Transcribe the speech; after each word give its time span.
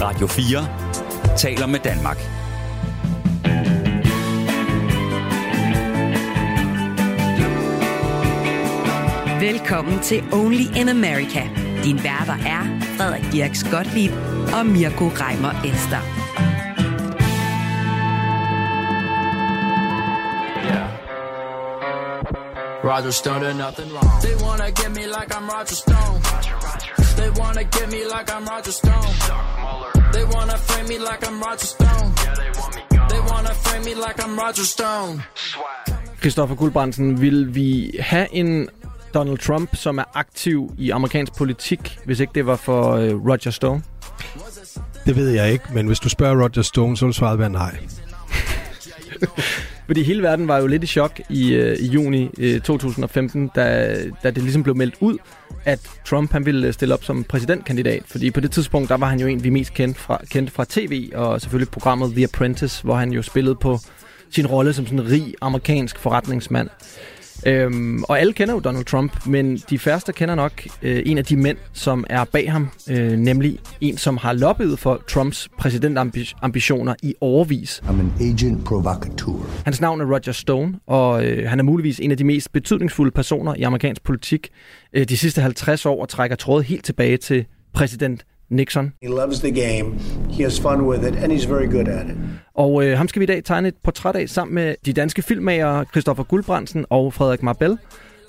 Radio 0.00 0.26
4 0.26 1.36
taler 1.36 1.66
med 1.66 1.80
Danmark. 1.80 2.16
Velkommen 9.40 10.00
til 10.00 10.24
Only 10.32 10.76
in 10.80 10.88
America. 10.88 11.42
Din 11.84 11.96
værter 12.04 12.36
er 12.46 12.80
Frederik 12.96 13.32
Dirks 13.32 13.64
Gottlieb 13.70 14.12
og 14.58 14.66
Mirko 14.66 15.04
Reimer 15.08 15.64
Ester. 15.64 16.25
Roger 22.86 23.10
Stone 23.10 23.40
did 23.40 23.56
nothing 23.56 23.92
wrong. 23.92 24.20
They 24.22 24.36
wanna 24.36 24.70
get 24.70 24.90
me 24.92 25.06
like 25.16 25.30
I'm 25.36 25.48
Roger 25.54 25.74
Stone. 25.74 26.20
They 27.16 27.30
wanna 27.40 27.64
get 27.76 27.86
me 27.94 28.00
like 28.14 28.28
I'm 28.36 28.44
Roger 28.52 28.70
Stone. 28.80 29.12
They 30.12 30.24
wanna 30.34 30.56
frame 30.68 30.86
me 30.92 30.98
like 30.98 31.22
I'm 31.28 31.38
Roger 31.46 31.66
Stone. 31.66 32.08
They 33.10 33.20
wanna 33.30 33.54
frame 33.64 33.84
me 33.88 33.94
like 34.06 34.18
I'm 34.24 34.38
Roger 34.38 34.64
Stone. 34.64 35.22
Christoffer 36.20 36.54
Guldbrandsen, 36.54 37.20
vil 37.20 37.54
vi 37.54 37.96
have 38.00 38.28
en 38.32 38.68
Donald 39.14 39.38
Trump, 39.38 39.76
som 39.76 39.98
er 39.98 40.04
aktiv 40.14 40.70
i 40.78 40.90
amerikansk 40.90 41.36
politik, 41.36 41.98
hvis 42.04 42.20
ikke 42.20 42.32
det 42.34 42.46
var 42.46 42.56
for 42.56 42.92
øh, 42.92 43.14
Roger 43.14 43.50
Stone? 43.50 43.82
Det 45.06 45.16
ved 45.16 45.30
jeg 45.30 45.52
ikke, 45.52 45.64
men 45.72 45.86
hvis 45.86 46.00
du 46.00 46.08
spørger 46.08 46.42
Roger 46.42 46.62
Stone, 46.62 46.96
så 46.96 47.04
vil 47.04 47.14
svaret 47.14 47.38
være 47.38 47.50
nej. 47.50 47.78
Fordi 49.86 50.02
hele 50.02 50.22
verden 50.22 50.48
var 50.48 50.58
jo 50.58 50.66
lidt 50.66 50.84
i 50.84 50.86
chok 50.86 51.20
i, 51.30 51.54
øh, 51.54 51.78
i 51.78 51.86
juni 51.86 52.30
øh, 52.38 52.60
2015, 52.60 53.50
da, 53.54 53.96
da 54.22 54.30
det 54.30 54.42
ligesom 54.42 54.62
blev 54.62 54.76
meldt 54.76 54.94
ud, 55.00 55.18
at 55.64 55.80
Trump 56.06 56.32
han 56.32 56.46
ville 56.46 56.66
øh, 56.66 56.72
stille 56.72 56.94
op 56.94 57.04
som 57.04 57.24
præsidentkandidat. 57.24 58.02
Fordi 58.06 58.30
på 58.30 58.40
det 58.40 58.50
tidspunkt, 58.50 58.88
der 58.88 58.96
var 58.96 59.06
han 59.06 59.20
jo 59.20 59.26
en, 59.26 59.44
vi 59.44 59.50
mest 59.50 59.74
kendte 59.74 60.00
fra, 60.00 60.20
kendte 60.30 60.52
fra 60.52 60.64
tv, 60.68 61.10
og 61.14 61.40
selvfølgelig 61.40 61.70
programmet 61.70 62.12
The 62.12 62.24
Apprentice, 62.24 62.82
hvor 62.82 62.94
han 62.94 63.12
jo 63.12 63.22
spillede 63.22 63.54
på 63.54 63.78
sin 64.30 64.46
rolle 64.46 64.72
som 64.72 64.86
sådan 64.86 64.98
en 64.98 65.10
rig 65.10 65.34
amerikansk 65.40 65.98
forretningsmand. 65.98 66.68
Øhm, 67.46 68.02
og 68.02 68.20
alle 68.20 68.32
kender 68.32 68.54
jo 68.54 68.60
Donald 68.60 68.84
Trump, 68.84 69.26
men 69.26 69.56
de 69.56 69.78
færreste 69.78 70.12
kender 70.12 70.34
nok 70.34 70.52
øh, 70.82 71.02
en 71.06 71.18
af 71.18 71.24
de 71.24 71.36
mænd, 71.36 71.58
som 71.72 72.04
er 72.10 72.24
bag 72.24 72.52
ham, 72.52 72.68
øh, 72.90 73.12
nemlig 73.12 73.58
en, 73.80 73.96
som 73.96 74.16
har 74.16 74.32
lobbyet 74.32 74.78
for 74.78 75.02
Trumps 75.08 75.48
præsidentambitioner 75.58 76.94
i 77.02 77.14
overvis. 77.20 77.82
I'm 77.84 78.00
an 78.00 78.12
agent 78.20 78.64
provocateur. 78.64 79.62
Hans 79.64 79.80
navn 79.80 80.00
er 80.00 80.04
Roger 80.04 80.32
Stone, 80.32 80.74
og 80.86 81.26
øh, 81.26 81.48
han 81.48 81.58
er 81.58 81.64
muligvis 81.64 82.00
en 82.00 82.10
af 82.10 82.16
de 82.16 82.24
mest 82.24 82.52
betydningsfulde 82.52 83.10
personer 83.10 83.54
i 83.54 83.62
amerikansk 83.62 84.02
politik 84.04 84.48
øh, 84.92 85.08
de 85.08 85.16
sidste 85.16 85.40
50 85.40 85.86
år 85.86 86.02
og 86.02 86.08
trækker 86.08 86.36
trådet 86.36 86.66
helt 86.66 86.84
tilbage 86.84 87.16
til 87.16 87.46
præsident 87.72 88.24
Nixon. 88.50 88.92
He 89.02 89.08
loves 89.08 89.40
the 89.40 89.50
game, 89.50 89.98
he 90.30 90.42
has 90.42 90.60
fun 90.60 90.80
with 90.80 91.08
it, 91.08 91.16
and 91.16 91.32
he's 91.32 91.48
very 91.48 91.66
good 91.66 91.88
at 91.88 92.06
it. 92.06 92.16
Og 92.54 92.84
øh, 92.84 92.98
ham 92.98 93.08
skal 93.08 93.20
vi 93.20 93.24
i 93.24 93.26
dag 93.26 93.44
tegne 93.44 93.68
et 93.68 93.74
portræt 93.84 94.16
af 94.16 94.28
sammen 94.28 94.54
med 94.54 94.74
de 94.86 94.92
danske 94.92 95.22
filmmager 95.22 95.84
Christoffer 95.84 96.24
Guldbrandsen 96.24 96.86
og 96.90 97.14
Frederik 97.14 97.42
Marbel, 97.42 97.78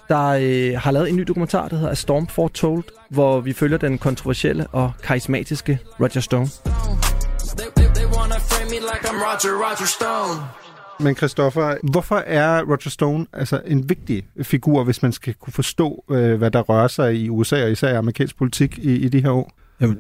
der 0.10 0.28
øh, 0.28 0.80
har 0.80 0.92
lavet 0.92 1.10
en 1.10 1.16
ny 1.16 1.22
dokumentar, 1.22 1.68
der 1.68 1.76
hedder 1.76 1.92
A 1.92 1.96
Storm 1.96 2.28
Foretold, 2.28 2.84
hvor 3.10 3.40
vi 3.40 3.54
følger 3.54 3.78
den 3.78 3.98
kontroversielle 3.98 4.68
og 4.68 4.92
karismatiske 5.04 5.80
Roger 6.00 6.20
Stone. 6.20 6.48
Men 11.00 11.16
Christoffer, 11.16 11.76
hvorfor 11.92 12.16
er 12.16 12.64
Roger 12.64 12.90
Stone 12.90 13.26
altså 13.34 13.62
en 13.66 13.90
vigtig 13.90 14.28
figur, 14.42 14.84
hvis 14.84 15.02
man 15.02 15.12
skal 15.12 15.34
kunne 15.34 15.54
forstå, 15.54 16.04
øh, 16.12 16.38
hvad 16.38 16.52
der 16.52 16.62
rører 16.62 16.88
sig 16.88 17.16
i 17.16 17.30
USA 17.30 17.64
og 17.64 17.72
især 17.72 17.90
i 17.90 17.96
amerikansk 17.96 18.38
politik 18.38 18.78
i, 18.78 18.96
i 18.96 19.10
de 19.10 19.22
her 19.22 19.32
år? 19.32 19.52
Jamen, 19.82 19.98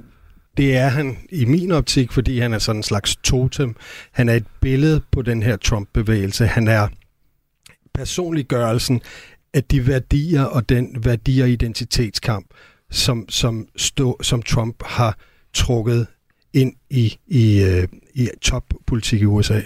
det 0.57 0.77
er 0.77 0.87
han 0.87 1.17
i 1.29 1.45
min 1.45 1.71
optik, 1.71 2.11
fordi 2.11 2.39
han 2.39 2.53
er 2.53 2.59
sådan 2.59 2.79
en 2.79 2.83
slags 2.83 3.15
totem. 3.15 3.75
Han 4.11 4.29
er 4.29 4.33
et 4.33 4.45
billede 4.61 5.01
på 5.11 5.21
den 5.21 5.43
her 5.43 5.57
Trump-bevægelse. 5.57 6.47
Han 6.47 6.67
er 6.67 6.87
personliggørelsen 7.93 9.01
af 9.53 9.63
de 9.63 9.87
værdier 9.87 10.43
og 10.43 10.69
den 10.69 11.05
værdier- 11.05 11.43
og 11.43 11.49
identitetskamp, 11.49 12.45
som, 12.91 13.29
som, 13.29 13.67
stå, 13.75 14.17
som 14.21 14.41
Trump 14.41 14.83
har 14.85 15.17
trukket 15.53 16.07
ind 16.53 16.73
i, 16.89 17.17
i, 17.27 17.63
øh, 17.63 17.87
i 18.13 18.29
toppolitik 18.41 19.21
i 19.21 19.25
USA. 19.25 19.61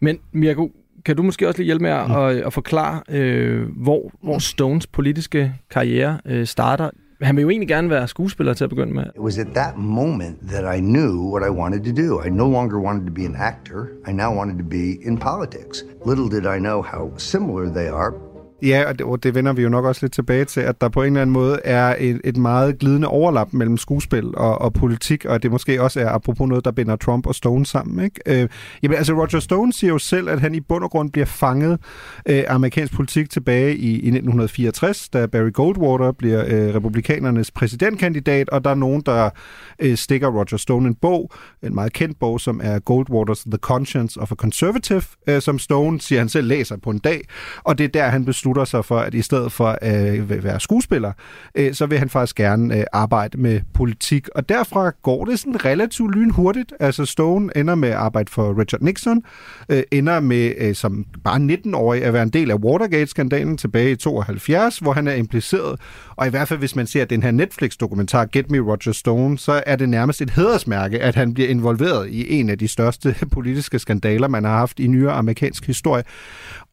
Men 0.00 0.18
Mirko, 0.32 0.72
kan 1.04 1.16
du 1.16 1.22
måske 1.22 1.48
også 1.48 1.58
lige 1.58 1.66
hjælpe 1.66 1.82
med 1.82 1.90
at, 1.90 2.08
mm. 2.08 2.14
at, 2.14 2.36
at 2.36 2.52
forklare, 2.52 3.02
øh, 3.08 3.68
hvor, 3.76 4.12
hvor 4.22 4.38
Stones 4.38 4.86
politiske 4.86 5.54
karriere 5.70 6.20
øh, 6.26 6.46
starter? 6.46 6.90
Han 7.22 7.36
vil 7.36 7.42
jo 7.42 7.50
egentlig 7.50 7.68
gerne 7.68 7.90
være 7.90 8.08
skuespiller 8.08 8.54
til 8.54 8.64
at 8.64 8.70
begynde 8.70 8.94
med. 8.94 9.04
It 9.16 9.20
was 9.20 9.38
at 9.38 9.46
that 9.54 9.76
moment 9.76 10.48
that 10.48 10.76
I 10.76 10.80
knew 10.80 11.32
what 11.32 11.42
I 11.48 11.50
wanted 11.50 11.84
to 11.84 12.02
do. 12.02 12.20
I 12.26 12.28
no 12.30 12.48
longer 12.50 12.78
wanted 12.78 13.06
to 13.06 13.12
be 13.12 13.24
an 13.24 13.36
actor. 13.38 13.80
I 14.08 14.12
now 14.12 14.36
wanted 14.38 14.58
to 14.58 14.64
be 14.64 15.06
in 15.08 15.18
politics. 15.18 15.84
Little 16.06 16.28
did 16.28 16.46
I 16.56 16.58
know 16.58 16.82
how 16.82 17.10
similar 17.16 17.64
they 17.78 17.88
are, 17.88 18.12
Ja, 18.62 18.88
og 18.88 18.98
det, 18.98 19.06
og 19.06 19.22
det 19.22 19.34
vender 19.34 19.52
vi 19.52 19.62
jo 19.62 19.68
nok 19.68 19.84
også 19.84 20.00
lidt 20.02 20.12
tilbage 20.12 20.44
til, 20.44 20.60
at 20.60 20.80
der 20.80 20.88
på 20.88 21.02
en 21.02 21.06
eller 21.06 21.20
anden 21.20 21.32
måde 21.32 21.60
er 21.64 21.96
et, 21.98 22.20
et 22.24 22.36
meget 22.36 22.78
glidende 22.78 23.08
overlap 23.08 23.52
mellem 23.52 23.76
skuespil 23.76 24.36
og, 24.36 24.60
og 24.60 24.72
politik, 24.72 25.24
og 25.24 25.42
det 25.42 25.50
måske 25.50 25.82
også 25.82 26.00
er 26.00 26.08
apropos 26.08 26.48
noget, 26.48 26.64
der 26.64 26.70
binder 26.70 26.96
Trump 26.96 27.26
og 27.26 27.34
Stone 27.34 27.66
sammen. 27.66 28.04
Ikke? 28.04 28.42
Øh, 28.42 28.48
jamen, 28.82 28.98
altså 28.98 29.12
Roger 29.12 29.40
Stone 29.40 29.72
siger 29.72 29.92
jo 29.92 29.98
selv, 29.98 30.28
at 30.28 30.40
han 30.40 30.54
i 30.54 30.60
bund 30.60 30.84
og 30.84 30.90
grund 30.90 31.10
bliver 31.10 31.24
fanget 31.24 31.78
øh, 32.28 32.44
amerikansk 32.48 32.94
politik 32.94 33.30
tilbage 33.30 33.76
i, 33.76 33.90
i 33.90 33.96
1964, 33.96 35.08
da 35.08 35.26
Barry 35.26 35.52
Goldwater 35.52 36.12
bliver 36.12 36.44
øh, 36.46 36.74
republikanernes 36.74 37.50
præsidentkandidat, 37.50 38.48
og 38.48 38.64
der 38.64 38.70
er 38.70 38.74
nogen, 38.74 39.02
der 39.06 39.30
øh, 39.78 39.96
stikker 39.96 40.28
Roger 40.28 40.56
Stone 40.56 40.88
en 40.88 40.94
bog, 40.94 41.30
en 41.62 41.74
meget 41.74 41.92
kendt 41.92 42.18
bog, 42.18 42.40
som 42.40 42.60
er 42.64 42.78
Goldwaters 42.78 43.40
The 43.40 43.58
Conscience 43.60 44.20
of 44.20 44.32
a 44.32 44.34
Conservative, 44.34 45.02
øh, 45.26 45.42
som 45.42 45.58
Stone, 45.58 46.00
siger 46.00 46.18
han 46.18 46.28
selv, 46.28 46.46
læser 46.46 46.76
på 46.76 46.90
en 46.90 46.98
dag, 46.98 47.20
og 47.62 47.78
det 47.78 47.84
er 47.84 47.88
der, 47.88 48.08
han 48.08 48.24
beslutter 48.24 48.51
sig 48.64 48.84
for, 48.84 48.98
at 48.98 49.14
i 49.14 49.22
stedet 49.22 49.52
for 49.52 49.78
at 49.80 50.18
øh, 50.18 50.44
være 50.44 50.60
skuespiller, 50.60 51.12
øh, 51.54 51.74
så 51.74 51.86
vil 51.86 51.98
han 51.98 52.08
faktisk 52.08 52.36
gerne 52.36 52.78
øh, 52.78 52.84
arbejde 52.92 53.40
med 53.40 53.60
politik. 53.74 54.28
Og 54.28 54.48
derfra 54.48 54.90
går 55.02 55.24
det 55.24 55.38
sådan 55.38 55.64
relativt 55.64 56.14
lynhurtigt. 56.14 56.72
Altså 56.80 57.04
Stone 57.04 57.56
ender 57.56 57.74
med 57.74 57.88
at 57.88 57.94
arbejde 57.94 58.30
for 58.30 58.60
Richard 58.60 58.80
Nixon, 58.80 59.22
øh, 59.68 59.82
ender 59.90 60.20
med 60.20 60.52
øh, 60.58 60.74
som 60.74 61.06
bare 61.24 61.36
19-årig 61.38 62.04
at 62.04 62.12
være 62.12 62.22
en 62.22 62.28
del 62.28 62.50
af 62.50 62.54
Watergate-skandalen 62.54 63.56
tilbage 63.56 63.90
i 63.90 63.96
72, 63.96 64.78
hvor 64.78 64.92
han 64.92 65.08
er 65.08 65.12
impliceret. 65.14 65.80
Og 66.16 66.26
i 66.26 66.30
hvert 66.30 66.48
fald, 66.48 66.58
hvis 66.58 66.76
man 66.76 66.86
ser 66.86 67.04
den 67.04 67.22
her 67.22 67.30
Netflix-dokumentar 67.30 68.24
Get 68.24 68.50
Me 68.50 68.58
Roger 68.58 68.92
Stone, 68.92 69.38
så 69.38 69.62
er 69.66 69.76
det 69.76 69.88
nærmest 69.88 70.22
et 70.22 70.30
hedersmærke, 70.30 71.00
at 71.00 71.14
han 71.14 71.34
bliver 71.34 71.48
involveret 71.48 72.08
i 72.08 72.32
en 72.32 72.50
af 72.50 72.58
de 72.58 72.68
største 72.68 73.16
politiske 73.32 73.78
skandaler, 73.78 74.28
man 74.28 74.44
har 74.44 74.56
haft 74.56 74.80
i 74.80 74.86
nyere 74.86 75.12
amerikansk 75.12 75.66
historie. 75.66 76.04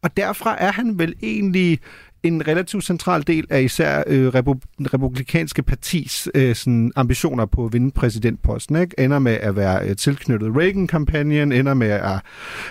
Og 0.03 0.17
derfra 0.17 0.55
er 0.59 0.71
han 0.71 0.99
vel 0.99 1.13
egentlig 1.23 1.79
en 2.23 2.47
relativt 2.47 2.83
central 2.83 3.27
del 3.27 3.47
af 3.49 3.61
især 3.61 4.03
øh, 4.07 4.27
repu- 4.27 4.93
republikanske 4.93 5.63
partis 5.63 6.29
øh, 6.35 6.55
sådan 6.55 6.91
ambitioner 6.95 7.45
på 7.45 7.65
at 7.65 7.73
vinde 7.73 7.91
præsidentposten. 7.91 8.75
Ikke? 8.75 8.99
Ender 8.99 9.19
med 9.19 9.33
at 9.33 9.55
være 9.55 9.89
øh, 9.89 9.95
tilknyttet 9.95 10.55
Reagan-kampagnen, 10.55 11.51
ender 11.51 11.73
med 11.73 11.89
at, 11.89 12.19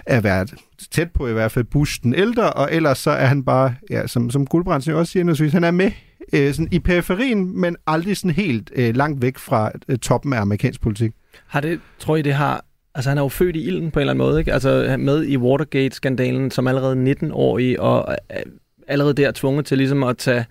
at 0.07 0.25
være 0.25 0.47
tæt 0.91 1.11
på 1.11 1.29
i 1.29 1.33
hvert 1.33 1.53
fald 1.53 1.65
Bush 1.65 2.03
den 2.03 2.15
ældre, 2.15 2.53
og 2.53 2.69
ellers 2.73 2.99
så 2.99 3.11
er 3.11 3.27
han 3.27 3.45
bare, 3.45 3.75
ja, 3.91 4.07
som, 4.07 4.31
som 4.31 4.47
Guldbrandsen 4.47 4.93
jo 4.93 4.99
også 4.99 5.13
siger, 5.13 5.51
han 5.51 5.65
er 5.65 5.71
med 5.71 5.91
øh, 6.33 6.55
sådan 6.55 6.69
i 6.73 6.79
periferien, 6.79 7.61
men 7.61 7.77
aldrig 7.87 8.17
sådan 8.17 8.31
helt 8.31 8.71
øh, 8.77 8.97
langt 8.97 9.23
væk 9.23 9.39
fra 9.39 9.71
øh, 9.89 9.99
toppen 9.99 10.33
af 10.33 10.41
amerikansk 10.41 10.81
politik. 10.81 11.13
Har 11.47 11.61
det, 11.61 11.81
tror 11.99 12.17
I, 12.17 12.23
det 12.23 12.35
har... 12.35 12.65
Altså, 12.95 13.11
han 13.11 13.19
er 13.19 13.23
jo 13.23 13.29
født 13.29 13.57
i 13.57 13.67
ilden 13.67 13.91
på 13.91 13.99
en 13.99 14.01
eller 14.01 14.13
anden 14.13 14.27
måde, 14.27 14.39
ikke? 14.39 14.53
Altså, 14.53 14.97
med 14.99 15.25
i 15.25 15.37
Watergate-skandalen 15.37 16.51
som 16.51 16.67
allerede 16.67 17.13
19-årig, 17.13 17.81
og 17.81 18.17
øh, 18.37 18.43
allerede 18.89 19.15
der 19.15 19.33
tvunget 19.33 19.67
til 19.67 19.79
ligesom 19.79 20.03
at 20.03 20.19
tage, 20.19 20.45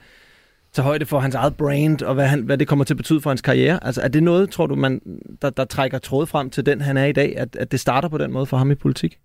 tage 0.74 0.84
højde 0.84 1.06
for 1.06 1.20
hans 1.20 1.36
eget 1.36 1.56
brand, 1.56 2.02
og 2.02 2.14
hvad, 2.14 2.28
han, 2.28 2.42
hvad 2.42 2.58
det 2.58 2.68
kommer 2.68 2.86
til 2.86 2.94
at 2.94 2.98
betyde 2.98 3.22
for 3.22 3.30
hans 3.30 3.42
karriere. 3.42 3.86
Altså, 3.86 4.02
er 4.02 4.08
det 4.08 4.24
noget, 4.24 4.50
tror 4.50 4.66
du, 4.66 4.76
man, 4.76 5.02
der, 5.42 5.50
der 5.50 5.66
trækker 5.66 5.98
tråd 5.98 6.28
frem 6.28 6.50
til 6.50 6.66
den, 6.66 6.82
han 6.82 6.98
er 6.98 7.06
i 7.06 7.12
dag, 7.12 7.38
at, 7.38 7.56
at 7.56 7.72
det 7.72 7.80
starter 7.80 8.10
på 8.10 8.18
den 8.18 8.32
måde 8.32 8.46
for 8.46 8.58
ham 8.58 8.72
i 8.72 8.76
politik? 8.76 9.18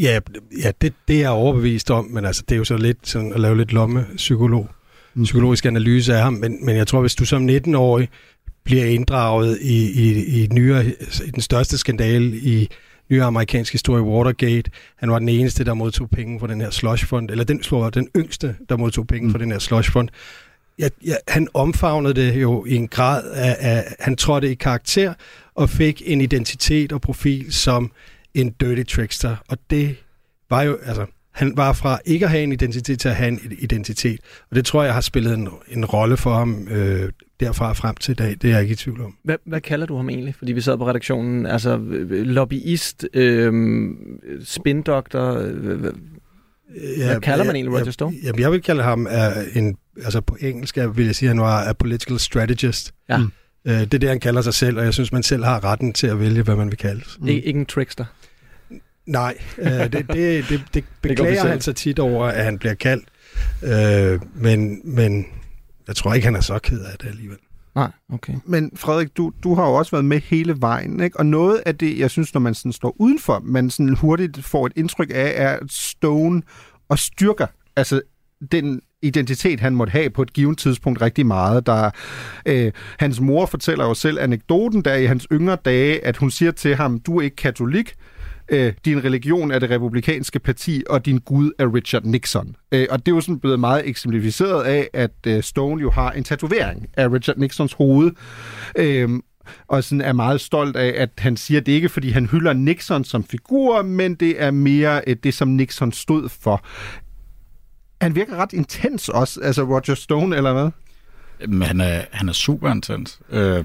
Ja, 0.00 0.20
ja 0.64 0.72
det, 0.80 0.94
det 1.08 1.16
er 1.16 1.20
jeg 1.20 1.30
overbevist 1.30 1.90
om, 1.90 2.04
men 2.04 2.24
altså, 2.24 2.42
det 2.48 2.54
er 2.54 2.58
jo 2.58 2.64
så 2.64 2.76
lidt 2.76 3.08
sådan 3.08 3.32
at 3.32 3.40
lave 3.40 3.56
lidt 3.56 3.72
lommepsykolog, 3.72 4.68
psykologisk 5.22 5.66
analyse 5.66 6.14
af 6.14 6.22
ham, 6.22 6.32
men, 6.32 6.64
men 6.66 6.76
jeg 6.76 6.86
tror, 6.86 7.00
hvis 7.00 7.14
du 7.14 7.24
som 7.24 7.48
19-årig 7.48 8.08
bliver 8.64 8.84
inddraget 8.84 9.58
i, 9.60 9.90
i, 9.90 10.42
i, 10.42 10.48
nyere, 10.52 10.86
i 11.26 11.30
den 11.34 11.40
største 11.40 11.78
skandale 11.78 12.36
i 12.36 12.68
nyere 13.10 13.24
amerikansk 13.24 13.72
historie, 13.72 14.02
Watergate. 14.02 14.70
Han 14.96 15.10
var 15.10 15.18
den 15.18 15.28
eneste, 15.28 15.64
der 15.64 15.74
modtog 15.74 16.10
penge 16.10 16.40
fra 16.40 16.46
den 16.46 16.60
her 16.60 16.70
slushfond, 16.70 17.30
eller 17.30 17.44
den, 17.44 17.62
slår, 17.62 17.90
den 17.90 18.08
yngste, 18.16 18.56
der 18.68 18.76
modtog 18.76 19.06
penge 19.06 19.26
mm. 19.26 19.32
fra 19.32 19.38
den 19.38 19.52
her 19.52 19.58
slushfond. 19.58 20.08
Ja, 20.78 20.88
ja, 21.06 21.14
han 21.28 21.48
omfavnede 21.54 22.14
det 22.14 22.42
jo 22.42 22.64
i 22.64 22.74
en 22.74 22.88
grad 22.88 23.30
af, 23.30 23.56
af, 23.60 23.94
han 24.00 24.16
trådte 24.16 24.50
i 24.50 24.54
karakter 24.54 25.14
og 25.54 25.70
fik 25.70 26.02
en 26.04 26.20
identitet 26.20 26.92
og 26.92 27.00
profil 27.00 27.52
som 27.52 27.92
en 28.34 28.50
dirty 28.50 28.94
trickster, 28.94 29.36
og 29.48 29.58
det 29.70 29.96
var 30.50 30.62
jo, 30.62 30.78
altså, 30.84 31.06
Han 31.38 31.52
var 31.56 31.72
fra 31.72 31.98
ikke 32.04 32.24
at 32.24 32.30
have 32.30 32.42
en 32.42 32.52
identitet 32.52 33.00
til 33.00 33.08
at 33.08 33.14
have 33.14 33.28
en 33.28 33.40
identitet. 33.58 34.20
Og 34.50 34.56
det 34.56 34.64
tror 34.64 34.82
jeg 34.84 34.94
har 34.94 35.00
spillet 35.00 35.34
en, 35.34 35.48
en 35.68 35.84
rolle 35.84 36.16
for 36.16 36.34
ham 36.34 36.68
øh, 36.70 37.12
derfra 37.40 37.72
frem 37.72 37.94
til 37.96 38.12
i 38.12 38.14
dag. 38.14 38.36
Det 38.42 38.44
er 38.44 38.54
jeg 38.54 38.62
ikke 38.62 38.72
i 38.72 38.76
tvivl 38.76 39.00
om. 39.00 39.14
Hvad, 39.24 39.36
hvad 39.46 39.60
kalder 39.60 39.86
du 39.86 39.96
ham 39.96 40.08
egentlig? 40.08 40.34
Fordi 40.38 40.52
vi 40.52 40.60
sad 40.60 40.78
på 40.78 40.88
redaktionen. 40.88 41.46
Altså 41.46 41.78
øh, 41.78 42.26
lobbyist, 42.26 43.06
øh, 43.14 43.52
spindoktor. 44.44 45.38
Øh, 45.38 45.80
hvad 45.80 45.92
Ja, 46.98 47.18
kalder 47.18 47.44
man 47.44 47.56
egentlig 47.56 47.80
Roger 47.80 47.90
Stone? 47.90 48.16
Jamen, 48.24 48.40
jeg 48.40 48.52
vil 48.52 48.62
kalde 48.62 48.82
ham 48.82 49.06
uh, 49.06 49.56
en, 49.56 49.76
altså 50.04 50.20
på 50.20 50.36
engelsk 50.40 50.78
vil 50.94 51.06
jeg 51.06 51.14
sige, 51.14 51.28
at 51.28 51.34
han 51.34 51.40
var 51.40 51.68
a 51.68 51.72
political 51.72 52.18
strategist. 52.18 52.94
Ja. 53.08 53.18
Mm. 53.18 53.30
Uh, 53.64 53.72
det 53.72 53.94
er 53.94 53.98
det, 53.98 54.08
han 54.08 54.20
kalder 54.20 54.42
sig 54.42 54.54
selv, 54.54 54.78
og 54.78 54.84
jeg 54.84 54.94
synes, 54.94 55.12
man 55.12 55.22
selv 55.22 55.44
har 55.44 55.64
retten 55.64 55.92
til 55.92 56.06
at 56.06 56.20
vælge, 56.20 56.42
hvad 56.42 56.56
man 56.56 56.70
vil 56.70 56.76
kalde 56.78 57.02
mm. 57.20 57.26
Ik- 57.26 57.30
ikke 57.30 57.58
en 57.58 57.66
trickster? 57.66 58.04
Nej, 59.08 59.34
uh, 59.58 59.66
det, 59.66 59.92
det, 59.92 60.44
det, 60.48 60.62
det 60.74 60.84
beklager 61.02 61.42
det 61.42 61.50
han 61.50 61.60
sig 61.60 61.76
tit 61.76 61.98
over, 61.98 62.26
at 62.26 62.44
han 62.44 62.58
bliver 62.58 62.74
kaldt. 62.74 63.08
Uh, 63.62 64.42
men, 64.42 64.80
men 64.84 65.26
jeg 65.86 65.96
tror 65.96 66.14
ikke, 66.14 66.24
han 66.24 66.36
er 66.36 66.40
så 66.40 66.58
ked 66.58 66.80
af 66.80 66.98
det 66.98 67.08
alligevel. 67.08 67.38
Nej, 67.74 67.90
okay. 68.12 68.34
Men 68.44 68.70
Frederik, 68.74 69.16
du, 69.16 69.32
du 69.42 69.54
har 69.54 69.68
jo 69.68 69.74
også 69.74 69.90
været 69.90 70.04
med 70.04 70.20
hele 70.20 70.56
vejen, 70.60 71.00
ikke? 71.00 71.18
og 71.18 71.26
noget 71.26 71.62
af 71.66 71.76
det, 71.76 71.98
jeg 71.98 72.10
synes, 72.10 72.34
når 72.34 72.40
man 72.40 72.54
sådan 72.54 72.72
står 72.72 72.96
udenfor, 72.98 73.42
man 73.44 73.70
sådan 73.70 73.94
hurtigt 73.94 74.44
får 74.44 74.66
et 74.66 74.72
indtryk 74.76 75.10
af, 75.14 75.32
er 75.36 75.48
at 75.48 75.70
Stone 75.70 76.42
og 76.88 76.98
styrker 76.98 77.46
altså 77.76 78.00
den 78.52 78.80
identitet, 79.02 79.60
han 79.60 79.74
måtte 79.74 79.90
have 79.90 80.10
på 80.10 80.22
et 80.22 80.32
givet 80.32 80.58
tidspunkt 80.58 81.02
rigtig 81.02 81.26
meget. 81.26 81.66
Der, 81.66 81.90
øh, 82.46 82.72
hans 82.98 83.20
mor 83.20 83.46
fortæller 83.46 83.84
jo 83.84 83.94
selv 83.94 84.18
anekdoten 84.20 84.82
der 84.82 84.94
i 84.94 85.06
hans 85.06 85.26
yngre 85.32 85.56
dage, 85.64 86.06
at 86.06 86.16
hun 86.16 86.30
siger 86.30 86.50
til 86.50 86.76
ham, 86.76 87.00
du 87.00 87.18
er 87.18 87.22
ikke 87.22 87.36
katolik, 87.36 87.94
øh, 88.48 88.72
din 88.84 89.04
religion 89.04 89.50
er 89.50 89.58
det 89.58 89.70
republikanske 89.70 90.38
parti, 90.38 90.82
og 90.90 91.06
din 91.06 91.18
gud 91.18 91.50
er 91.58 91.74
Richard 91.74 92.04
Nixon. 92.04 92.56
Øh, 92.72 92.86
og 92.90 92.98
det 92.98 93.12
er 93.12 93.16
jo 93.16 93.20
sådan 93.20 93.40
blevet 93.40 93.60
meget 93.60 93.88
eksemplificeret 93.88 94.64
af, 94.64 94.88
at 94.92 95.10
øh, 95.26 95.42
Stone 95.42 95.82
jo 95.82 95.90
har 95.90 96.10
en 96.10 96.24
tatovering 96.24 96.88
af 96.96 97.12
Richard 97.12 97.36
Nixons 97.36 97.72
hoved. 97.72 98.10
Øh, 98.76 99.08
og 99.68 99.84
sådan 99.84 100.00
er 100.00 100.12
meget 100.12 100.40
stolt 100.40 100.76
af, 100.76 100.94
at 101.02 101.10
han 101.18 101.36
siger, 101.36 101.60
at 101.60 101.66
det 101.66 101.72
ikke 101.72 101.88
fordi 101.88 102.10
han 102.10 102.26
hylder 102.26 102.52
Nixon 102.52 103.04
som 103.04 103.24
figur, 103.24 103.82
men 103.82 104.14
det 104.14 104.42
er 104.42 104.50
mere 104.50 105.02
øh, 105.06 105.16
det, 105.22 105.34
som 105.34 105.48
Nixon 105.48 105.92
stod 105.92 106.28
for. 106.28 106.64
Han 108.00 108.14
virker 108.14 108.36
ret 108.36 108.52
intens 108.52 109.08
også, 109.08 109.40
altså 109.40 109.62
Roger 109.62 109.94
Stone, 109.94 110.36
eller 110.36 110.52
hvad? 110.52 110.70
Men 111.48 111.62
han 111.62 111.80
er, 111.80 112.02
han 112.10 112.28
er 112.28 112.32
super 112.32 112.70
intens. 112.70 113.20
Øh, 113.30 113.64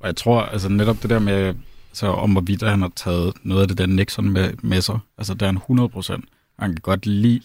og 0.00 0.06
jeg 0.06 0.16
tror, 0.16 0.42
altså 0.42 0.68
netop 0.68 0.96
det 1.02 1.10
der 1.10 1.18
med, 1.18 1.54
så 1.94 2.06
om 2.06 2.32
hvorvidt 2.32 2.62
han 2.62 2.80
har 2.80 2.92
taget 2.96 3.32
noget 3.42 3.62
af 3.62 3.68
det 3.68 3.78
der 3.78 3.86
Nixon 3.86 4.30
med, 4.30 4.52
med 4.62 4.80
sig, 4.80 4.98
altså 5.18 5.34
det 5.34 5.42
er 5.42 5.46
han 5.46 5.56
100 5.56 5.88
procent. 5.88 6.24
Han 6.58 6.70
kan 6.70 6.80
godt 6.82 7.06
lide 7.06 7.40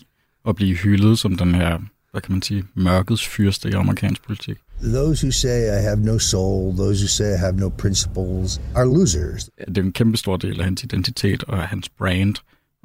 at 0.48 0.56
blive 0.56 0.76
hyldet 0.76 1.20
som 1.20 1.36
den 1.36 1.56
her, 1.56 1.80
hvad 2.12 2.22
kan 2.22 2.32
man 2.32 2.42
sige, 2.42 2.66
mørkets 2.74 3.28
fyrste 3.28 3.70
i 3.70 3.72
amerikansk 3.72 4.24
politik. 4.24 4.58
Those 4.84 5.26
who 5.26 5.32
say 5.32 5.80
I 5.80 5.82
have 5.82 6.00
no 6.00 6.20
soul, 6.20 6.76
those 6.76 7.02
who 7.02 7.08
say 7.08 7.36
I 7.36 7.38
have 7.38 7.56
no 7.56 7.70
principles, 7.70 8.62
are 8.76 8.86
losers. 8.86 9.50
Det 9.68 9.78
er 9.78 9.82
en 9.82 9.94
kæmpe 9.94 10.18
stor 10.18 10.38
del 10.38 10.60
af 10.60 10.66
hans 10.66 10.84
identitet 10.84 11.44
og 11.44 11.58
hans 11.68 11.90
brand 11.90 12.36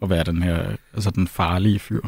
at 0.02 0.11
være 0.11 0.25
den 0.25 0.43
her, 0.43 0.76
altså 0.94 1.11
den 1.11 1.28
farlige 1.28 1.78
fyr. 1.78 2.00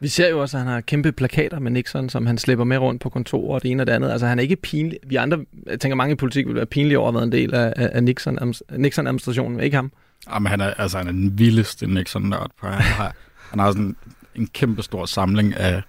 Vi 0.00 0.08
ser 0.08 0.28
jo 0.28 0.40
også, 0.40 0.56
at 0.56 0.62
han 0.62 0.72
har 0.72 0.80
kæmpe 0.80 1.12
plakater 1.12 1.58
med 1.58 1.70
Nixon, 1.70 2.08
som 2.08 2.26
han 2.26 2.38
slipper 2.38 2.64
med 2.64 2.78
rundt 2.78 3.02
på 3.02 3.08
kontoret 3.08 3.54
og 3.54 3.62
det 3.62 3.70
ene 3.70 3.82
og 3.82 3.86
det 3.86 3.92
andet. 3.92 4.10
Altså 4.10 4.26
han 4.26 4.38
er 4.38 4.42
ikke 4.42 4.56
pinlig. 4.56 4.98
Vi 5.06 5.16
andre, 5.16 5.38
jeg 5.66 5.80
tænker 5.80 5.96
mange 5.96 6.12
i 6.12 6.16
politik 6.16 6.46
vil 6.46 6.54
være 6.54 6.66
pinlige 6.66 6.98
over 6.98 7.08
at 7.08 7.14
være 7.14 7.24
en 7.24 7.32
del 7.32 7.54
af, 7.54 7.72
af 7.76 8.02
Nixon, 8.02 8.54
Nixon-administrationen, 8.76 9.60
ikke 9.60 9.76
ham? 9.76 9.92
Jamen 10.32 10.50
han 10.50 10.60
er, 10.60 10.74
altså, 10.74 10.98
han 10.98 11.06
er 11.06 11.12
den 11.12 11.38
vildeste 11.38 11.86
Nixon-nørd. 11.86 12.50
Han 12.62 12.72
har, 12.72 13.14
han 13.50 13.58
har 13.58 13.70
sådan 13.70 13.96
en 14.34 14.46
kæmpe 14.46 14.82
stor 14.82 15.06
samling 15.06 15.56
af 15.56 15.82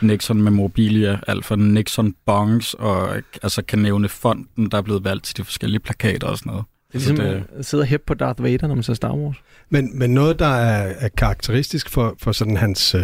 Nixon 0.00 0.42
memorabilia, 0.42 1.18
alt 1.26 1.44
fra 1.44 1.56
Nixon 1.56 2.14
bongs, 2.26 2.74
og 2.74 3.16
altså 3.42 3.62
kan 3.62 3.78
nævne 3.78 4.08
fonden, 4.08 4.70
der 4.70 4.78
er 4.78 4.82
blevet 4.82 5.04
valgt 5.04 5.24
til 5.24 5.36
de 5.36 5.44
forskellige 5.44 5.80
plakater 5.80 6.26
og 6.26 6.38
sådan 6.38 6.50
noget. 6.50 6.64
Det 6.92 6.94
er 6.94 6.98
ligesom 6.98 7.16
det... 7.16 7.44
at 7.58 7.64
sidde 7.64 7.84
hæppe 7.84 8.04
på 8.06 8.14
Darth 8.14 8.42
Vader, 8.42 8.66
når 8.66 8.74
man 8.74 8.82
ser 8.82 8.94
Star 8.94 9.14
Wars. 9.14 9.36
Men, 9.70 9.98
men 9.98 10.10
noget, 10.10 10.38
der 10.38 10.46
er, 10.46 10.94
er 10.98 11.08
karakteristisk 11.08 11.90
for, 11.90 12.16
for 12.18 12.32
sådan 12.32 12.56
hans 12.56 12.94
øh, 12.94 13.02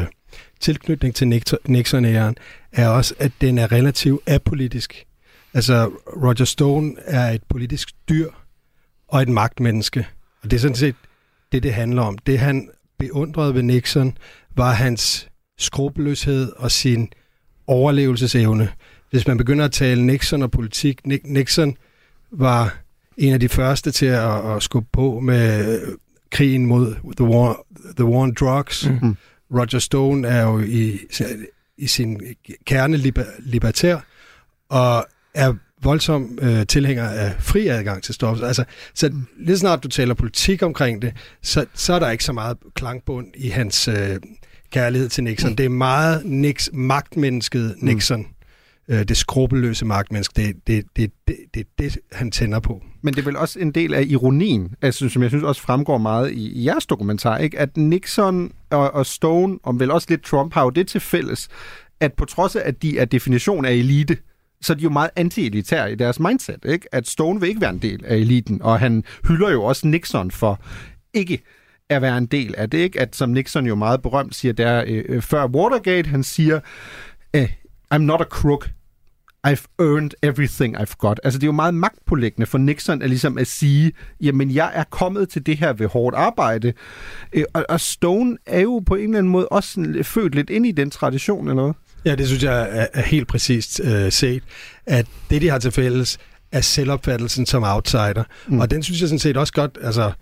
tilknytning 0.61 1.15
til 1.15 1.43
Nixon-æren, 1.69 2.35
er 2.73 2.89
også, 2.89 3.15
at 3.19 3.33
den 3.41 3.59
er 3.59 3.73
relativt 3.73 4.21
apolitisk. 4.27 5.05
Altså, 5.55 5.91
Roger 6.17 6.45
Stone 6.45 6.95
er 7.05 7.31
et 7.31 7.43
politisk 7.49 7.89
dyr 8.09 8.31
og 9.09 9.23
et 9.23 9.29
magtmenneske. 9.29 10.07
Og 10.43 10.51
det 10.51 10.57
er 10.57 10.61
sådan 10.61 10.77
set 10.77 10.95
det, 11.53 11.63
det 11.63 11.75
handler 11.75 12.03
om. 12.03 12.19
Det, 12.19 12.39
han 12.39 12.69
beundrede 12.99 13.55
ved 13.55 13.63
Nixon, 13.63 14.17
var 14.57 14.73
hans 14.73 15.29
skrupelløshed 15.59 16.53
og 16.57 16.71
sin 16.71 17.13
overlevelsesevne. 17.67 18.69
Hvis 19.11 19.27
man 19.27 19.37
begynder 19.37 19.65
at 19.65 19.73
tale 19.73 20.07
Nixon 20.07 20.43
og 20.43 20.51
politik, 20.51 21.01
Nixon 21.25 21.77
var 22.31 22.79
en 23.17 23.33
af 23.33 23.41
de 23.41 23.49
første 23.49 23.91
til 23.91 24.07
at, 24.07 24.57
at 24.57 24.63
skubbe 24.63 24.89
på 24.93 25.21
med 25.21 25.75
øh, 25.83 25.93
krigen 26.31 26.67
mod 26.67 26.95
the 27.17 27.25
war, 27.27 27.65
the 27.97 28.05
war 28.05 28.23
on 28.23 28.35
drugs. 28.35 28.89
Mm-hmm. 28.89 29.17
Roger 29.55 29.79
Stone 29.79 30.29
er 30.29 30.43
jo 30.43 30.61
i, 30.61 30.99
i 31.79 31.87
sin 31.87 32.21
kerne 32.67 32.97
liber, 32.97 33.25
libertær 33.39 33.99
og 34.69 35.07
er 35.35 35.55
voldsom 35.83 36.39
øh, 36.43 36.67
tilhænger 36.67 37.09
af 37.09 37.35
fri 37.39 37.67
adgang 37.67 38.03
til 38.03 38.15
stoffer. 38.15 38.47
Altså, 38.47 38.65
så 38.95 39.13
lige 39.39 39.59
snart 39.59 39.83
du 39.83 39.89
taler 39.89 40.15
politik 40.15 40.63
omkring 40.63 41.03
det, 41.03 41.13
så, 41.43 41.67
så 41.75 41.93
er 41.93 41.99
der 41.99 42.11
ikke 42.11 42.25
så 42.25 42.33
meget 42.33 42.57
klangbund 42.75 43.27
i 43.37 43.49
hans 43.49 43.89
øh, 43.89 44.17
kærlighed 44.71 45.09
til 45.09 45.25
Nixon. 45.25 45.55
Det 45.55 45.65
er 45.65 45.71
meget 45.71 46.25
Nix, 46.25 46.69
magtmennesket 46.73 47.75
mm. 47.79 47.87
Nixon. 47.89 48.21
Mm. 48.21 48.27
Øh, 48.91 49.05
det 49.09 49.17
skrupelløse 49.17 49.85
magtmenneske. 49.85 50.33
Det, 50.37 50.57
det, 50.67 50.85
det, 50.97 51.13
det, 51.29 51.37
det, 51.55 51.67
det, 51.79 51.99
han 52.13 52.31
tænder 52.31 52.61
på. 52.61 52.83
Men 53.03 53.15
det 53.15 53.21
er 53.21 53.25
vel 53.25 53.37
også 53.37 53.59
en 53.59 53.73
del 53.73 53.95
af 53.95 54.05
ironien, 54.09 54.75
altså, 54.83 55.09
som 55.09 55.23
jeg 55.23 55.31
synes 55.31 55.45
også 55.45 55.63
fremgår 55.63 55.99
meget 55.99 56.33
i, 56.33 56.53
i 56.53 56.67
jeres 56.67 56.87
dokumentar, 56.87 57.39
ikke? 57.39 57.59
at 57.59 57.77
Nixon 57.77 58.53
og, 58.71 58.95
og 58.95 59.07
Stone, 59.07 59.59
og 59.63 59.81
vel 59.81 59.91
også 59.91 60.07
lidt 60.11 60.23
Trump, 60.23 60.55
har 60.55 60.63
jo 60.63 60.71
det 60.71 60.89
til 60.89 61.01
fælles, 61.01 61.49
at 62.01 62.13
på 62.13 62.25
trods 62.25 62.57
af, 62.57 62.63
at 62.65 62.83
de 62.83 62.99
er 62.99 63.05
definition 63.05 63.65
af 63.65 63.73
elite, 63.73 64.17
så 64.63 64.73
er 64.73 64.77
de 64.77 64.83
jo 64.83 64.91
meget 64.91 65.11
anti-elitære 65.17 65.93
i 65.93 65.95
deres 65.95 66.21
mindset. 66.21 66.65
Ikke? 66.65 66.95
At 66.95 67.09
Stone 67.09 67.41
vil 67.41 67.49
ikke 67.49 67.61
være 67.61 67.71
en 67.71 67.79
del 67.79 68.05
af 68.05 68.17
eliten, 68.17 68.63
og 68.63 68.81
han 68.81 69.05
hylder 69.29 69.51
jo 69.51 69.65
også 69.65 69.87
Nixon 69.87 70.31
for 70.31 70.61
ikke 71.15 71.43
at 71.89 72.03
være 72.03 72.19
en 72.19 72.27
del 72.27 72.55
af 72.59 72.71
det. 72.71 72.79
Ikke? 72.79 73.01
At 73.01 73.17
som 73.17 73.31
Nixon 73.31 73.67
jo 73.67 73.75
meget 73.75 74.03
berømt 74.03 74.35
siger, 74.35 74.53
der 74.53 74.85
øh, 74.87 75.05
øh, 75.09 75.23
før 75.23 75.47
Watergate, 75.47 76.11
han 76.11 76.23
siger, 76.23 76.61
eh, 77.33 77.53
I'm 77.95 77.99
not 77.99 78.21
a 78.21 78.25
crook, 78.25 78.71
I've 79.47 79.67
earned 79.79 80.11
everything 80.23 80.77
I've 80.77 80.95
got. 80.99 81.21
Altså 81.25 81.39
det 81.39 81.45
er 81.45 81.49
jo 81.49 81.53
meget 81.53 81.75
magtpålæggende 81.75 82.47
for 82.47 82.59
Nixon 82.59 83.03
at 83.03 83.09
ligesom 83.09 83.39
at 83.39 83.47
sige, 83.47 83.93
jamen 84.21 84.51
jeg 84.51 84.71
er 84.75 84.85
kommet 84.85 85.29
til 85.29 85.47
det 85.47 85.57
her 85.57 85.73
ved 85.73 85.87
hårdt 85.87 86.17
arbejde. 86.17 86.73
Øh, 87.33 87.45
og, 87.53 87.65
og 87.69 87.81
Stone 87.81 88.37
er 88.47 88.61
jo 88.61 88.79
på 88.87 88.95
en 88.95 89.05
eller 89.05 89.19
anden 89.19 89.33
måde 89.33 89.49
også 89.49 89.69
sådan, 89.73 90.05
født 90.05 90.35
lidt 90.35 90.51
ind 90.51 90.67
i 90.67 90.73
den 90.73 90.91
tradition, 90.91 91.49
eller 91.49 91.63
hvad? 91.63 91.73
Ja, 92.05 92.15
det 92.15 92.27
synes 92.27 92.43
jeg 92.43 92.69
er, 92.71 92.87
er 92.93 93.03
helt 93.03 93.29
præcist 93.29 93.81
øh, 93.85 94.13
set, 94.13 94.43
at 94.87 95.07
det, 95.31 95.43
de 95.43 95.49
har 95.49 95.59
til 95.59 95.71
fælles, 95.71 96.19
er 96.53 96.61
selvopfattelsen 96.61 97.47
som 97.47 97.63
outsider. 97.63 98.25
Mm. 98.49 98.61
Og 98.61 98.71
den 98.71 98.83
synes 98.83 99.01
jeg 99.01 99.09
sådan 99.09 99.19
set 99.19 99.37
også 99.37 99.53
godt, 99.53 99.79
altså, 99.83 100.13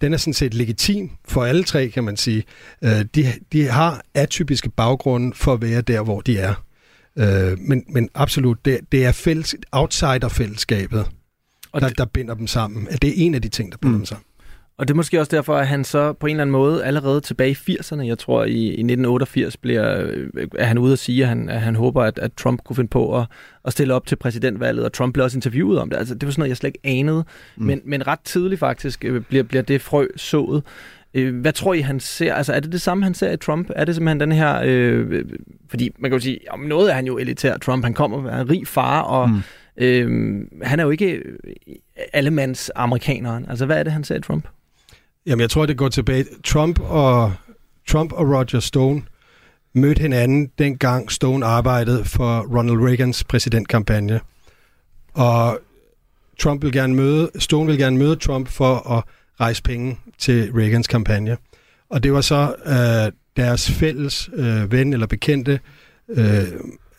den 0.00 0.12
er 0.12 0.16
sådan 0.16 0.34
set 0.34 0.54
legitim 0.54 1.10
for 1.28 1.44
alle 1.44 1.64
tre, 1.64 1.88
kan 1.88 2.04
man 2.04 2.16
sige. 2.16 2.44
Øh, 2.84 3.04
de, 3.14 3.32
de 3.52 3.64
har 3.64 4.02
atypiske 4.14 4.70
baggrunde 4.70 5.32
for 5.34 5.52
at 5.52 5.62
være 5.62 5.80
der, 5.80 6.02
hvor 6.02 6.20
de 6.20 6.38
er. 6.38 6.54
Øh, 7.18 7.58
men, 7.58 7.84
men 7.88 8.08
absolut, 8.14 8.64
det, 8.64 8.80
det 8.92 9.04
er 9.04 9.12
fælles, 9.12 9.54
outsider-fællesskabet, 9.72 11.06
og 11.72 11.80
der, 11.80 11.88
der 11.88 12.04
binder 12.04 12.34
dem 12.34 12.46
sammen. 12.46 12.88
Det 13.02 13.10
er 13.10 13.14
en 13.16 13.34
af 13.34 13.42
de 13.42 13.48
ting, 13.48 13.72
der 13.72 13.78
binder 13.78 13.92
mm. 13.92 13.98
dem 13.98 14.06
sammen. 14.06 14.24
Og 14.78 14.88
det 14.88 14.94
er 14.94 14.96
måske 14.96 15.20
også 15.20 15.36
derfor, 15.36 15.56
at 15.56 15.68
han 15.68 15.84
så 15.84 16.12
på 16.12 16.26
en 16.26 16.30
eller 16.30 16.42
anden 16.42 16.52
måde 16.52 16.84
allerede 16.84 17.20
tilbage 17.20 17.50
i 17.50 17.72
80'erne, 17.72 18.00
jeg 18.00 18.18
tror 18.18 18.44
i, 18.44 18.50
i 18.50 18.68
1988, 18.68 19.56
bliver, 19.56 20.00
øh, 20.00 20.48
er 20.58 20.64
han 20.64 20.78
ude 20.78 20.92
at 20.92 20.98
sige, 20.98 21.22
at 21.22 21.28
han, 21.28 21.48
at 21.48 21.60
han 21.60 21.74
håber, 21.74 22.02
at, 22.02 22.18
at 22.18 22.32
Trump 22.32 22.64
kunne 22.64 22.76
finde 22.76 22.88
på 22.88 23.18
at, 23.18 23.26
at 23.64 23.72
stille 23.72 23.94
op 23.94 24.06
til 24.06 24.16
præsidentvalget, 24.16 24.84
og 24.84 24.92
Trump 24.92 25.12
blev 25.14 25.24
også 25.24 25.38
interviewet 25.38 25.78
om 25.78 25.90
det. 25.90 25.96
Altså, 25.96 26.14
det 26.14 26.26
var 26.26 26.30
sådan 26.30 26.40
noget, 26.40 26.48
jeg 26.48 26.56
slet 26.56 26.68
ikke 26.68 26.98
anede. 26.98 27.24
Mm. 27.56 27.64
Men, 27.66 27.80
men 27.84 28.06
ret 28.06 28.20
tidligt 28.24 28.58
faktisk 28.58 29.04
øh, 29.04 29.22
bliver, 29.22 29.42
bliver 29.42 29.62
det 29.62 29.82
frø 29.82 30.06
sået. 30.16 30.62
Øh, 31.14 31.40
hvad 31.40 31.52
tror 31.52 31.74
I, 31.74 31.80
han 31.80 32.00
ser? 32.00 32.34
Altså, 32.34 32.52
er 32.52 32.60
det 32.60 32.72
det 32.72 32.80
samme, 32.80 33.04
han 33.04 33.14
ser 33.14 33.32
i 33.32 33.36
Trump? 33.36 33.70
Er 33.76 33.84
det 33.84 33.94
simpelthen 33.94 34.20
den 34.20 34.32
her... 34.32 34.60
Øh, 34.64 35.24
fordi 35.68 35.90
man 35.98 36.10
kan 36.10 36.18
jo 36.18 36.22
sige, 36.22 36.38
om 36.50 36.60
noget 36.60 36.90
er 36.90 36.94
han 36.94 37.06
jo 37.06 37.18
elitær. 37.18 37.56
Trump, 37.56 37.84
han 37.84 37.94
kommer 37.94 38.30
af 38.30 38.40
en 38.40 38.50
rig 38.50 38.66
far, 38.66 39.00
og 39.00 39.30
mm. 39.30 39.40
øh, 39.76 40.40
han 40.62 40.80
er 40.80 40.84
jo 40.84 40.90
ikke 40.90 41.22
allemands 42.12 42.70
amerikaneren. 42.74 43.46
Altså, 43.48 43.66
hvad 43.66 43.78
er 43.78 43.82
det, 43.82 43.92
han 43.92 44.04
ser 44.04 44.16
i 44.16 44.20
Trump? 44.20 44.48
Jamen, 45.26 45.40
jeg 45.40 45.50
tror, 45.50 45.66
det 45.66 45.76
går 45.76 45.88
tilbage. 45.88 46.24
Trump 46.44 46.80
og, 46.80 47.32
Trump 47.88 48.12
og 48.12 48.28
Roger 48.28 48.60
Stone 48.60 49.02
mødte 49.74 50.00
hinanden, 50.00 50.50
dengang 50.58 51.12
Stone 51.12 51.46
arbejdede 51.46 52.04
for 52.04 52.56
Ronald 52.56 52.86
Reagans 52.86 53.24
præsidentkampagne. 53.24 54.20
Og 55.14 55.60
Trump 56.38 56.62
vil 56.62 56.72
gerne 56.72 56.94
møde, 56.94 57.30
Stone 57.38 57.66
vil 57.66 57.78
gerne 57.78 57.98
møde 57.98 58.16
Trump 58.16 58.48
for 58.48 58.90
at 58.96 59.04
rejse 59.40 59.62
penge 59.62 59.98
til 60.18 60.52
Reagans 60.52 60.86
kampagne. 60.86 61.36
Og 61.90 62.02
det 62.02 62.12
var 62.12 62.20
så, 62.20 62.54
øh, 62.66 63.12
deres 63.36 63.70
fælles 63.70 64.30
øh, 64.34 64.72
ven 64.72 64.92
eller 64.92 65.06
bekendte, 65.06 65.60
øh, 66.08 66.44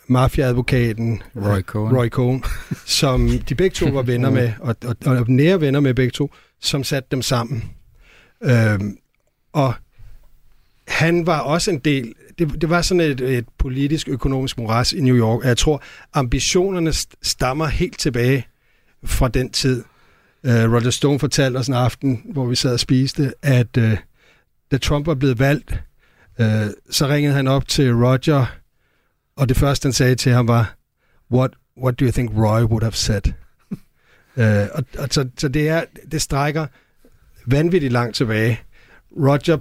mafiaadvokaten 0.08 1.22
Roy 1.36 1.62
Cohn. 1.62 1.96
Roy 1.98 2.10
Cohn, 2.10 2.44
som 2.86 3.30
de 3.30 3.56
begge 3.56 3.74
to 3.74 3.86
var 3.90 4.02
venner 4.02 4.30
med, 4.40 4.52
og, 4.60 4.76
og, 4.86 4.96
og 5.06 5.26
nære 5.30 5.62
venner 5.62 5.80
med 5.80 5.94
begge 5.94 6.12
to, 6.12 6.34
som 6.62 6.84
satte 6.84 7.08
dem 7.12 7.22
sammen. 7.22 7.64
Øhm, 8.44 8.98
og 9.54 9.74
han 10.88 11.26
var 11.26 11.40
også 11.40 11.72
en 11.72 11.80
del, 11.80 12.14
det, 12.40 12.62
det 12.62 12.70
var 12.70 12.82
sådan 12.82 13.02
et, 13.02 13.22
et 13.22 13.46
politisk, 13.58 14.08
økonomisk 14.10 14.58
moras 14.58 14.94
i 14.94 15.02
New 15.02 15.16
York, 15.16 15.42
og 15.42 15.48
jeg 15.48 15.58
tror, 15.58 15.84
ambitionerne 16.14 16.90
st- 16.90 17.14
stammer 17.22 17.66
helt 17.66 18.00
tilbage 18.00 18.48
fra 19.04 19.28
den 19.28 19.50
tid. 19.52 19.84
Uh, 20.44 20.52
Roger 20.52 20.90
Stone 20.90 21.20
fortalte 21.20 21.58
os 21.58 21.68
en 21.68 21.74
aften, 21.74 22.22
hvor 22.26 22.46
vi 22.46 22.56
sad 22.56 22.74
og 22.74 22.80
spiste, 22.80 23.34
at 23.42 23.78
uh, 23.78 23.98
da 24.72 24.78
Trump 24.78 25.08
var 25.08 25.16
blevet 25.16 25.40
valgt, 25.40 25.72
uh, 26.40 26.46
så 26.90 27.08
ringede 27.08 27.36
han 27.36 27.48
op 27.48 27.68
til 27.68 27.94
Roger, 27.94 28.46
og 29.36 29.50
det 29.50 29.58
første, 29.58 29.86
han 29.86 29.94
sagde 29.94 30.16
til 30.16 30.32
ham 30.32 30.48
var, 30.48 30.76
what, 31.32 31.52
what 31.78 32.00
do 32.00 32.06
you 32.06 32.12
think 32.12 32.32
Roy 32.32 32.62
would 32.62 32.84
have 32.84 32.94
said? 32.94 33.22
uh, 34.36 34.68
og, 34.78 34.84
og 34.98 35.08
så, 35.12 35.30
så 35.38 35.48
det, 35.48 35.70
er, 35.70 35.84
det 36.12 36.22
strækker 36.22 36.68
vanvittigt 37.46 37.94
langt 37.94 38.16
tilbage. 38.16 38.62
Roger 39.12 39.58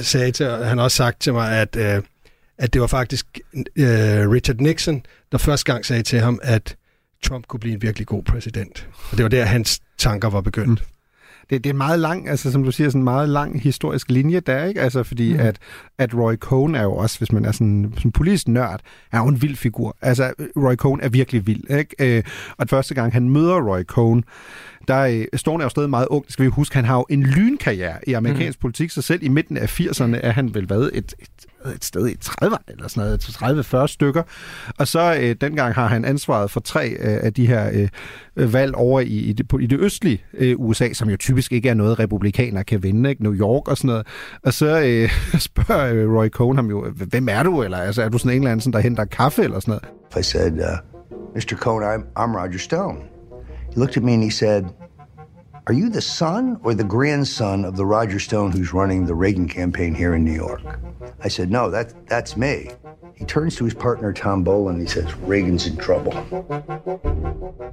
sagde 0.00 0.32
til, 0.32 0.46
han 0.46 0.78
har 0.78 0.84
også 0.84 0.96
sagt 0.96 1.20
til 1.20 1.32
mig, 1.32 1.60
at, 1.60 1.76
uh, 1.76 2.04
at 2.58 2.72
det 2.72 2.80
var 2.80 2.86
faktisk 2.86 3.40
uh, 3.54 3.84
Richard 4.32 4.56
Nixon, 4.56 5.06
der 5.32 5.38
første 5.38 5.72
gang 5.72 5.86
sagde 5.86 6.02
til 6.02 6.20
ham, 6.20 6.40
at 6.42 6.76
Trump 7.22 7.46
kunne 7.46 7.60
blive 7.60 7.74
en 7.74 7.82
virkelig 7.82 8.06
god 8.06 8.22
præsident. 8.22 8.88
Og 9.10 9.16
det 9.16 9.22
var 9.22 9.28
der, 9.28 9.44
hans 9.44 9.80
tanker 9.98 10.30
var 10.30 10.40
begyndt. 10.40 10.80
Mm 10.80 10.92
det, 11.52 11.64
det 11.64 11.70
er 11.70 11.74
meget 11.74 11.98
lang, 11.98 12.28
altså 12.28 12.52
som 12.52 12.64
du 12.64 12.72
siger, 12.72 12.90
sådan 12.90 13.00
en 13.00 13.04
meget 13.04 13.28
lang 13.28 13.60
historisk 13.60 14.10
linje 14.10 14.40
der, 14.40 14.64
ikke? 14.64 14.80
Altså 14.80 15.02
fordi 15.02 15.32
mm. 15.32 15.40
at, 15.40 15.58
at 15.98 16.14
Roy 16.14 16.36
Cohn 16.36 16.74
er 16.74 16.82
jo 16.82 16.92
også, 16.92 17.18
hvis 17.18 17.32
man 17.32 17.44
er 17.44 17.52
sådan, 17.52 17.92
sådan 17.96 18.12
politisk 18.12 18.48
nørd, 18.48 18.80
er 19.12 19.18
jo 19.18 19.26
en 19.26 19.42
vild 19.42 19.56
figur. 19.56 19.96
Altså 20.00 20.32
Roy 20.56 20.74
Cohn 20.74 21.00
er 21.00 21.08
virkelig 21.08 21.46
vild, 21.46 21.70
ikke? 21.70 22.16
Øh, 22.16 22.22
og 22.58 22.68
første 22.68 22.94
gang 22.94 23.12
han 23.12 23.28
møder 23.28 23.60
Roy 23.60 23.82
Cohn, 23.82 24.24
der 24.88 24.94
er 24.94 25.24
Stone 25.36 25.62
er 25.62 25.66
jo 25.66 25.70
stadig 25.70 25.90
meget 25.90 26.06
ung. 26.10 26.24
Skal 26.28 26.44
vi 26.44 26.50
huske, 26.50 26.74
han 26.74 26.84
har 26.84 26.96
jo 26.96 27.06
en 27.10 27.22
lynkarriere 27.22 28.08
i 28.08 28.12
amerikansk 28.12 28.58
mm. 28.58 28.60
politik, 28.60 28.90
så 28.90 29.02
selv 29.02 29.22
i 29.22 29.28
midten 29.28 29.56
af 29.56 29.80
80'erne 29.80 30.16
er 30.22 30.30
han 30.30 30.54
vel 30.54 30.70
været 30.70 30.90
et, 30.94 31.14
et, 31.18 31.72
et 31.74 31.84
sted 31.84 32.08
i 32.08 32.16
30 32.16 32.56
eller 32.68 32.88
sådan 32.88 33.18
noget, 33.44 33.84
30-40 33.84 33.86
stykker. 33.86 34.22
Og 34.78 34.88
så 34.88 35.16
øh, 35.20 35.36
dengang 35.40 35.74
har 35.74 35.86
han 35.86 36.04
ansvaret 36.04 36.50
for 36.50 36.60
tre 36.60 36.88
øh, 36.88 37.18
af 37.22 37.34
de 37.34 37.46
her 37.46 37.88
øh, 38.36 38.52
valg 38.52 38.74
over 38.74 39.00
i, 39.00 39.04
i, 39.04 39.32
det, 39.32 39.46
i 39.60 39.66
det 39.66 39.80
østlige 39.80 40.24
øh, 40.34 40.54
USA, 40.58 40.92
som 40.92 41.10
jo 41.10 41.16
typisk 41.16 41.52
ikke 41.52 41.68
er 41.68 41.74
noget, 41.74 41.98
republikaner 41.98 42.62
kan 42.62 42.82
vinde, 42.82 43.10
ikke? 43.10 43.22
New 43.22 43.34
York 43.34 43.68
og 43.68 43.76
sådan 43.76 43.88
noget. 43.88 44.06
Og 44.42 44.52
så 44.52 44.80
øh, 44.80 45.10
spørger 45.50 45.94
øh, 45.94 46.14
Roy 46.14 46.28
Cohn 46.28 46.56
ham 46.56 46.70
jo, 46.70 46.90
hvem 46.90 47.28
er 47.28 47.42
du? 47.42 47.62
Eller 47.62 47.78
altså, 47.78 48.02
er 48.02 48.08
du 48.08 48.18
sådan 48.18 48.32
en 48.32 48.42
eller 48.42 48.52
anden, 48.52 48.72
der 48.72 48.78
henter 48.78 49.04
kaffe 49.04 49.42
eller 49.42 49.60
sådan 49.60 49.72
noget? 49.72 49.84
I 50.18 50.22
said, 50.22 50.52
uh, 50.52 51.36
Mr. 51.36 51.56
Cohn, 51.56 51.82
I'm, 51.82 52.02
I'm 52.16 52.36
Roger 52.38 52.58
Stone. 52.58 53.11
He 53.72 53.80
looked 53.80 53.96
at 53.96 54.02
me 54.02 54.12
and 54.12 54.22
he 54.22 54.28
said, 54.30 54.74
Are 55.66 55.72
you 55.72 55.88
the 55.88 56.02
son 56.02 56.60
or 56.62 56.74
the 56.74 56.84
grandson 56.84 57.64
of 57.64 57.76
the 57.76 57.86
Roger 57.86 58.18
Stone 58.18 58.52
who's 58.52 58.74
running 58.74 59.06
the 59.06 59.14
Reagan 59.14 59.48
campaign 59.48 59.94
here 59.94 60.14
in 60.14 60.24
New 60.24 60.34
York? 60.34 60.60
I 61.24 61.28
said, 61.28 61.50
No, 61.50 61.70
that, 61.70 61.94
that's 62.06 62.36
me. 62.36 62.68
He 63.14 63.24
turns 63.24 63.56
to 63.56 63.64
his 63.64 63.72
partner, 63.72 64.12
Tom 64.12 64.44
Boland, 64.44 64.78
and 64.78 64.86
he 64.86 64.92
says, 64.92 65.14
Reagan's 65.26 65.66
in 65.66 65.76
trouble. 65.76 66.12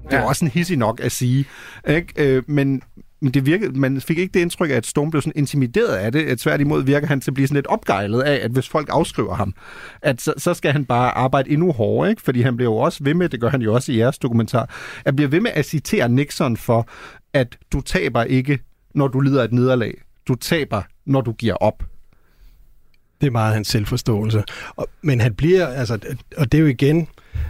Det 0.09 0.17
er 0.17 0.23
også 0.23 0.45
en 0.45 0.51
hissig 0.51 0.77
nok 0.77 0.99
at 0.99 1.11
sige. 1.11 1.45
Ikke? 1.87 2.13
Øh, 2.17 2.43
men, 2.47 2.81
men 3.21 3.33
det 3.33 3.45
virkede, 3.45 3.79
man 3.79 4.01
fik 4.01 4.17
ikke 4.17 4.33
det 4.33 4.39
indtryk 4.39 4.69
af, 4.69 4.75
at 4.75 4.85
Stone 4.85 5.11
blev 5.11 5.21
sådan 5.21 5.33
intimideret 5.35 5.95
af 5.95 6.11
det. 6.11 6.39
Tværtimod 6.39 6.83
virker 6.83 7.07
han 7.07 7.21
til 7.21 7.31
at 7.31 7.35
blive 7.35 7.47
sådan 7.47 7.55
lidt 7.55 7.67
opgejlet 7.67 8.21
af, 8.21 8.39
at 8.43 8.51
hvis 8.51 8.69
folk 8.69 8.89
afskriver 8.91 9.35
ham, 9.35 9.53
at 10.01 10.21
så, 10.21 10.33
så 10.37 10.53
skal 10.53 10.71
han 10.71 10.85
bare 10.85 11.11
arbejde 11.11 11.49
endnu 11.49 11.71
hårdere, 11.71 12.09
ikke? 12.09 12.21
fordi 12.21 12.41
han 12.41 12.55
bliver 12.55 12.71
jo 12.71 12.77
også 12.77 13.03
ved 13.03 13.13
med, 13.13 13.29
det 13.29 13.41
gør 13.41 13.49
han 13.49 13.61
jo 13.61 13.73
også 13.73 13.91
i 13.91 13.97
jeres 13.97 14.17
dokumentar, 14.17 14.75
at 15.05 15.15
bliver 15.15 15.29
ved 15.29 15.39
med 15.39 15.51
at 15.53 15.65
citere 15.65 16.09
Nixon 16.09 16.57
for, 16.57 16.89
at 17.33 17.57
du 17.73 17.81
taber 17.81 18.23
ikke, 18.23 18.59
når 18.95 19.07
du 19.07 19.19
lider 19.19 19.43
et 19.43 19.53
nederlag. 19.53 19.93
Du 20.27 20.35
taber, 20.35 20.81
når 21.05 21.21
du 21.21 21.31
giver 21.31 21.55
op. 21.55 21.83
Det 23.21 23.27
er 23.27 23.31
meget 23.31 23.53
hans 23.53 23.67
selvforståelse. 23.67 24.43
Og, 24.75 24.87
men 25.01 25.21
han 25.21 25.33
bliver, 25.33 25.67
altså, 25.67 25.99
og 26.37 26.51
det 26.51 26.57
er 26.57 26.61
jo 26.61 26.67
igen, 26.67 27.07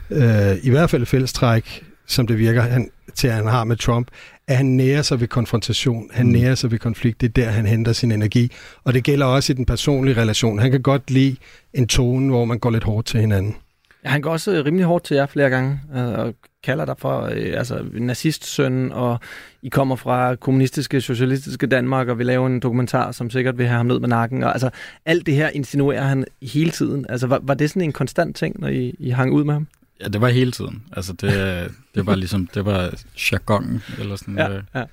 øh, 0.10 0.56
i 0.64 0.70
hvert 0.70 0.90
fald 0.90 1.06
fællestræk, 1.06 1.84
som 2.10 2.28
det 2.28 2.38
virker 2.38 2.62
han, 2.62 2.90
til, 3.16 3.32
han 3.32 3.48
har 3.48 3.64
med 3.64 3.76
Trump, 3.76 4.08
at 4.48 4.58
han 4.58 4.66
nærer 4.66 5.02
sig 5.02 5.20
ved 5.20 5.28
konfrontation, 5.28 6.10
han 6.14 6.26
mm. 6.26 6.32
nærer 6.32 6.56
sig 6.56 6.72
ved 6.72 6.80
konflikt, 6.80 7.22
det 7.22 7.28
er 7.28 7.32
der, 7.44 7.50
han 7.50 7.66
henter 7.66 7.94
sin 7.94 8.12
energi. 8.12 8.52
Og 8.84 8.94
det 8.94 9.04
gælder 9.04 9.26
også 9.26 9.54
i 9.54 9.56
den 9.56 9.66
personlige 9.66 10.22
relation. 10.22 10.60
Han 10.60 10.72
kan 10.72 10.82
godt 10.82 11.12
lide 11.12 11.36
en 11.74 11.88
tone, 11.88 12.30
hvor 12.30 12.46
man 12.46 12.60
går 12.60 12.70
lidt 12.70 12.84
hårdt 12.84 13.08
til 13.08 13.20
hinanden. 13.20 13.56
Ja, 14.04 14.10
han 14.10 14.22
går 14.22 14.32
også 14.32 14.52
øh, 14.52 14.66
rimelig 14.66 14.86
hårdt 14.86 15.04
til 15.04 15.16
jer 15.16 15.26
flere 15.26 15.50
gange, 15.50 15.80
øh, 15.96 16.08
og 16.08 16.34
kalder 16.64 16.86
dig 16.86 16.96
for 16.98 17.22
øh, 17.22 17.54
altså, 17.58 17.86
nazistsøn, 17.94 18.92
og 18.92 19.20
I 19.62 19.70
kommer 19.70 19.96
fra 19.96 20.36
kommunistiske, 20.36 21.02
socialistiske 21.02 21.68
Danmark, 21.68 22.08
og 22.08 22.20
vi 22.20 22.24
laver 22.24 22.48
en 22.48 22.60
dokumentar, 22.60 23.12
som 23.12 23.30
sikkert 23.30 23.58
vil 23.58 23.68
have 23.68 23.78
ham 23.78 23.86
ned 23.86 24.00
med 24.00 24.10
nakken. 24.10 24.44
Og, 24.44 24.52
altså, 24.52 24.70
alt 25.06 25.26
det 25.26 25.34
her 25.34 25.50
insinuerer 25.50 26.04
han 26.04 26.26
hele 26.42 26.72
tiden. 26.72 27.06
Altså, 27.10 27.28
var, 27.28 27.40
var 27.44 27.54
det 27.54 27.70
sådan 27.70 27.82
en 27.82 27.92
konstant 27.92 28.36
ting, 28.36 28.60
når 28.60 28.68
I, 28.68 28.96
I 29.00 29.10
hang 29.10 29.34
ud 29.34 29.44
med 29.44 29.54
ham? 29.54 29.68
Ja, 30.02 30.08
det 30.08 30.22
var 30.22 30.30
hele 30.30 30.52
tiden. 30.52 30.84
Altså, 30.92 31.14
det, 31.14 31.72
det 31.96 32.06
var 32.06 32.16
ligesom, 32.16 32.48
det 32.48 32.66
var 32.66 32.94
jargonen, 33.32 33.84
eller 34.00 34.16
sådan. 34.16 34.38
Ja, 34.38 34.50
øh, 34.50 34.64
ja. 34.76 34.84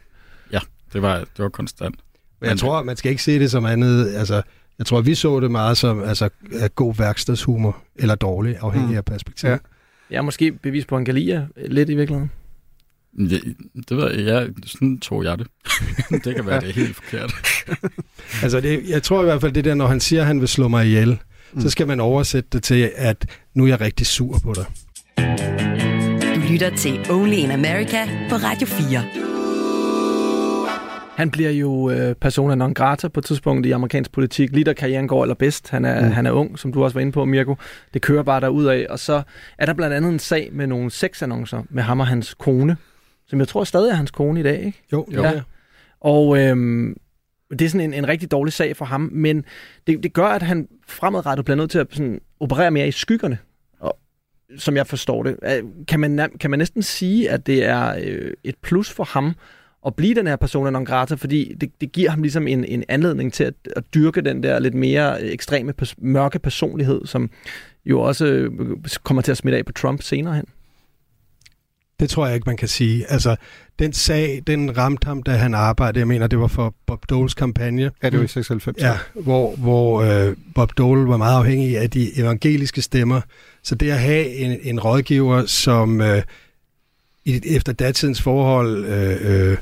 ja 0.52 0.60
det, 0.92 1.02
var, 1.02 1.18
det 1.18 1.38
var 1.38 1.48
konstant. 1.48 1.96
Men 2.40 2.50
jeg 2.50 2.58
tror, 2.58 2.82
man 2.82 2.96
skal 2.96 3.10
ikke 3.10 3.22
se 3.22 3.38
det 3.38 3.50
som 3.50 3.64
andet, 3.64 4.14
altså, 4.14 4.42
jeg 4.78 4.86
tror, 4.86 5.00
vi 5.00 5.14
så 5.14 5.40
det 5.40 5.50
meget 5.50 5.76
som 5.76 6.02
altså, 6.02 6.28
god 6.75 6.94
værkstedshumor, 6.94 7.82
eller 7.96 8.14
dårlig, 8.14 8.56
afhængig 8.60 8.90
mm. 8.90 8.96
af 8.96 9.04
perspektiv. 9.04 9.48
Ja. 9.48 9.58
Jeg 10.10 10.16
er 10.16 10.22
måske 10.22 10.52
bevis 10.52 10.84
på, 10.84 10.94
at 10.94 10.98
han 10.98 11.04
kan 11.04 11.14
lidt 11.68 11.90
i 11.90 11.94
virkeligheden. 11.94 12.30
Det, 13.18 13.56
det 13.88 13.96
ved 13.96 14.14
jeg, 14.14 14.26
jeg, 14.26 14.48
sådan 14.66 14.98
tog 14.98 15.25
jeg 15.25 15.38
det. 15.38 15.46
det 16.25 16.34
kan 16.34 16.46
være, 16.46 16.60
det 16.60 16.68
er 16.68 16.72
helt 16.72 16.96
forkert. 16.96 17.34
altså, 18.42 18.60
det, 18.60 18.88
jeg 18.88 19.02
tror 19.02 19.20
i 19.20 19.25
hvert 19.25 19.40
fald, 19.40 19.52
det 19.52 19.64
der, 19.64 19.75
når 19.75 19.86
han 19.86 20.00
siger, 20.00 20.20
at 20.22 20.26
han 20.26 20.40
vil 20.40 20.48
slå 20.48 20.68
mig 20.68 20.86
ihjel, 20.86 21.18
mm. 21.52 21.60
så 21.60 21.70
skal 21.70 21.86
man 21.86 22.00
oversætte 22.00 22.48
det 22.52 22.62
til, 22.62 22.90
at 22.96 23.26
nu 23.54 23.64
er 23.64 23.68
jeg 23.68 23.80
rigtig 23.80 24.06
sur 24.06 24.38
på 24.38 24.52
dig. 24.54 24.64
Du 26.35 26.40
lytter 26.50 26.76
til 26.76 27.11
Only 27.11 27.35
in 27.35 27.50
America 27.50 28.04
på 28.28 28.35
Radio 28.35 28.66
4. 28.66 29.26
Han 31.16 31.30
bliver 31.30 31.50
jo 31.50 31.90
øh, 31.90 32.14
persona 32.14 32.54
non 32.54 32.75
grata 32.75 33.08
på 33.08 33.20
et 33.20 33.25
tidspunkt 33.25 33.66
i 33.66 33.70
amerikansk 33.70 34.12
politik. 34.12 34.50
Lige 34.52 34.64
da 34.64 34.73
karrieren 34.73 35.08
går 35.08 35.23
allerbedst. 35.23 35.70
Han 35.70 35.85
er, 35.85 36.00
mm. 36.04 36.11
han 36.11 36.26
er 36.26 36.30
ung, 36.30 36.58
som 36.58 36.73
du 36.73 36.85
også 36.85 36.94
var 36.94 37.00
inde 37.00 37.12
på, 37.12 37.25
Mirko. 37.25 37.56
Det 37.94 38.02
kører 38.02 38.23
bare 38.23 38.46
af. 38.75 38.87
Og 38.90 38.99
så 38.99 39.23
er 39.58 39.66
der 39.66 39.73
blandt 39.73 39.96
andet 39.96 40.12
en 40.12 40.18
sag 40.18 40.49
med 40.52 40.66
nogle 40.66 40.90
sexannoncer 40.90 41.62
med 41.70 41.82
ham 41.82 42.00
og 42.00 42.06
hans 42.06 42.35
kone, 42.35 42.76
som 43.26 43.38
jeg 43.38 43.49
tror 43.49 43.64
stadig 43.64 43.90
er 43.90 43.94
hans 43.94 44.11
kone 44.11 44.40
i 44.40 44.42
dag, 44.42 44.64
ikke? 44.64 44.82
Jo, 44.92 45.06
jo. 45.14 45.23
Ja. 45.23 45.40
Og 46.00 46.38
øhm, 46.38 46.96
det 47.50 47.62
er 47.62 47.68
sådan 47.68 47.80
en, 47.80 47.94
en 47.94 48.08
rigtig 48.08 48.30
dårlig 48.30 48.52
sag 48.52 48.76
for 48.76 48.85
ham, 48.85 49.11
men 49.12 49.44
det, 49.87 50.02
det 50.02 50.12
gør, 50.12 50.26
at 50.26 50.42
han 50.42 50.68
fremadrettet 50.88 51.44
bliver 51.44 51.56
nødt 51.56 51.70
til 51.70 51.78
at 51.78 51.87
sådan, 51.90 52.20
operere 52.40 52.70
mere 52.70 52.88
i 52.88 52.92
skyggerne. 52.92 53.38
Som 54.56 54.76
jeg 54.76 54.86
forstår 54.86 55.22
det. 55.22 55.36
Kan 55.88 56.00
man, 56.00 56.30
kan 56.40 56.50
man 56.50 56.58
næsten 56.58 56.82
sige, 56.82 57.30
at 57.30 57.46
det 57.46 57.64
er 57.64 57.94
øh, 58.02 58.32
et 58.44 58.54
plus 58.62 58.90
for 58.90 59.04
ham, 59.04 59.34
at 59.86 59.94
blive 59.94 60.14
den 60.14 60.26
her 60.26 60.36
persona 60.36 60.70
non 60.70 60.84
grata, 60.84 61.14
fordi 61.14 61.54
det, 61.60 61.80
det 61.80 61.92
giver 61.92 62.10
ham 62.10 62.22
ligesom 62.22 62.48
en, 62.48 62.64
en 62.64 62.84
anledning 62.88 63.32
til 63.32 63.44
at, 63.44 63.54
at 63.76 63.84
dyrke 63.94 64.20
den 64.20 64.42
der 64.42 64.58
lidt 64.58 64.74
mere 64.74 65.22
øh, 65.22 65.28
ekstreme, 65.28 65.74
pers- 65.82 65.94
mørke 65.98 66.38
personlighed, 66.38 67.06
som 67.06 67.30
jo 67.86 68.00
også 68.00 68.26
øh, 68.26 68.50
kommer 69.02 69.22
til 69.22 69.30
at 69.30 69.36
smitte 69.36 69.58
af 69.58 69.66
på 69.66 69.72
Trump 69.72 70.02
senere 70.02 70.34
hen. 70.34 70.44
Det 72.00 72.10
tror 72.10 72.26
jeg 72.26 72.34
ikke, 72.34 72.46
man 72.46 72.56
kan 72.56 72.68
sige. 72.68 73.12
Altså, 73.12 73.36
den 73.78 73.92
sag, 73.92 74.42
den 74.46 74.76
ramte 74.76 75.06
ham, 75.06 75.22
da 75.22 75.30
han 75.30 75.54
arbejdede. 75.54 75.98
Jeg 75.98 76.08
mener, 76.08 76.26
det 76.26 76.38
var 76.38 76.46
for 76.46 76.74
Bob 76.86 77.10
Doles 77.10 77.34
kampagne. 77.34 77.90
Ja, 78.02 78.10
det 78.10 78.18
var 78.18 78.24
i 78.24 78.28
96. 78.28 78.82
Ja, 78.82 78.98
hvor, 79.14 79.56
hvor 79.56 80.02
øh, 80.02 80.36
Bob 80.54 80.72
Dole 80.78 81.08
var 81.08 81.16
meget 81.16 81.38
afhængig 81.38 81.78
af 81.78 81.90
de 81.90 82.18
evangeliske 82.18 82.82
stemmer. 82.82 83.20
Så 83.62 83.74
det 83.74 83.90
at 83.90 83.98
have 84.00 84.26
en, 84.26 84.58
en 84.62 84.80
rådgiver, 84.80 85.46
som 85.46 86.00
øh, 86.00 86.22
efter 87.26 87.72
datidens 87.72 88.22
forhold 88.22 88.84
øh, 88.84 89.50
øh, 89.50 89.56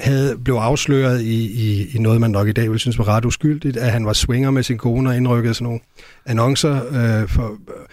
havde, 0.00 0.38
blev 0.44 0.54
afsløret 0.54 1.22
i, 1.22 1.46
i, 1.46 1.96
i 1.96 1.98
noget, 1.98 2.20
man 2.20 2.30
nok 2.30 2.48
i 2.48 2.52
dag 2.52 2.64
ville 2.64 2.78
synes 2.78 2.98
var 2.98 3.08
ret 3.08 3.24
uskyldigt, 3.24 3.76
at 3.76 3.92
han 3.92 4.06
var 4.06 4.12
swinger 4.12 4.50
med 4.50 4.62
sin 4.62 4.78
kone 4.78 5.10
og 5.10 5.16
indrykkede 5.16 5.54
sådan 5.54 5.64
nogle 5.64 5.80
annoncer 6.26 6.74
øh, 6.74 7.28
for... 7.28 7.48
Øh, 7.48 7.86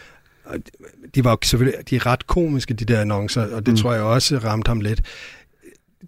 de 1.16 1.24
var 1.24 1.38
selvfølgelig 1.44 1.90
de 1.90 1.96
er 1.96 2.06
ret 2.06 2.28
komiske, 2.28 2.74
de 2.74 2.86
der 2.86 3.02
annoncer, 3.02 3.56
og 3.56 3.66
det 3.66 3.72
mm. 3.72 3.78
tror 3.78 3.94
jeg 3.94 4.02
også 4.02 4.38
ramte 4.38 4.68
ham 4.70 4.82
lidt. 4.82 5.02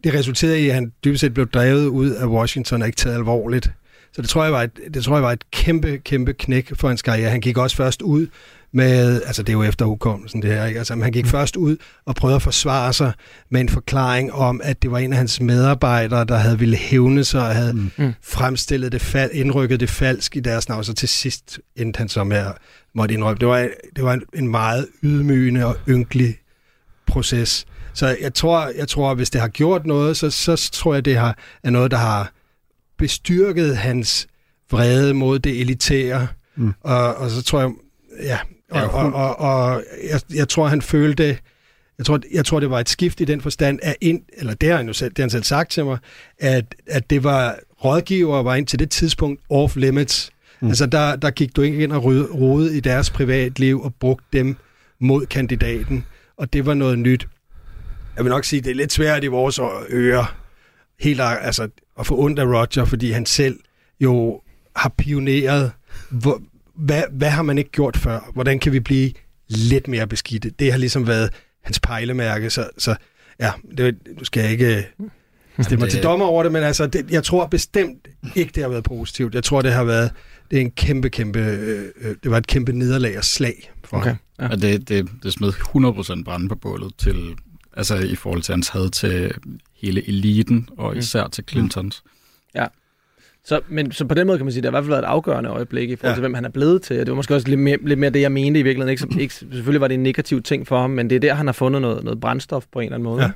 Det 0.04 0.14
resulterede 0.14 0.62
i, 0.62 0.70
at 0.70 0.76
han 0.76 0.92
dybest 1.04 1.22
set 1.22 1.34
blev 1.34 1.50
drevet 1.50 1.88
ud 1.88 2.10
af 2.10 2.26
Washington 2.26 2.82
og 2.82 2.88
ikke 2.88 2.98
taget 2.98 3.16
alvorligt. 3.16 3.72
Så 4.12 4.22
det 4.22 4.30
tror 4.30 4.44
jeg 4.44 4.54
var 4.54 4.64
et, 4.64 4.80
det 4.94 5.04
tror 5.04 5.16
jeg 5.16 5.24
var 5.24 5.32
et 5.32 5.52
kæmpe, 5.52 5.98
kæmpe 5.98 6.34
knæk 6.34 6.72
for 6.76 6.88
hans 6.88 7.02
karriere. 7.02 7.30
Han 7.30 7.42
gik 7.42 7.58
også 7.58 7.76
først 7.76 8.02
ud 8.02 8.28
med, 8.72 9.22
altså 9.26 9.44
det 9.44 9.50
er 9.50 9.54
jo 9.54 9.64
efter 9.64 9.86
hukommelsen 9.86 10.42
det 10.42 10.50
her, 10.50 10.66
ikke? 10.66 10.78
Altså 10.78 10.96
han 10.96 11.12
gik 11.12 11.24
mm. 11.24 11.30
først 11.30 11.56
ud 11.56 11.78
og 12.06 12.16
prøvede 12.16 12.36
at 12.36 12.42
forsvare 12.42 12.94
sig 12.94 13.12
med 13.50 13.62
en 13.62 13.70
forklaring 13.70 14.34
om, 14.34 14.62
at 14.64 14.82
det 14.82 14.92
var 14.92 14.98
en 14.98 15.12
af 15.12 15.18
hans 15.18 15.42
medarbejdere, 15.42 16.26
der 16.26 16.38
havde 16.38 16.60
ville 16.60 16.78
hævne 16.78 17.24
sig 17.24 17.42
og 17.42 17.56
havde 17.56 17.74
mm. 17.74 17.92
mm. 17.98 18.14
fremstillet 18.24 18.92
det 18.92 19.02
fald, 19.02 19.32
indrykket 19.34 19.80
det 19.80 19.90
falsk 19.90 20.36
i 20.36 20.40
deres 20.40 20.70
navn, 20.70 20.84
så 20.84 20.94
til 20.94 21.10
sidst 21.10 21.60
endte 21.76 21.98
han 21.98 22.10
så 22.10 22.24
med 22.24 22.38
at 22.38 22.54
måtte 22.96 23.14
indrømme. 23.14 23.40
Det 23.40 23.48
var, 23.48 23.70
det 23.96 24.04
var 24.04 24.14
en, 24.14 24.22
en 24.34 24.48
meget 24.48 24.88
ydmygende 25.04 25.66
og 25.66 25.76
ynkelig 25.90 26.38
proces. 27.08 27.66
Så 27.94 28.18
jeg 28.22 28.34
tror, 28.34 28.72
jeg 28.78 28.88
tror, 28.88 29.14
hvis 29.14 29.30
det 29.30 29.42
har 29.42 29.48
gjort 29.48 29.86
noget, 29.86 30.18
så, 30.18 30.30
så 30.30 30.70
tror 30.72 30.94
jeg, 30.94 31.06
det 31.06 31.18
har, 31.18 31.38
er 31.64 31.70
noget, 31.70 31.92
der 31.92 31.98
har 31.98 32.32
bestyrket 32.98 33.78
hans 33.78 34.28
vrede 34.72 35.14
mod 35.14 35.40
det 35.40 35.62
elitære. 35.62 36.28
Mm. 36.56 36.74
Og, 36.82 37.16
og 37.16 37.30
så 37.30 37.44
tror 37.44 37.60
jeg, 37.60 37.72
ja, 38.24 38.38
og, 38.72 38.90
og, 38.90 39.14
og, 39.14 39.40
og 39.40 39.84
jeg, 40.10 40.22
jeg 40.34 40.50
tror, 40.50 40.68
han 40.68 40.82
følte, 40.82 41.38
jeg 41.98 42.06
tror, 42.06 42.20
jeg 42.34 42.46
tror, 42.46 42.60
det 42.60 42.70
var 42.70 42.80
et 42.80 42.90
skift 42.90 43.22
i 43.22 43.26
den 43.26 43.42
forstand, 43.42 43.80
at 43.84 43.96
ind, 44.02 44.22
eller 44.34 44.54
det 44.54 44.70
har 44.70 44.78
han 44.78 44.88
jo 44.88 44.94
selv, 44.94 45.10
det 45.10 45.18
har 45.18 45.24
han 45.24 45.30
selv 45.30 45.44
sagt 45.44 45.72
til 45.72 45.86
mig, 45.86 45.98
at, 46.40 46.76
at 46.88 47.10
det 47.10 47.24
var, 47.24 47.60
rådgiver 47.86 48.44
var 48.44 48.56
ind 48.56 48.68
til 48.68 48.80
det 48.80 48.90
tidspunkt 48.90 49.42
off 49.50 49.76
limits. 49.76 50.32
Mm. 50.62 50.68
Altså 50.68 50.86
der, 50.86 51.16
der 51.16 51.32
gik 51.32 51.56
du 51.56 51.62
ikke 51.62 51.84
ind 51.84 51.92
og 51.92 52.04
rode 52.04 52.78
i 52.78 52.80
deres 52.80 53.10
privatliv 53.10 53.82
og 53.82 53.94
brugte 53.96 54.26
dem 54.34 54.56
mod 55.00 55.26
kandidaten, 55.26 56.06
og 56.38 56.54
det 56.54 56.66
var 56.66 56.74
noget 56.74 57.00
nyt. 57.00 57.28
Jeg 58.16 58.26
vil 58.26 58.30
nok 58.30 58.46
sige, 58.46 58.62
det 58.62 58.72
er 58.72 58.76
lidt 58.76 58.92
svært 58.92 59.24
i 59.24 59.28
vores 59.28 59.60
ører 59.90 60.36
helt 61.00 61.22
altså, 61.22 61.70
at 62.00 62.08
få 62.08 62.20
ondt 62.20 62.40
af 62.40 62.46
Roger, 62.46 62.86
fordi 62.86 63.12
han 63.12 63.26
selv 63.26 63.60
jo 64.00 64.42
har 64.76 64.90
pioneret. 64.98 65.72
Hvor, 66.10 66.42
hvad, 66.78 67.04
hvad 67.12 67.30
har 67.30 67.42
man 67.42 67.58
ikke 67.58 67.72
gjort 67.72 67.98
før? 67.98 68.32
Hvordan 68.34 68.60
kan 68.60 68.72
vi 68.72 68.80
blive 68.80 69.12
lidt 69.48 69.88
mere 69.88 70.08
beskidte? 70.08 70.50
Det 70.50 70.72
har 70.72 70.80
ligesom 70.80 71.08
været 71.08 71.30
hans 71.64 71.80
pejlemærke, 71.80 72.50
så, 72.50 72.70
så 72.78 72.96
ja, 73.40 73.52
det, 73.78 73.96
du 74.20 74.26
skal 74.26 74.52
ikke 74.52 74.88
stemme 75.62 75.82
mig 75.84 75.92
til 75.92 76.04
dommer 76.04 76.26
over 76.26 76.44
det, 76.44 76.52
men 76.52 76.64
altså, 76.64 76.88
det, 76.88 77.12
jeg 77.12 77.24
tror 77.24 77.46
bestemt 77.46 78.08
ikke, 78.36 78.52
det 78.56 78.64
har 78.64 78.70
været 78.70 78.84
positivt. 78.84 79.36
Jeg 79.36 79.44
tror, 79.44 79.62
det 79.62 79.74
har 79.74 79.84
været 79.84 80.12
det 80.52 80.58
er 80.58 80.62
en 80.62 80.72
kæmpe, 80.72 81.10
kæmpe, 81.10 81.40
øh, 81.40 81.86
øh 82.02 82.16
det 82.24 82.32
var 82.32 82.38
et 82.38 82.48
kæmpe 82.48 82.74
nederlag 82.74 83.18
og 83.18 83.24
slag 83.24 83.72
for 83.84 83.98
okay. 83.98 84.10
ham. 84.10 84.18
Ja. 84.40 84.48
Og 84.48 84.62
det, 84.62 84.90
det, 84.90 85.10
det 85.24 85.34
smed 85.34 85.54
100% 85.54 86.24
brænde 86.24 86.50
på 86.50 86.56
bålet 86.56 86.94
til, 86.98 87.36
altså 87.74 87.96
i 87.96 88.16
forhold 88.16 88.42
til 88.42 88.52
hans 88.52 88.70
had 88.70 88.90
til 88.90 89.34
hele 89.76 90.08
eliten, 90.08 90.70
og 90.78 90.94
mm. 90.94 91.00
især 91.00 91.24
mm. 91.24 91.32
til 91.32 91.44
Clintons. 91.50 92.04
Ja. 92.56 92.66
Så, 93.48 93.62
men, 93.70 93.92
så 93.92 94.06
på 94.06 94.14
den 94.14 94.28
måde 94.28 94.38
kan 94.38 94.46
man 94.46 94.52
sige, 94.52 94.60
at 94.60 94.64
det 94.64 94.74
har 94.74 94.80
i 94.80 94.82
hvert 94.82 94.84
fald 94.84 94.92
været 94.92 95.04
et 95.04 95.08
afgørende 95.08 95.50
øjeblik 95.50 95.90
i 95.90 95.96
forhold 95.96 96.16
til, 96.16 96.22
ja. 96.22 96.24
hvem 96.24 96.34
han 96.34 96.46
er 96.46 96.50
blevet 96.50 96.82
til. 96.82 97.00
Det 97.00 97.08
var 97.08 97.16
måske 97.16 97.36
også 97.36 97.48
lidt 97.48 97.60
mere, 97.60 97.78
lidt 97.82 98.00
mere 98.00 98.10
det, 98.10 98.22
jeg 98.22 98.32
mente 98.32 98.60
i 98.60 98.64
virkeligheden. 98.64 98.90
Ikke, 98.90 99.02
så, 99.02 99.08
ikke, 99.20 99.34
selvfølgelig 99.34 99.82
var 99.82 99.88
det 99.88 99.96
en 99.96 100.04
negativ 100.04 100.42
ting 100.42 100.68
for 100.68 100.80
ham, 100.80 100.90
men 100.90 101.10
det 101.10 101.16
er 101.16 101.20
der, 101.20 101.34
han 101.34 101.46
har 101.46 101.54
fundet 101.54 101.82
noget, 101.82 102.04
noget 102.04 102.20
brændstof 102.20 102.66
på 102.74 102.80
en 102.80 102.86
eller 102.86 102.96
anden 102.96 103.04
måde. 103.04 103.34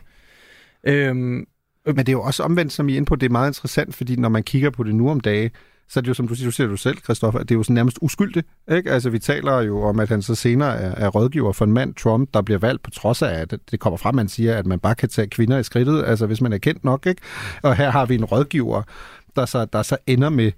Ja. 0.86 0.94
Øhm, 0.94 1.46
men 1.86 1.98
det 1.98 2.10
er 2.10 2.12
jo 2.12 2.22
også 2.22 2.44
omvendt, 2.44 2.74
som 2.74 2.90
I 2.90 2.94
er 2.94 2.98
inde 2.98 3.06
på, 3.06 3.16
det 3.16 3.26
er 3.26 3.32
meget 3.32 3.50
interessant, 3.50 3.96
fordi 3.96 4.16
når 4.16 4.30
man 4.30 4.44
kigger 4.44 4.70
på 4.70 4.84
det 4.84 4.96
nu 4.96 5.10
om 5.10 5.20
dage, 5.20 5.52
så 5.92 6.00
er 6.00 6.02
det 6.02 6.08
jo, 6.08 6.14
som 6.14 6.28
du 6.28 6.36
siger, 6.36 6.48
du 6.48 6.52
siger 6.52 6.68
du 6.68 6.78
selv, 6.78 6.98
Christoffer, 6.98 7.40
at 7.40 7.50
det 7.50 7.56
er 7.56 7.60
jo 7.60 7.64
sådan 7.64 7.74
nærmest 7.74 7.98
uskyldigt. 8.02 8.48
Ikke? 8.72 8.92
Altså, 8.92 9.10
vi 9.10 9.20
taler 9.20 9.62
jo 9.62 9.82
om, 9.82 10.00
at 10.00 10.10
han 10.10 10.22
så 10.22 10.36
senere 10.36 10.78
er, 10.78 11.06
er 11.06 11.10
rådgiver 11.10 11.52
for 11.52 11.66
en 11.66 11.74
mand, 11.74 11.96
Trump, 11.96 12.30
der 12.34 12.42
bliver 12.42 12.58
valgt 12.60 12.84
på 12.84 12.90
trods 12.90 13.22
af, 13.22 13.34
at 13.34 13.54
det 13.72 13.80
kommer 13.80 13.98
frem, 13.98 14.10
at 14.10 14.16
man 14.16 14.28
siger, 14.28 14.58
at 14.58 14.66
man 14.66 14.80
bare 14.80 14.96
kan 14.96 15.10
tage 15.10 15.28
kvinder 15.28 15.58
i 15.58 15.64
skridtet, 15.64 16.04
altså 16.06 16.28
hvis 16.28 16.42
man 16.42 16.54
er 16.54 16.58
kendt 16.58 16.84
nok. 16.84 17.06
Ikke? 17.06 17.22
Og 17.62 17.76
her 17.76 17.90
har 17.90 18.06
vi 18.06 18.16
en 18.16 18.26
rådgiver, 18.26 18.84
der 19.36 19.46
så, 19.46 19.66
der 19.66 19.82
så 19.82 19.98
ender 20.08 20.30
med 20.30 20.52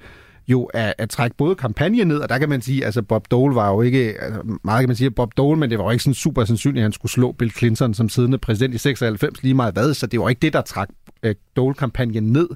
jo 0.47 0.63
at, 0.63 0.93
at 0.97 1.09
trække 1.09 1.37
både 1.37 1.55
kampagnen 1.55 2.07
ned, 2.07 2.17
og 2.17 2.29
der 2.29 2.37
kan 2.37 2.49
man 2.49 2.61
sige, 2.61 2.85
altså 2.85 3.01
Bob 3.01 3.31
Dole 3.31 3.55
var 3.55 3.71
jo 3.71 3.81
ikke, 3.81 4.15
altså, 4.21 4.41
meget 4.63 4.81
kan 4.81 4.89
man 4.89 4.95
sige 4.95 5.11
Bob 5.11 5.37
Dole, 5.37 5.59
men 5.59 5.69
det 5.69 5.77
var 5.77 5.85
jo 5.85 5.91
ikke 5.91 6.03
sådan 6.03 6.13
super 6.13 6.45
sandsynligt, 6.45 6.81
at 6.81 6.83
han 6.83 6.91
skulle 6.91 7.11
slå 7.11 7.31
Bill 7.31 7.51
Clinton 7.51 7.93
som 7.93 8.09
siddende 8.09 8.37
præsident 8.37 8.75
i 8.75 8.77
96 8.77 9.43
lige 9.43 9.53
meget 9.53 9.73
hvad, 9.73 9.93
så 9.93 10.07
det 10.07 10.19
var 10.19 10.29
ikke 10.29 10.39
det, 10.39 10.53
der 10.53 10.61
trak 10.61 10.89
øh, 11.23 11.35
Dole-kampagnen 11.55 12.23
ned. 12.23 12.47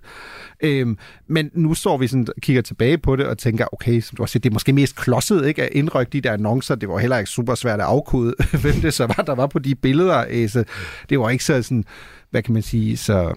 Øhm, 0.62 0.98
men 1.28 1.50
nu 1.54 1.74
står 1.74 1.98
vi 1.98 2.08
sådan 2.08 2.28
kigger 2.42 2.62
tilbage 2.62 2.98
på 2.98 3.16
det 3.16 3.26
og 3.26 3.38
tænker, 3.38 3.66
okay, 3.74 4.02
som 4.02 4.16
du 4.16 4.22
har 4.24 4.28
set, 4.28 4.44
det 4.44 4.50
er 4.50 4.54
måske 4.54 4.74
mest 4.74 4.96
klodset 4.96 5.46
ikke, 5.46 5.64
at 5.64 5.70
indrykke 5.72 6.10
de 6.10 6.22
der 6.22 6.34
annoncer. 6.34 6.76
Det 6.76 6.90
var 6.90 6.98
heller 6.98 7.18
ikke 7.18 7.30
super 7.30 7.56
svært 7.56 7.80
at 7.80 7.86
afkode, 7.86 8.36
hvem 8.62 8.76
det 8.76 8.94
så 8.94 9.06
var, 9.06 9.24
der 9.28 9.36
var 9.36 9.48
på 9.48 9.60
de 9.60 9.76
billeder. 9.76 10.26
Øh, 10.30 10.50
så 10.50 10.64
det 11.10 11.20
var 11.20 11.30
ikke 11.30 11.44
så 11.44 11.64
sådan, 11.64 11.84
hvad 12.32 12.44
kan 12.44 12.54
man 12.54 12.64
sige, 12.64 12.98
så... 12.98 13.36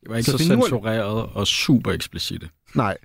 Det 0.00 0.10
var 0.10 0.16
ikke 0.16 0.30
så, 0.30 0.38
så 0.38 0.44
censureret 0.44 1.26
og 1.34 1.46
super 1.46 1.92
eksplicite. 1.92 2.48
Nej, 2.74 2.96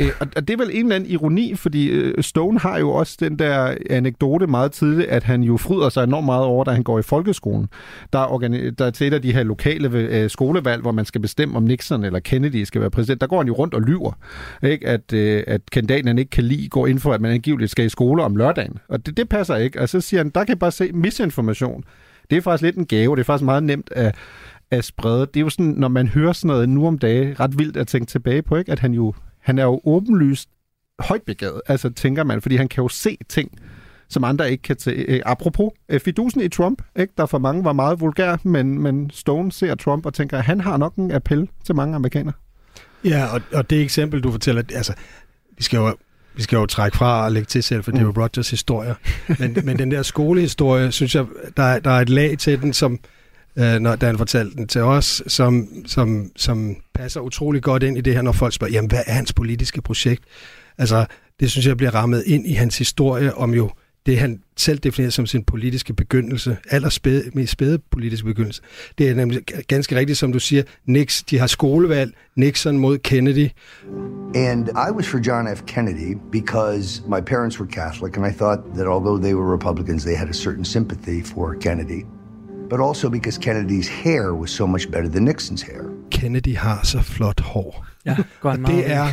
Øh, 0.00 0.10
og 0.20 0.48
det 0.48 0.50
er 0.50 0.56
vel 0.56 0.70
en 0.72 0.84
eller 0.84 0.96
anden 0.96 1.10
ironi, 1.10 1.54
fordi 1.54 1.88
øh, 1.88 2.22
Stone 2.22 2.58
har 2.58 2.78
jo 2.78 2.90
også 2.90 3.16
den 3.20 3.38
der 3.38 3.74
anekdote 3.90 4.46
meget 4.46 4.72
tidligt, 4.72 5.08
at 5.08 5.22
han 5.22 5.42
jo 5.42 5.56
fryder 5.56 5.88
sig 5.88 6.04
enormt 6.04 6.24
meget 6.26 6.44
over, 6.44 6.64
da 6.64 6.70
han 6.70 6.82
går 6.82 6.98
i 6.98 7.02
folkeskolen. 7.02 7.68
Der 8.12 8.18
er, 8.18 8.26
organi- 8.26 8.70
der 8.78 8.84
er 8.86 8.90
til 8.90 9.06
et 9.06 9.14
af 9.14 9.22
de 9.22 9.32
her 9.32 9.42
lokale 9.42 9.88
øh, 9.98 10.30
skolevalg, 10.30 10.82
hvor 10.82 10.92
man 10.92 11.04
skal 11.04 11.20
bestemme, 11.20 11.56
om 11.56 11.62
Nixon 11.62 12.04
eller 12.04 12.18
Kennedy 12.20 12.64
skal 12.64 12.80
være 12.80 12.90
præsident. 12.90 13.20
Der 13.20 13.26
går 13.26 13.38
han 13.38 13.46
jo 13.46 13.52
rundt 13.52 13.74
og 13.74 13.82
lyver, 13.82 14.12
ikke? 14.62 14.86
At, 14.86 15.12
at 15.12 15.60
kandidaten 15.72 16.18
ikke 16.18 16.30
kan 16.30 16.44
lide, 16.44 16.68
går 16.68 16.86
ind 16.86 16.98
for, 16.98 17.12
at 17.12 17.20
man 17.20 17.32
angiveligt 17.32 17.70
skal 17.70 17.84
i 17.84 17.88
skole 17.88 18.22
om 18.22 18.36
lørdagen. 18.36 18.78
Og 18.88 19.06
det, 19.06 19.16
det 19.16 19.28
passer 19.28 19.56
ikke. 19.56 19.80
Og 19.80 19.88
så 19.88 20.00
siger 20.00 20.20
han, 20.20 20.30
der 20.30 20.40
kan 20.44 20.48
jeg 20.48 20.58
bare 20.58 20.72
se 20.72 20.90
misinformation. 20.92 21.84
Det 22.30 22.36
er 22.36 22.42
faktisk 22.42 22.62
lidt 22.62 22.76
en 22.76 22.86
gave. 22.86 23.16
Det 23.16 23.20
er 23.20 23.24
faktisk 23.24 23.44
meget 23.44 23.62
nemt 23.62 23.88
at, 23.92 24.14
at 24.70 24.84
sprede. 24.84 25.20
Det 25.26 25.36
er 25.36 25.40
jo 25.40 25.50
sådan, 25.50 25.74
når 25.76 25.88
man 25.88 26.08
hører 26.08 26.32
sådan 26.32 26.48
noget 26.48 26.68
nu 26.68 26.86
om 26.86 26.98
dagen, 26.98 27.40
ret 27.40 27.58
vildt 27.58 27.76
at 27.76 27.88
tænke 27.88 28.06
tilbage 28.06 28.42
på, 28.42 28.56
ikke? 28.56 28.72
at 28.72 28.78
han 28.78 28.94
jo 28.94 29.14
han 29.40 29.58
er 29.58 29.64
jo 29.64 29.80
åbenlyst 29.84 30.48
højt 30.98 31.22
begavet, 31.22 31.60
altså 31.66 31.90
tænker 31.90 32.24
man, 32.24 32.42
fordi 32.42 32.56
han 32.56 32.68
kan 32.68 32.82
jo 32.82 32.88
se 32.88 33.16
ting, 33.28 33.58
som 34.08 34.24
andre 34.24 34.50
ikke 34.50 34.62
kan 34.62 34.78
se. 34.78 34.90
Øh, 34.90 35.20
apropos 35.26 35.70
øh, 35.88 36.00
fidusen 36.00 36.40
i 36.40 36.48
Trump, 36.48 36.82
ikke? 36.98 37.12
der 37.16 37.26
for 37.26 37.38
mange 37.38 37.64
var 37.64 37.72
meget 37.72 38.00
vulgær, 38.00 38.36
men, 38.42 38.82
men 38.82 39.10
Stone 39.10 39.52
ser 39.52 39.74
Trump 39.74 40.06
og 40.06 40.14
tænker, 40.14 40.38
at 40.38 40.44
han 40.44 40.60
har 40.60 40.76
nok 40.76 40.94
en 40.94 41.12
appel 41.12 41.48
til 41.64 41.74
mange 41.74 41.94
amerikanere. 41.94 42.34
Ja, 43.04 43.26
og, 43.34 43.40
og 43.54 43.70
det 43.70 43.82
eksempel, 43.82 44.20
du 44.20 44.30
fortæller, 44.30 44.62
altså, 44.74 44.94
vi 45.56 45.62
skal 45.62 45.76
jo 45.76 45.96
vi 46.34 46.42
skal 46.42 46.56
jo 46.56 46.66
trække 46.66 46.96
fra 46.96 47.24
og 47.24 47.32
lægge 47.32 47.46
til 47.46 47.62
selv, 47.62 47.82
for 47.82 47.90
mm. 47.90 47.94
det 47.94 48.02
er 48.02 48.06
jo 48.06 48.12
mm. 48.12 48.20
Rogers 48.20 48.50
historie. 48.50 48.94
Men, 49.38 49.56
men 49.64 49.78
den 49.78 49.90
der 49.90 50.02
skolehistorie, 50.02 50.92
synes 50.92 51.14
jeg, 51.14 51.26
der, 51.56 51.78
der 51.78 51.90
er 51.90 52.00
et 52.00 52.08
lag 52.08 52.38
til 52.38 52.62
den, 52.62 52.72
som, 52.72 52.98
øh, 53.56 53.80
når, 53.80 53.96
da 53.96 54.06
han 54.06 54.18
fortalte 54.18 54.56
den 54.56 54.66
til 54.66 54.80
os, 54.80 55.22
som, 55.26 55.68
som, 55.86 56.30
som 56.36 56.76
passer 56.94 57.20
utrolig 57.20 57.62
godt 57.62 57.82
ind 57.82 57.98
i 57.98 58.00
det 58.00 58.14
her, 58.14 58.22
når 58.22 58.32
folk 58.32 58.54
spørger, 58.54 58.72
jamen 58.72 58.90
hvad 58.90 59.02
er 59.06 59.12
hans 59.12 59.32
politiske 59.32 59.82
projekt? 59.82 60.24
Altså, 60.78 61.06
det 61.40 61.50
synes 61.50 61.66
jeg 61.66 61.76
bliver 61.76 61.94
rammet 61.94 62.22
ind 62.26 62.46
i 62.46 62.52
hans 62.52 62.78
historie 62.78 63.34
om 63.34 63.54
jo 63.54 63.70
det, 64.06 64.18
han 64.18 64.40
selv 64.56 64.78
definerer 64.78 65.10
som 65.10 65.26
sin 65.26 65.44
politiske 65.44 65.94
begyndelse, 65.94 66.56
aller 66.70 66.88
spæde, 66.88 67.30
mest 67.34 67.52
spæde 67.52 67.78
politiske 67.90 68.26
begyndelse. 68.26 68.62
Det 68.98 69.08
er 69.08 69.14
nemlig 69.14 69.42
ganske 69.68 69.96
rigtigt, 69.96 70.18
som 70.18 70.32
du 70.32 70.38
siger, 70.38 70.62
Nix, 70.86 71.22
de 71.30 71.38
har 71.38 71.46
skolevalg, 71.46 72.12
Nixon 72.36 72.78
mod 72.78 72.98
Kennedy. 72.98 73.48
And 74.34 74.68
I 74.68 74.90
was 74.96 75.06
for 75.06 75.18
John 75.26 75.56
F. 75.56 75.62
Kennedy 75.66 76.16
because 76.32 77.02
my 77.08 77.20
parents 77.20 77.60
were 77.60 77.70
Catholic, 77.72 78.16
and 78.16 78.26
I 78.26 78.32
thought 78.38 78.60
that 78.74 78.86
although 78.86 79.22
they 79.22 79.34
were 79.34 79.52
Republicans, 79.52 80.04
they 80.04 80.16
had 80.16 80.28
a 80.28 80.34
certain 80.34 80.64
sympathy 80.64 81.22
for 81.22 81.56
Kennedy 81.60 82.04
but 82.70 82.80
also 82.80 83.08
because 83.08 83.40
Kennedy's 83.40 83.88
hair 83.88 84.32
was 84.32 84.50
so 84.50 84.66
much 84.66 84.90
better 84.90 85.08
than 85.08 85.24
Nixon's 85.24 85.62
hair. 85.62 85.82
Kennedy 86.10 86.56
har 86.56 86.80
så 86.82 87.02
flot 87.02 87.40
hår. 87.40 87.86
Ja, 88.04 88.16
og 88.40 88.58
det 88.58 88.90
er, 88.90 89.06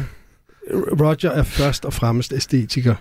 Roger 0.74 1.32
er 1.32 1.44
først 1.44 1.86
og 1.86 1.94
fremmest 1.94 2.34
æstetiker, 2.34 2.96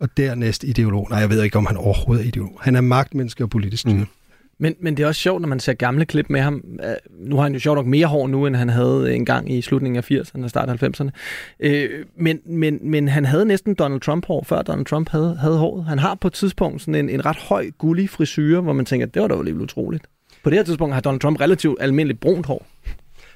og 0.00 0.16
dernæst 0.16 0.64
ideolog. 0.64 1.06
Nej, 1.10 1.18
jeg 1.18 1.30
ved 1.30 1.42
ikke, 1.42 1.58
om 1.58 1.66
han 1.66 1.76
overhovedet 1.76 2.24
er 2.24 2.28
ideolog. 2.28 2.58
Han 2.62 2.76
er 2.76 2.80
magtmenneske 2.80 3.44
og 3.44 3.50
politisk. 3.50 3.86
Mm. 3.86 4.06
Men, 4.58 4.74
men 4.80 4.96
det 4.96 5.02
er 5.02 5.06
også 5.06 5.20
sjovt, 5.20 5.40
når 5.40 5.48
man 5.48 5.60
ser 5.60 5.72
gamle 5.72 6.04
klip 6.04 6.26
med 6.30 6.40
ham. 6.40 6.64
Nu 7.18 7.36
har 7.36 7.42
han 7.42 7.52
jo 7.52 7.58
sjovt 7.58 7.76
nok 7.76 7.86
mere 7.86 8.06
hår 8.06 8.26
nu, 8.26 8.46
end 8.46 8.56
han 8.56 8.68
havde 8.68 9.14
en 9.14 9.24
gang 9.24 9.52
i 9.52 9.62
slutningen 9.62 9.96
af 9.96 10.10
80'erne 10.10 10.44
og 10.44 10.50
start 10.50 10.82
90'erne. 10.82 11.10
Øh, 11.60 12.04
men, 12.18 12.40
men, 12.46 12.78
men 12.82 13.08
han 13.08 13.24
havde 13.24 13.44
næsten 13.44 13.74
Donald 13.74 14.00
Trump-hår, 14.00 14.44
før 14.44 14.62
Donald 14.62 14.86
Trump 14.86 15.08
havde, 15.08 15.36
havde 15.40 15.58
håret. 15.58 15.84
Han 15.84 15.98
har 15.98 16.14
på 16.14 16.28
et 16.28 16.34
tidspunkt 16.34 16.80
sådan 16.80 16.94
en, 16.94 17.08
en 17.08 17.26
ret 17.26 17.36
høj, 17.36 17.70
gullig 17.78 18.10
frisyr, 18.10 18.60
hvor 18.60 18.72
man 18.72 18.84
tænker, 18.84 19.06
det 19.06 19.22
var 19.22 19.28
da 19.28 19.34
jo 19.34 19.56
utroligt. 19.62 20.04
På 20.44 20.50
det 20.50 20.58
her 20.58 20.64
tidspunkt 20.64 20.94
har 20.94 21.00
Donald 21.00 21.20
Trump 21.20 21.40
relativt 21.40 21.76
almindeligt 21.80 22.20
brunt 22.20 22.46
hår. 22.46 22.66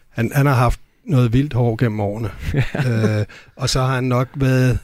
Han, 0.09 0.31
han 0.35 0.47
har 0.47 0.55
haft 0.55 0.81
noget 1.05 1.33
vildt 1.33 1.53
hår 1.53 1.77
gennem 1.77 2.01
årene. 2.01 2.29
øh, 3.21 3.27
og 3.57 3.69
så 3.69 3.81
har 3.81 3.95
han 3.95 4.05
nok 4.05 4.29
været 4.37 4.79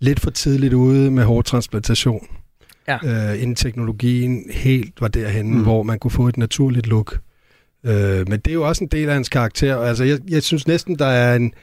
lidt 0.00 0.20
for 0.20 0.30
tidligt 0.30 0.74
ude 0.74 1.10
med 1.10 1.24
hårtransplantation 1.24 2.26
ja. 2.88 2.98
øh, 3.04 3.42
inden 3.42 3.56
teknologien 3.56 4.44
helt 4.50 5.00
var 5.00 5.08
derhen, 5.08 5.54
mm. 5.54 5.62
hvor 5.62 5.82
man 5.82 5.98
kunne 5.98 6.10
få 6.10 6.28
et 6.28 6.36
naturligt 6.36 6.86
look. 6.86 7.18
Øh, 7.86 8.28
men 8.28 8.40
det 8.40 8.48
er 8.48 8.54
jo 8.54 8.68
også 8.68 8.84
en 8.84 8.90
del 8.92 9.08
af 9.08 9.14
hans 9.14 9.28
karakter. 9.28 9.78
Altså, 9.78 10.04
jeg, 10.04 10.18
jeg 10.28 10.42
synes 10.42 10.66
næsten, 10.66 10.98
der 10.98 11.06
er 11.06 11.36
en... 11.36 11.54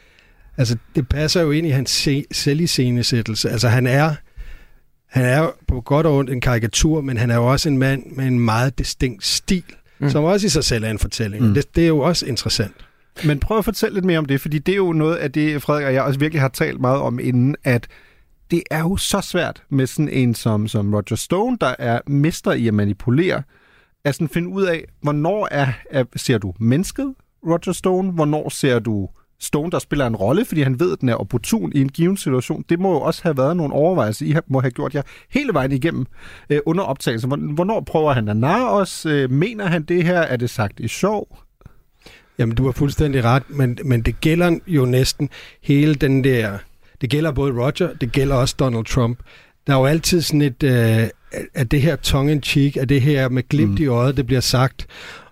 Altså, 0.58 0.78
det 0.96 1.10
passer 1.10 1.42
jo 1.42 1.52
ind 1.52 1.68
i 1.68 1.70
hans 1.70 1.90
se, 1.90 2.26
selviscenesættelse. 2.32 3.50
Altså, 3.50 3.68
han 3.68 3.88
er, 3.88 4.16
han 5.08 5.26
er 5.26 5.52
på 5.68 5.82
godt 5.82 6.06
og 6.06 6.18
ondt 6.18 6.30
en 6.30 6.42
karikatur, 6.42 7.02
men 7.02 7.18
han 7.18 7.32
er 7.32 7.36
jo 7.36 7.52
også 7.52 7.70
en 7.70 7.78
mand 7.78 8.04
med 8.12 8.26
en 8.26 8.40
meget 8.40 8.80
distinkt 8.80 9.26
stil, 9.26 9.64
mm. 10.00 10.10
som 10.10 10.24
også 10.24 10.46
i 10.46 10.50
sig 10.50 10.64
selv 10.64 10.84
er 10.84 10.90
en 10.90 11.00
fortælling. 11.00 11.48
Mm. 11.48 11.54
Det, 11.54 11.76
det 11.76 11.84
er 11.84 11.88
jo 11.88 12.00
også 12.00 12.26
interessant. 12.26 12.76
Men 13.26 13.40
prøv 13.40 13.58
at 13.58 13.66
fortælle 13.66 13.94
lidt 13.94 14.06
mere 14.06 14.18
om 14.18 14.26
det, 14.26 14.42
fordi 14.42 14.60
det 14.60 14.72
er 14.72 14.78
jo 14.78 14.94
noget 14.94 15.16
af 15.16 15.32
det, 15.32 15.62
Frederik 15.62 15.86
og 15.86 15.94
jeg 15.94 16.04
også 16.04 16.20
virkelig 16.20 16.42
har 16.42 16.50
talt 16.50 16.82
meget 16.82 17.02
om 17.02 17.20
inden, 17.20 17.56
at 17.64 17.88
det 18.52 18.64
er 18.72 18.80
jo 18.80 18.98
så 18.98 19.22
svært 19.22 19.64
med 19.70 19.88
sådan 19.88 20.10
en 20.10 20.36
som, 20.36 20.68
som 20.68 20.94
Roger 20.94 21.16
Stone, 21.16 21.58
der 21.62 21.76
er 21.80 22.00
mester 22.08 22.52
i 22.52 22.68
at 22.68 22.74
manipulere, 22.74 23.44
at 24.04 24.16
sådan 24.16 24.30
finde 24.30 24.50
ud 24.50 24.64
af, 24.64 24.86
hvornår 25.02 25.48
er, 25.52 25.68
er, 25.90 26.04
ser 26.16 26.38
du 26.38 26.54
mennesket, 26.60 27.16
Roger 27.46 27.74
Stone, 27.74 28.12
hvornår 28.12 28.50
ser 28.50 28.80
du 28.80 29.10
Stone, 29.40 29.72
der 29.72 29.80
spiller 29.80 30.08
en 30.08 30.16
rolle, 30.16 30.46
fordi 30.46 30.62
han 30.62 30.80
ved, 30.80 30.94
at 30.94 31.02
den 31.02 31.10
er 31.10 31.16
opportun 31.16 31.72
i 31.76 31.82
en 31.82 31.90
given 31.90 32.18
situation. 32.18 32.66
Det 32.70 32.80
må 32.80 32.92
jo 32.92 33.02
også 33.02 33.24
have 33.24 33.38
været 33.38 33.58
nogle 33.58 33.74
overvejelser, 33.74 34.26
I 34.26 34.36
må 34.48 34.62
have 34.62 34.72
gjort 34.72 34.96
jer 34.96 35.02
hele 35.30 35.54
vejen 35.54 35.72
igennem 35.72 36.06
øh, 36.50 36.60
under 36.66 36.84
optagelsen. 36.84 37.54
Hvornår 37.54 37.82
prøver 37.82 38.14
han 38.14 38.30
at 38.30 38.38
narre 38.38 38.70
os? 38.70 39.06
Øh, 39.06 39.32
mener 39.32 39.66
han 39.66 39.84
det 39.84 40.04
her? 40.04 40.20
Er 40.20 40.38
det 40.38 40.50
sagt 40.50 40.80
i 40.80 40.88
sjov? 40.88 41.38
Jamen, 42.38 42.56
du 42.56 42.66
har 42.66 42.72
fuldstændig 42.72 43.24
ret, 43.24 43.50
men, 43.50 43.78
men 43.86 44.02
det 44.02 44.22
gælder 44.22 44.60
jo 44.68 44.86
næsten 44.86 45.30
hele 45.62 45.96
den 45.96 46.24
der... 46.24 46.58
Det 47.02 47.10
gælder 47.10 47.32
både 47.32 47.54
Roger, 47.54 47.94
det 48.02 48.12
gælder 48.12 48.36
også 48.36 48.56
Donald 48.60 48.86
Trump. 48.86 49.20
Der 49.68 49.74
er 49.74 49.78
jo 49.78 49.86
altid 49.86 50.22
sådan 50.22 50.42
et... 50.42 50.64
Øh, 50.64 51.08
at 51.54 51.72
det 51.72 51.82
her 51.82 51.96
tongue-in-cheek, 51.96 52.78
at 52.78 52.90
det 52.90 53.02
her 53.02 53.30
med 53.30 53.50
glimt 53.50 53.72
mm. 53.72 53.84
i 53.84 53.88
øjet, 53.88 54.18
det 54.18 54.26
bliver 54.26 54.42
sagt. 54.42 54.88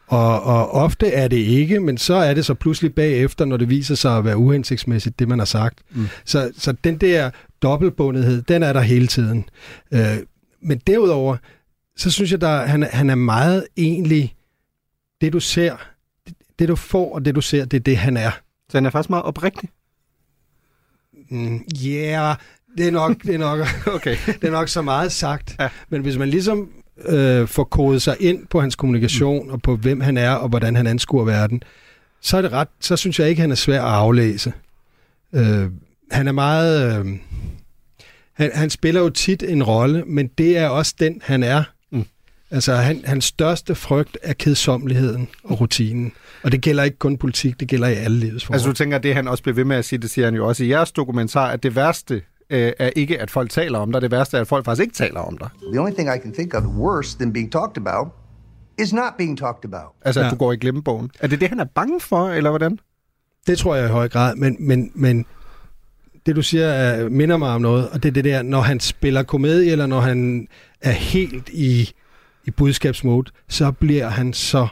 Og, 0.08 0.44
og 0.44 0.72
ofte 0.72 1.08
er 1.08 1.28
det 1.28 1.38
ikke, 1.38 1.80
men 1.80 1.98
så 1.98 2.14
er 2.14 2.34
det 2.34 2.46
så 2.46 2.54
pludselig 2.54 2.96
bagefter, 2.96 3.46
når 3.46 3.58
det 3.58 3.70
viser 3.70 3.96
sig 3.96 4.18
at 4.18 4.26
være 4.26 4.38
uhensigtsmæssigt, 4.38 5.20
det 5.20 5.28
man 5.28 5.40
har 5.40 5.46
sagt. 5.46 5.80
Mm. 5.92 6.08
Så, 6.26 6.52
så 6.58 6.72
den 6.72 6.98
der 6.98 7.30
dobbeltbundethed, 7.62 8.42
den 8.42 8.64
er 8.64 8.74
der 8.74 8.82
hele 8.82 9.08
tiden. 9.08 9.50
Øh, 9.92 10.18
men 10.62 10.82
derudover, 10.88 11.38
så 11.98 12.12
synes 12.12 12.32
jeg, 12.32 12.44
at 12.44 12.70
han, 12.70 12.84
han 12.84 13.10
er 13.10 13.16
meget 13.16 13.66
egentlig, 13.78 14.36
det 15.22 15.34
du 15.34 15.40
ser, 15.40 15.76
det 16.60 16.68
du 16.68 16.76
får 16.76 17.16
og 17.16 17.26
det 17.26 17.36
du 17.36 17.42
ser, 17.42 17.66
det 17.66 17.78
er 17.78 17.82
det, 17.82 17.98
han 17.98 18.18
er. 18.18 18.32
Så 18.70 18.78
han 18.78 18.86
er 18.86 18.90
faktisk 18.90 19.10
meget 19.10 19.26
oprigtig? 19.26 19.70
Mm, 21.30 21.62
yeah, 21.86 22.36
det 22.78 22.88
er 22.88 22.92
nok, 22.92 23.24
det 23.24 23.36
er 23.36 23.40
nok, 23.40 23.60
okay. 23.96 24.18
det 24.26 24.44
er 24.44 24.52
nok 24.52 24.70
så 24.70 24.82
meget 24.82 25.12
sagt. 25.12 25.56
Ja. 25.60 25.70
Men 25.90 26.02
hvis 26.02 26.18
man 26.18 26.30
ligesom 26.30 26.70
øh, 27.06 27.48
får 27.48 27.64
kodet 27.64 28.02
sig 28.02 28.16
ind 28.20 28.48
på 28.48 28.62
hans 28.62 28.76
kommunikation 28.76 29.46
mm. 29.46 29.54
og 29.54 29.62
på 29.62 29.76
hvem 29.76 30.02
han 30.02 30.18
er 30.18 30.32
og 30.32 30.50
hvordan 30.50 30.76
han 30.76 30.88
anskuer 30.88 31.26
verden, 31.26 31.64
så 32.22 32.38
er 32.38 32.42
det 32.42 32.52
ret, 32.52 32.68
så 32.80 32.98
synes 32.98 33.20
jeg 33.20 33.30
ikke, 33.30 33.42
han 33.42 33.52
er 33.52 33.56
svær 33.56 33.82
at 33.82 33.94
aflæse. 33.94 34.54
Øh, 35.36 35.70
han 36.12 36.28
er 36.28 36.32
meget... 36.32 37.00
Øh, 37.00 37.06
han, 38.34 38.52
han 38.54 38.70
spiller 38.70 39.02
jo 39.02 39.10
tit 39.10 39.44
en 39.44 39.64
rolle, 39.64 40.04
men 40.06 40.28
det 40.38 40.58
er 40.58 40.68
også 40.68 40.96
den, 41.00 41.22
han 41.24 41.44
er. 41.44 41.64
Altså, 42.52 42.76
han, 42.76 43.02
hans 43.06 43.26
største 43.26 43.76
frygt 43.76 44.18
er 44.24 44.34
kedsommeligheden 44.34 45.28
og 45.44 45.62
rutinen. 45.62 46.12
Og 46.44 46.52
det 46.52 46.62
gælder 46.62 46.84
ikke 46.84 46.98
kun 46.98 47.18
politik, 47.18 47.60
det 47.60 47.68
gælder 47.68 47.88
i 47.88 47.94
alle 47.94 48.18
livets 48.18 48.46
forhold. 48.46 48.56
Altså, 48.56 48.70
du 48.70 48.74
tænker, 48.74 48.98
at 48.98 49.04
det 49.04 49.16
han 49.16 49.28
også 49.28 49.44
bliver 49.44 49.56
ved 49.56 49.66
med 49.66 49.76
at 49.76 49.86
sige, 49.86 50.00
det 50.00 50.10
siger 50.10 50.26
han 50.26 50.36
jo 50.36 50.48
også 50.48 50.64
i 50.64 50.70
jeres 50.70 50.92
dokumentar, 50.92 51.48
at 51.48 51.64
det 51.64 51.76
værste 51.76 52.22
øh, 52.50 52.72
er 52.80 52.90
ikke, 52.96 53.22
at 53.22 53.32
folk 53.32 53.50
taler 53.50 53.80
om 53.80 53.92
dig. 53.92 54.02
Det 54.02 54.12
værste 54.12 54.38
er, 54.38 54.42
at 54.42 54.48
folk 54.48 54.66
faktisk 54.66 54.82
ikke 54.82 54.96
taler 54.96 55.20
om 55.20 55.38
dig. 55.38 55.50
The 55.74 55.82
only 55.82 55.94
thing 55.94 56.10
I 56.16 56.20
can 56.24 56.34
think 56.34 56.54
of 56.54 56.64
worse 56.64 57.18
than 57.18 57.34
being 57.34 57.52
talked 57.52 57.78
about 57.78 58.08
is 58.80 58.94
not 58.94 59.14
being 59.18 59.38
talked 59.38 59.66
about. 59.66 59.92
Altså, 60.02 60.20
ja. 60.22 60.26
at 60.26 60.32
du 60.32 60.38
går 60.38 60.52
i 60.52 60.58
glemmebogen. 60.58 61.12
Er 61.20 61.28
det 61.28 61.42
det, 61.42 61.50
han 61.50 61.60
er 61.60 61.66
bange 61.76 62.00
for, 62.00 62.30
eller 62.30 62.50
hvordan? 62.50 62.80
Det 63.48 63.58
tror 63.58 63.76
jeg 63.76 63.86
i 63.86 63.92
høj 63.92 64.10
grad, 64.10 64.36
men, 64.36 64.56
men, 64.60 64.92
men 64.96 65.26
det 66.26 66.36
du 66.36 66.42
siger 66.42 66.66
er, 66.66 67.10
minder 67.10 67.38
mig 67.38 67.50
om 67.50 67.62
noget, 67.62 67.90
og 67.90 68.04
det 68.04 68.10
er 68.10 68.14
det 68.14 68.24
der, 68.24 68.42
når 68.42 68.62
han 68.62 68.80
spiller 68.80 69.24
komedie, 69.24 69.72
eller 69.72 69.86
når 69.86 70.00
han 70.00 70.48
er 70.82 70.92
helt 70.92 71.50
i, 71.50 71.94
i 72.48 72.52
budskabsmode, 72.52 73.32
så 73.50 73.72
bliver 73.72 74.10
han 74.10 74.34
så 74.34 74.68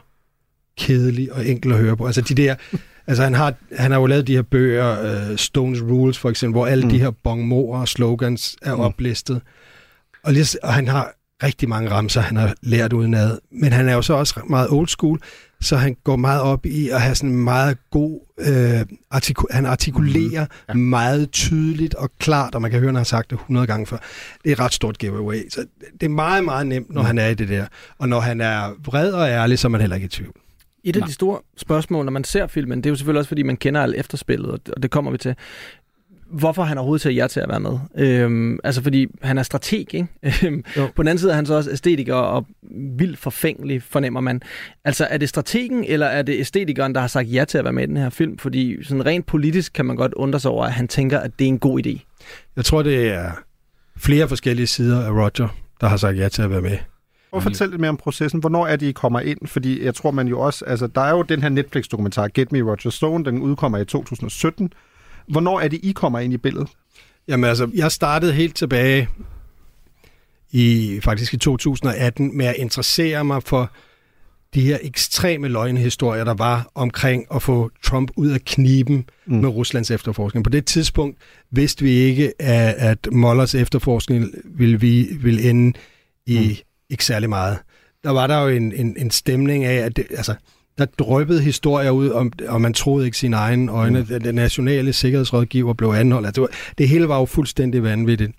kedelig 0.77 1.33
og 1.33 1.47
enkel 1.47 1.71
at 1.71 1.77
høre 1.77 1.97
på. 1.97 2.05
Altså 2.05 2.21
de 2.21 2.35
der 2.35 2.55
Altså 3.07 3.23
han 3.23 3.33
har, 3.33 3.53
han 3.77 3.91
har 3.91 3.99
jo 3.99 4.05
lavet 4.05 4.27
de 4.27 4.35
her 4.35 4.41
bøger, 4.41 5.29
uh, 5.31 5.35
Stones 5.35 5.81
Rules 5.81 6.17
for 6.17 6.29
eksempel, 6.29 6.53
hvor 6.53 6.67
alle 6.67 6.83
mm. 6.83 6.89
de 6.89 6.99
her 6.99 7.11
bongmoer 7.11 7.79
og 7.79 7.87
slogans 7.87 8.55
er 8.61 8.75
mm. 8.75 8.81
oplistet. 8.81 9.41
Og, 10.23 10.33
lige, 10.33 10.63
og 10.63 10.73
han 10.73 10.87
har 10.87 11.13
rigtig 11.43 11.69
mange 11.69 11.89
ramser, 11.89 12.21
han 12.21 12.37
har 12.37 12.55
lært 12.61 12.93
udenad. 12.93 13.39
Men 13.51 13.73
han 13.73 13.89
er 13.89 13.93
jo 13.93 14.01
så 14.01 14.13
også 14.13 14.39
meget 14.49 14.69
old 14.69 14.87
school, 14.87 15.19
så 15.65 15.77
han 15.77 15.97
går 16.03 16.15
meget 16.15 16.41
op 16.41 16.65
i 16.65 16.89
at 16.89 17.01
have 17.01 17.15
sådan 17.15 17.29
en 17.29 17.43
meget 17.43 17.77
god... 17.91 18.19
Øh, 18.39 18.81
artiku- 19.15 19.51
han 19.51 19.65
artikulerer 19.65 20.45
mm. 20.45 20.49
ja. 20.69 20.73
meget 20.73 21.31
tydeligt 21.31 21.95
og 21.95 22.11
klart, 22.19 22.55
og 22.55 22.61
man 22.61 22.71
kan 22.71 22.79
høre, 22.79 22.87
at 22.89 22.91
han 22.91 22.95
har 22.95 23.03
sagt 23.03 23.29
det 23.29 23.35
100 23.35 23.67
gange 23.67 23.85
før. 23.85 23.97
Det 24.43 24.49
er 24.49 24.53
et 24.53 24.59
ret 24.59 24.73
stort 24.73 24.97
giveaway. 24.97 25.49
Så 25.49 25.65
det 25.93 26.05
er 26.05 26.09
meget, 26.09 26.43
meget 26.43 26.67
nemt, 26.67 26.89
når 26.89 27.01
mm. 27.01 27.05
han 27.05 27.17
er 27.17 27.27
i 27.27 27.33
det 27.33 27.49
der. 27.49 27.65
Og 27.97 28.09
når 28.09 28.19
han 28.19 28.41
er 28.41 28.71
vred 28.85 29.11
og 29.11 29.27
ærlig, 29.27 29.59
så 29.59 29.67
er 29.67 29.69
man 29.69 29.81
heller 29.81 29.95
ikke 29.95 30.05
i 30.05 30.09
tvivl. 30.09 30.33
Et 30.83 30.95
af 30.95 30.99
Nej. 30.99 31.07
de 31.07 31.13
store 31.13 31.39
spørgsmål, 31.57 32.05
når 32.05 32.11
man 32.11 32.23
ser 32.23 32.47
filmen, 32.47 32.77
det 32.77 32.85
er 32.85 32.89
jo 32.89 32.95
selvfølgelig 32.95 33.19
også, 33.19 33.27
fordi 33.27 33.43
man 33.43 33.57
kender 33.57 33.81
alt 33.81 33.95
efterspillet, 33.95 34.69
og 34.75 34.83
det 34.83 34.91
kommer 34.91 35.11
vi 35.11 35.17
til. 35.17 35.35
Hvorfor 36.39 36.63
han 36.63 36.77
overhovedet 36.77 37.01
tager 37.01 37.13
jer 37.13 37.27
til 37.27 37.39
at 37.39 37.49
være 37.49 37.59
med? 37.59 37.79
Øhm, 37.97 38.59
altså, 38.63 38.83
fordi 38.83 39.07
han 39.21 39.37
er 39.37 39.43
strateg, 39.43 39.93
ikke? 39.93 40.07
Øhm, 40.45 40.63
på 40.95 41.03
den 41.03 41.07
anden 41.07 41.19
side 41.19 41.31
er 41.31 41.35
han 41.35 41.45
så 41.45 41.53
også 41.53 41.71
æstetiker 41.71 42.15
og 42.15 42.45
vildt 42.97 43.19
forfængelig, 43.19 43.83
fornemmer 43.83 44.21
man. 44.21 44.41
Altså, 44.85 45.07
er 45.09 45.17
det 45.17 45.29
strategen, 45.29 45.83
eller 45.83 46.05
er 46.05 46.21
det 46.21 46.39
æstetikeren, 46.39 46.95
der 46.95 47.01
har 47.01 47.07
sagt 47.07 47.33
ja 47.33 47.45
til 47.45 47.57
at 47.57 47.63
være 47.63 47.73
med 47.73 47.83
i 47.83 47.87
den 47.87 47.97
her 47.97 48.09
film? 48.09 48.37
Fordi 48.37 48.83
sådan 48.83 49.05
rent 49.05 49.25
politisk 49.25 49.73
kan 49.73 49.85
man 49.85 49.95
godt 49.95 50.13
undre 50.13 50.39
sig 50.39 50.51
over, 50.51 50.65
at 50.65 50.71
han 50.71 50.87
tænker, 50.87 51.19
at 51.19 51.39
det 51.39 51.45
er 51.45 51.49
en 51.49 51.59
god 51.59 51.85
idé. 51.85 51.99
Jeg 52.55 52.65
tror, 52.65 52.83
det 52.83 53.07
er 53.11 53.31
flere 53.97 54.27
forskellige 54.27 54.67
sider 54.67 55.05
af 55.05 55.11
Roger, 55.11 55.55
der 55.81 55.87
har 55.87 55.97
sagt 55.97 56.17
ja 56.17 56.27
til 56.29 56.41
at 56.41 56.49
være 56.49 56.61
med. 56.61 56.77
Prøv 57.31 57.37
at 57.37 57.43
fortælle 57.43 57.71
lidt 57.71 57.81
mere 57.81 57.89
om 57.89 57.97
processen. 57.97 58.39
Hvornår 58.39 58.67
er 58.67 58.75
de, 58.75 58.89
I 58.89 58.91
kommer 58.91 59.19
ind? 59.19 59.47
Fordi 59.47 59.83
jeg 59.83 59.95
tror, 59.95 60.11
man 60.11 60.27
jo 60.27 60.39
også... 60.39 60.65
Altså, 60.65 60.87
der 60.87 61.01
er 61.01 61.11
jo 61.11 61.21
den 61.21 61.41
her 61.41 61.49
Netflix-dokumentar, 61.49 62.27
Get 62.33 62.51
Me 62.51 62.61
Roger 62.61 62.89
Stone, 62.89 63.25
den 63.25 63.41
udkommer 63.41 63.77
i 63.77 63.85
2017. 63.85 64.73
Hvornår 65.27 65.59
er 65.59 65.67
det, 65.67 65.79
I 65.83 65.91
kommer 65.91 66.19
ind 66.19 66.33
i 66.33 66.37
billedet? 66.37 66.69
Jamen 67.27 67.49
altså, 67.49 67.71
jeg 67.73 67.91
startede 67.91 68.33
helt 68.33 68.55
tilbage 68.55 69.09
i 70.51 70.99
faktisk 71.03 71.33
i 71.33 71.37
2018 71.37 72.37
med 72.37 72.45
at 72.45 72.55
interessere 72.57 73.25
mig 73.25 73.43
for 73.43 73.71
de 74.53 74.61
her 74.61 74.77
ekstreme 74.81 75.47
løgnhistorier, 75.47 76.23
der 76.23 76.33
var 76.33 76.71
omkring 76.75 77.25
at 77.35 77.41
få 77.41 77.71
Trump 77.83 78.11
ud 78.15 78.29
af 78.29 78.41
kniben 78.45 79.09
mm. 79.25 79.35
med 79.35 79.49
Ruslands 79.49 79.91
efterforskning. 79.91 80.43
På 80.43 80.49
det 80.49 80.65
tidspunkt 80.65 81.17
vidste 81.51 81.83
vi 81.83 81.91
ikke, 81.91 82.33
at, 82.39 82.73
at 82.73 83.07
Mollers 83.11 83.55
efterforskning 83.55 84.25
ville, 84.45 84.79
vi, 84.79 85.07
ville 85.21 85.49
ende 85.49 85.73
i 86.25 86.39
mm 86.39 86.55
ikke 86.89 87.05
særlig 87.05 87.29
meget. 87.29 87.57
Der 88.03 88.09
var 88.09 88.27
der 88.27 88.41
jo 88.41 88.47
en, 88.47 88.73
en, 88.73 88.95
en 88.97 89.11
stemning 89.11 89.65
af, 89.65 89.75
at 89.75 89.95
det, 89.95 90.05
altså, 90.09 90.35
der 90.77 90.85
drøbbede 90.85 91.41
historier 91.41 91.91
ud, 91.91 92.09
om, 92.09 92.31
og 92.47 92.61
man 92.61 92.73
troede 92.73 93.05
ikke 93.05 93.17
sine 93.17 93.35
egne 93.35 93.71
øjne. 93.71 93.99
Mm. 94.09 94.19
Den 94.19 94.35
nationale 94.35 94.93
sikkerhedsrådgiver 94.93 95.73
blev 95.73 95.89
anholdt. 95.89 96.27
Altså, 96.27 96.41
det, 96.41 96.49
var, 96.49 96.73
det 96.77 96.89
hele 96.89 97.07
var 97.07 97.19
jo 97.19 97.25
fuldstændig 97.25 97.83
vanvittigt. 97.83 98.31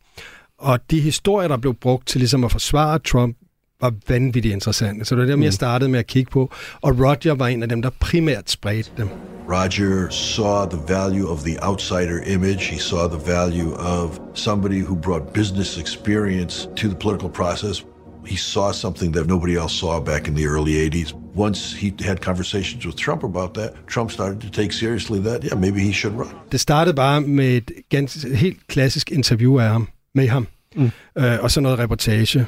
Og 0.59 0.79
de 0.91 1.01
historier, 1.01 1.49
der 1.49 1.57
blev 1.57 1.75
brugt 1.75 2.09
til 2.09 2.19
ligesom 2.19 2.45
at 2.45 2.53
forsvare 2.53 2.99
Trump, 2.99 3.37
var 3.81 3.93
vanvittigt 4.09 4.53
interessante. 4.53 5.05
Så 5.05 5.15
det 5.15 5.21
var 5.21 5.27
dem, 5.27 5.39
mm. 5.39 5.43
jeg 5.43 5.53
startede 5.53 5.91
med 5.91 5.99
at 5.99 6.07
kigge 6.07 6.31
på. 6.31 6.53
Og 6.81 6.99
Roger 6.99 7.35
var 7.35 7.47
en 7.47 7.63
af 7.63 7.69
dem, 7.69 7.83
der 7.83 7.91
primært 8.01 8.51
spredte 8.51 8.91
dem. 8.97 9.09
Roger 9.49 10.11
saw 10.11 10.67
the 10.67 10.81
value 10.89 11.29
of 11.29 11.43
the 11.43 11.57
outsider 11.63 12.21
image. 12.27 12.61
He 12.71 12.79
saw 12.79 13.09
the 13.09 13.33
value 13.33 13.75
of 13.75 14.19
somebody 14.35 14.83
who 14.83 14.97
brought 14.97 15.33
business 15.33 15.79
experience 15.79 16.69
to 16.77 16.89
the 16.89 16.97
political 16.97 17.29
process. 17.29 17.85
He 18.27 18.37
saw 18.37 18.73
something 18.73 19.15
that 19.15 19.27
nobody 19.27 19.57
else 19.57 19.75
saw 19.75 20.01
back 20.01 20.29
in 20.29 20.35
the 20.35 20.47
early 20.47 20.91
80s. 20.91 21.26
Once 21.39 21.77
he 21.77 21.93
had 22.01 22.17
conversations 22.17 22.87
with 22.87 22.97
Trump 22.97 23.25
about 23.25 23.55
that, 23.55 23.71
Trump 23.87 24.11
started 24.11 24.41
to 24.41 24.49
take 24.51 24.73
seriously 24.73 25.21
that, 25.21 25.45
yeah, 25.45 25.61
maybe 25.61 25.81
he 25.81 25.93
should 25.93 26.19
run. 26.19 26.29
Det 26.53 26.61
startede 26.61 26.95
bare 26.95 27.21
med 27.21 27.57
et 27.57 27.71
ganske, 27.89 28.37
helt 28.37 28.67
klassisk 28.67 29.13
interview 29.13 29.59
af 29.59 29.69
ham, 29.69 29.89
med 30.15 30.29
ham, 30.29 30.47
mm. 30.77 30.91
øh, 31.19 31.39
og 31.41 31.51
så 31.51 31.61
noget 31.61 31.79
reportage. 31.79 32.47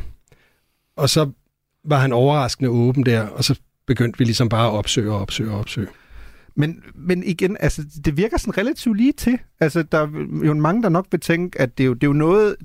Og 0.96 1.10
så 1.10 1.30
var 1.84 1.98
han 1.98 2.12
overraskende 2.12 2.70
åben 2.70 3.06
der, 3.06 3.22
og 3.22 3.44
så 3.44 3.58
begyndte 3.86 4.18
vi 4.18 4.24
ligesom 4.24 4.48
bare 4.48 4.66
at 4.66 4.72
opsøge 4.72 5.12
og 5.12 5.20
opsøge 5.20 5.50
og 5.50 5.58
opsøge. 5.58 5.88
Men, 6.54 6.82
men 6.94 7.22
igen, 7.22 7.56
altså, 7.60 7.82
det 8.04 8.16
virker 8.16 8.38
sådan 8.38 8.58
relativt 8.58 8.96
lige 8.96 9.12
til. 9.12 9.38
Altså, 9.60 9.82
der 9.82 9.98
er 9.98 10.46
jo 10.46 10.54
mange, 10.54 10.82
der 10.82 10.88
nok 10.88 11.06
vil 11.10 11.20
tænke, 11.20 11.60
at 11.60 11.78
det 11.78 11.84
er 11.84 11.86
jo, 11.86 11.94
det 11.94 12.02
er 12.02 12.06
jo 12.06 12.12
noget 12.12 12.56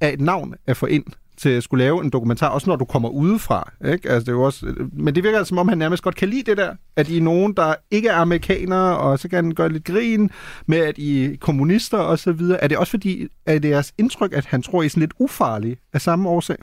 af 0.00 0.12
et 0.12 0.20
navn 0.20 0.54
at 0.66 0.76
få 0.76 0.86
ind 0.86 1.04
til 1.36 1.48
at 1.48 1.62
skulle 1.62 1.84
lave 1.84 2.04
en 2.04 2.10
dokumentar, 2.10 2.48
også 2.48 2.70
når 2.70 2.76
du 2.76 2.84
kommer 2.84 3.08
udefra. 3.08 3.72
Ikke? 3.84 4.10
Altså, 4.10 4.20
det 4.20 4.28
er 4.28 4.32
jo 4.32 4.42
også, 4.42 4.74
men 4.92 5.14
det 5.14 5.24
virker 5.24 5.38
altså, 5.38 5.48
som 5.48 5.58
om, 5.58 5.68
han 5.68 5.78
nærmest 5.78 6.02
godt 6.02 6.14
kan 6.14 6.28
lide 6.28 6.42
det 6.42 6.56
der, 6.56 6.74
at 6.96 7.08
I 7.08 7.16
er 7.16 7.22
nogen, 7.22 7.54
der 7.54 7.74
ikke 7.90 8.08
er 8.08 8.16
amerikanere, 8.16 8.98
og 8.98 9.18
så 9.18 9.28
kan 9.28 9.44
han 9.44 9.54
gøre 9.54 9.68
lidt 9.68 9.84
grin 9.84 10.30
med, 10.66 10.78
at 10.78 10.98
I 10.98 11.24
er 11.24 11.36
kommunister 11.40 11.98
og 11.98 12.18
så 12.18 12.32
videre. 12.32 12.64
Er 12.64 12.68
det 12.68 12.78
også 12.78 12.90
fordi, 12.90 13.28
er 13.46 13.58
det 13.58 13.70
jeres 13.70 13.92
indtryk, 13.98 14.32
at 14.32 14.44
han 14.44 14.62
tror, 14.62 14.82
I 14.82 14.84
er 14.84 14.90
sådan 14.90 15.00
lidt 15.00 15.14
ufarlige 15.18 15.76
af 15.92 16.00
samme 16.00 16.28
årsag? 16.28 16.56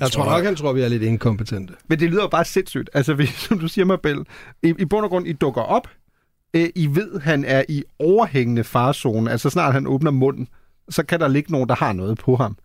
Jeg 0.00 0.10
tror 0.10 0.24
nok, 0.24 0.44
han 0.44 0.56
tror, 0.56 0.72
vi 0.72 0.80
er 0.80 0.88
lidt 0.88 1.02
inkompetente. 1.02 1.74
Men 1.88 2.00
det 2.00 2.10
lyder 2.10 2.22
jo 2.22 2.28
bare 2.28 2.44
sindssygt. 2.44 2.90
Altså, 2.94 3.14
vi, 3.14 3.26
som 3.48 3.58
du 3.58 3.68
siger, 3.68 3.84
Mabel, 3.84 4.24
i, 4.62 4.74
i 4.78 4.84
bund 4.84 5.04
og 5.04 5.10
grund, 5.10 5.26
I 5.26 5.32
dukker 5.32 5.62
op. 5.62 5.88
Øh, 6.54 6.68
I 6.74 6.86
ved, 6.86 7.20
han 7.20 7.44
er 7.44 7.64
i 7.68 7.84
overhængende 7.98 8.64
farzone. 8.64 9.30
Altså, 9.30 9.50
snart 9.50 9.72
han 9.72 9.86
åbner 9.86 10.10
munden, 10.10 10.48
så 10.88 11.02
kan 11.02 11.20
der 11.20 11.28
ligge 11.28 11.52
nogen, 11.52 11.68
der 11.68 11.74
har 11.74 11.92
noget 11.92 12.18
på 12.18 12.36
ham. 12.36 12.56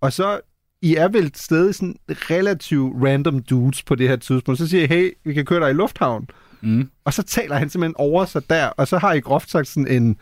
Og 0.00 0.12
så 0.12 0.40
i 0.84 0.94
er 0.94 1.08
vel 1.08 1.30
stadig 1.34 1.74
sådan 1.74 1.96
relativt 2.08 3.04
random 3.04 3.42
dudes 3.42 3.82
på 3.82 3.94
det 3.94 4.08
her 4.08 4.16
tidspunkt. 4.16 4.58
Så 4.58 4.68
siger 4.68 4.80
jeg, 4.80 4.88
hey, 4.88 5.10
vi 5.24 5.34
kan 5.34 5.44
køre 5.44 5.60
dig 5.60 5.70
i 5.70 5.72
lufthavn. 5.72 6.28
Mm. 6.62 6.88
Og 7.04 7.14
så 7.14 7.22
taler 7.22 7.56
han 7.56 7.70
simpelthen 7.70 7.94
over 7.98 8.24
sig 8.24 8.50
der, 8.50 8.66
og 8.66 8.88
så 8.88 8.98
har 8.98 9.12
I 9.12 9.20
groft 9.20 9.50
sagt 9.50 9.68
sådan 9.68 9.88
en, 9.88 10.16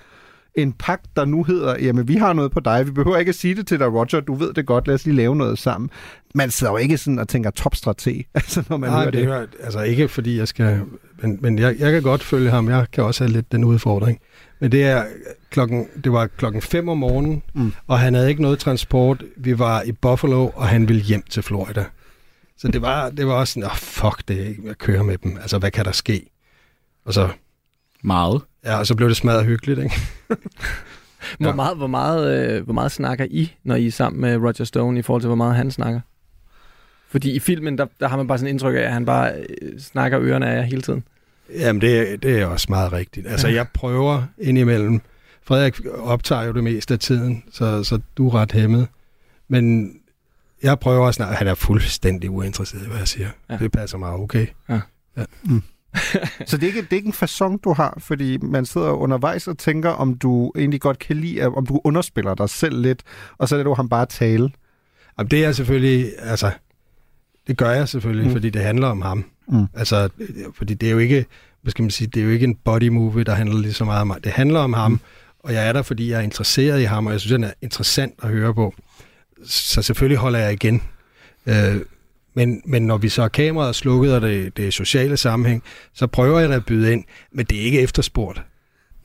en 0.54 0.72
pagt, 0.72 1.06
der 1.16 1.24
nu 1.24 1.42
hedder, 1.42 1.76
jamen 1.80 2.08
vi 2.08 2.14
har 2.14 2.32
noget 2.32 2.52
på 2.52 2.60
dig, 2.60 2.86
vi 2.86 2.90
behøver 2.90 3.16
ikke 3.16 3.28
at 3.28 3.34
sige 3.34 3.54
det 3.54 3.66
til 3.66 3.78
dig, 3.78 3.92
Roger, 3.92 4.20
du 4.20 4.34
ved 4.34 4.52
det 4.52 4.66
godt, 4.66 4.86
lad 4.86 4.94
os 4.94 5.04
lige 5.04 5.16
lave 5.16 5.36
noget 5.36 5.58
sammen. 5.58 5.90
Man 6.34 6.50
sidder 6.50 6.72
jo 6.72 6.76
ikke 6.76 6.98
sådan 6.98 7.18
og 7.18 7.28
tænker 7.28 7.50
topstrateg, 7.50 8.24
altså 8.34 8.64
når 8.68 8.76
man 8.76 8.90
Nej, 8.90 8.98
hører 9.00 9.10
det. 9.10 9.20
det 9.26 9.32
er, 9.32 9.46
altså 9.64 9.80
ikke 9.82 10.08
fordi 10.08 10.38
jeg 10.38 10.48
skal... 10.48 10.80
Men, 11.22 11.38
men 11.40 11.58
jeg, 11.58 11.76
jeg 11.78 11.92
kan 11.92 12.02
godt 12.02 12.22
følge 12.22 12.50
ham. 12.50 12.68
Jeg 12.68 12.86
kan 12.92 13.04
også 13.04 13.24
have 13.24 13.32
lidt 13.32 13.52
den 13.52 13.64
udfordring. 13.64 14.18
Men 14.62 14.72
det 14.72 14.84
er 14.84 15.04
klokken, 15.50 15.88
det 16.04 16.12
var 16.12 16.26
klokken 16.26 16.62
5 16.62 16.88
om 16.88 16.98
morgenen, 16.98 17.42
mm. 17.54 17.72
og 17.86 17.98
han 17.98 18.14
havde 18.14 18.28
ikke 18.28 18.42
noget 18.42 18.58
transport. 18.58 19.24
Vi 19.36 19.58
var 19.58 19.82
i 19.82 19.92
Buffalo, 19.92 20.48
og 20.54 20.68
han 20.68 20.88
ville 20.88 21.02
hjem 21.02 21.22
til 21.30 21.42
Florida. 21.42 21.84
Så 22.58 22.68
det 22.68 22.82
var, 22.82 23.10
det 23.10 23.26
var 23.26 23.32
også 23.32 23.52
sådan, 23.52 23.64
oh, 23.70 23.76
fuck 23.76 24.28
det, 24.28 24.56
jeg 24.64 24.78
kører 24.78 25.02
med 25.02 25.18
dem. 25.18 25.38
Altså, 25.40 25.58
hvad 25.58 25.70
kan 25.70 25.84
der 25.84 25.92
ske? 25.92 26.30
Og 27.04 27.14
så, 27.14 27.28
Meget. 28.04 28.42
ja, 28.64 28.78
og 28.78 28.86
så 28.86 28.94
blev 28.96 29.08
det 29.08 29.16
smadret 29.16 29.44
hyggeligt, 29.44 29.78
ikke? 29.78 29.94
Hvor, 31.38 31.48
Ja. 31.48 31.54
meget, 31.54 31.76
hvor, 31.76 31.86
meget, 31.86 32.50
øh, 32.50 32.64
hvor 32.64 32.74
meget 32.74 32.92
snakker 32.92 33.26
I, 33.30 33.52
når 33.64 33.74
I 33.74 33.86
er 33.86 33.90
sammen 33.90 34.20
med 34.20 34.36
Roger 34.36 34.64
Stone, 34.64 34.98
i 34.98 35.02
forhold 35.02 35.22
til, 35.22 35.28
hvor 35.28 35.36
meget 35.36 35.56
han 35.56 35.70
snakker? 35.70 36.00
Fordi 37.08 37.32
i 37.32 37.38
filmen, 37.38 37.78
der, 37.78 37.86
der 38.00 38.08
har 38.08 38.16
man 38.16 38.26
bare 38.26 38.38
sådan 38.38 38.50
indtryk 38.50 38.74
af, 38.74 38.80
at 38.80 38.92
han 38.92 39.04
bare 39.04 39.32
øh, 39.62 39.80
snakker 39.80 40.20
ørerne 40.20 40.50
af 40.50 40.56
jer 40.56 40.62
hele 40.62 40.82
tiden. 40.82 41.04
Jamen, 41.58 41.80
det, 41.80 42.12
er- 42.12 42.16
det 42.16 42.40
er 42.40 42.46
også 42.46 42.66
meget 42.68 42.92
rigtigt. 42.92 43.26
Altså, 43.26 43.48
jeg 43.48 43.66
prøver 43.74 44.22
indimellem. 44.38 45.00
Frederik 45.44 45.80
optager 45.98 46.42
jo 46.42 46.52
det 46.52 46.64
meste 46.64 46.94
af 46.94 47.00
tiden, 47.00 47.42
så, 47.52 47.84
så 47.84 48.00
du 48.16 48.28
er 48.28 48.34
ret 48.34 48.52
hæmmet. 48.52 48.88
Men 49.48 49.92
jeg 50.62 50.78
prøver 50.80 51.06
også, 51.06 51.22
at 51.24 51.34
han 51.36 51.46
er 51.48 51.54
fuldstændig 51.54 52.30
uinteresseret 52.30 52.82
i, 52.84 52.86
hvad 52.88 52.98
jeg 52.98 53.08
siger. 53.08 53.28
Ja. 53.48 53.54
Ja. 53.54 53.58
Det 53.58 53.72
passer 53.72 53.98
mig 53.98 54.10
okay. 54.12 54.46
Så 56.46 56.56
det 56.56 56.62
er, 56.62 56.66
ikke, 56.66 56.80
det 56.82 56.92
er 56.92 56.96
ikke 56.96 57.06
en 57.06 57.14
façon, 57.14 57.58
du 57.64 57.72
har, 57.72 57.94
fordi 57.98 58.36
man 58.38 58.66
sidder 58.66 58.90
undervejs 58.90 59.48
og 59.48 59.58
tænker, 59.58 59.90
om 59.90 60.14
du 60.18 60.52
egentlig 60.56 60.80
godt 60.80 60.98
kan 60.98 61.16
lide, 61.16 61.46
om 61.46 61.66
du 61.66 61.80
underspiller 61.84 62.34
dig 62.34 62.48
selv 62.48 62.80
lidt, 62.82 63.02
og 63.38 63.48
så 63.48 63.54
lader 63.54 63.64
du 63.64 63.74
ham 63.74 63.88
bare 63.88 64.06
tale. 64.06 64.50
Jamen, 65.18 65.30
det 65.30 65.44
er 65.44 65.52
selvfølgelig, 65.52 66.12
altså, 66.18 66.50
det 67.46 67.56
gør 67.56 67.70
jeg 67.70 67.88
selvfølgelig, 67.88 68.24
Mm. 68.24 68.28
mm. 68.30 68.34
fordi 68.34 68.50
det 68.50 68.62
handler 68.62 68.86
om 68.88 69.02
ham. 69.02 69.24
Mm. 69.48 69.66
Altså, 69.74 70.08
fordi 70.54 70.74
det 70.74 70.86
er 70.86 70.92
jo 70.92 70.98
ikke, 70.98 71.26
hvad 71.62 71.70
skal 71.70 71.82
man 71.82 71.90
sige, 71.90 72.08
det 72.14 72.20
er 72.20 72.24
jo 72.24 72.30
ikke 72.30 72.44
en 72.44 72.54
body 72.54 72.88
movie, 72.88 73.24
der 73.24 73.34
handler 73.34 73.58
lige 73.58 73.72
så 73.72 73.84
meget 73.84 74.00
om 74.00 74.06
mig. 74.06 74.24
Det 74.24 74.32
handler 74.32 74.60
om 74.60 74.72
ham, 74.72 75.00
og 75.40 75.52
jeg 75.52 75.68
er 75.68 75.72
der, 75.72 75.82
fordi 75.82 76.10
jeg 76.10 76.18
er 76.18 76.22
interesseret 76.22 76.80
i 76.80 76.84
ham, 76.84 77.06
og 77.06 77.12
jeg 77.12 77.20
synes, 77.20 77.32
han 77.32 77.44
er 77.44 77.52
interessant 77.62 78.14
at 78.22 78.28
høre 78.28 78.54
på. 78.54 78.74
Så 79.46 79.82
selvfølgelig 79.82 80.18
holder 80.18 80.38
jeg 80.38 80.52
igen. 80.52 80.82
Øh, 81.46 81.76
men, 82.34 82.62
men 82.64 82.86
når 82.86 82.96
vi 82.96 83.08
så 83.08 83.20
har 83.22 83.28
kameraet 83.28 83.74
slukket, 83.74 84.14
og 84.14 84.20
det, 84.20 84.56
det 84.56 84.66
er 84.66 84.70
sociale 84.70 85.16
sammenhæng, 85.16 85.62
så 85.94 86.06
prøver 86.06 86.38
jeg 86.40 86.48
da 86.48 86.54
at 86.54 86.66
byde 86.66 86.92
ind, 86.92 87.04
men 87.32 87.46
det 87.46 87.60
er 87.60 87.64
ikke 87.64 87.80
efterspurgt. 87.80 88.42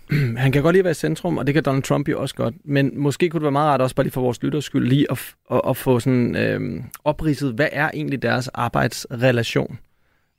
Han 0.38 0.52
kan 0.52 0.64
godt 0.64 0.74
lide 0.74 0.80
at 0.80 0.86
være 0.86 0.92
i 0.92 0.94
centrum, 0.94 1.38
og 1.38 1.48
det 1.48 1.54
kan 1.54 1.64
Donald 1.64 1.84
Trump 1.84 2.10
jo 2.10 2.22
også 2.22 2.36
godt. 2.36 2.56
Men 2.66 2.92
måske 3.00 3.30
kunne 3.30 3.40
det 3.40 3.44
være 3.44 3.52
meget 3.52 3.70
rart 3.70 3.82
også 3.82 3.96
bare 3.96 4.04
lige 4.04 4.14
for 4.14 4.22
vores 4.22 4.44
lytters 4.44 4.66
skyld 4.66 4.88
lige 4.88 5.12
at, 5.12 5.36
at, 5.52 5.62
at 5.70 5.78
få 5.78 6.00
sådan 6.00 6.36
øh, 6.36 6.84
opridset, 7.04 7.54
hvad 7.54 7.68
er 7.72 7.90
egentlig 7.94 8.22
deres 8.22 8.48
arbejdsrelation? 8.48 9.80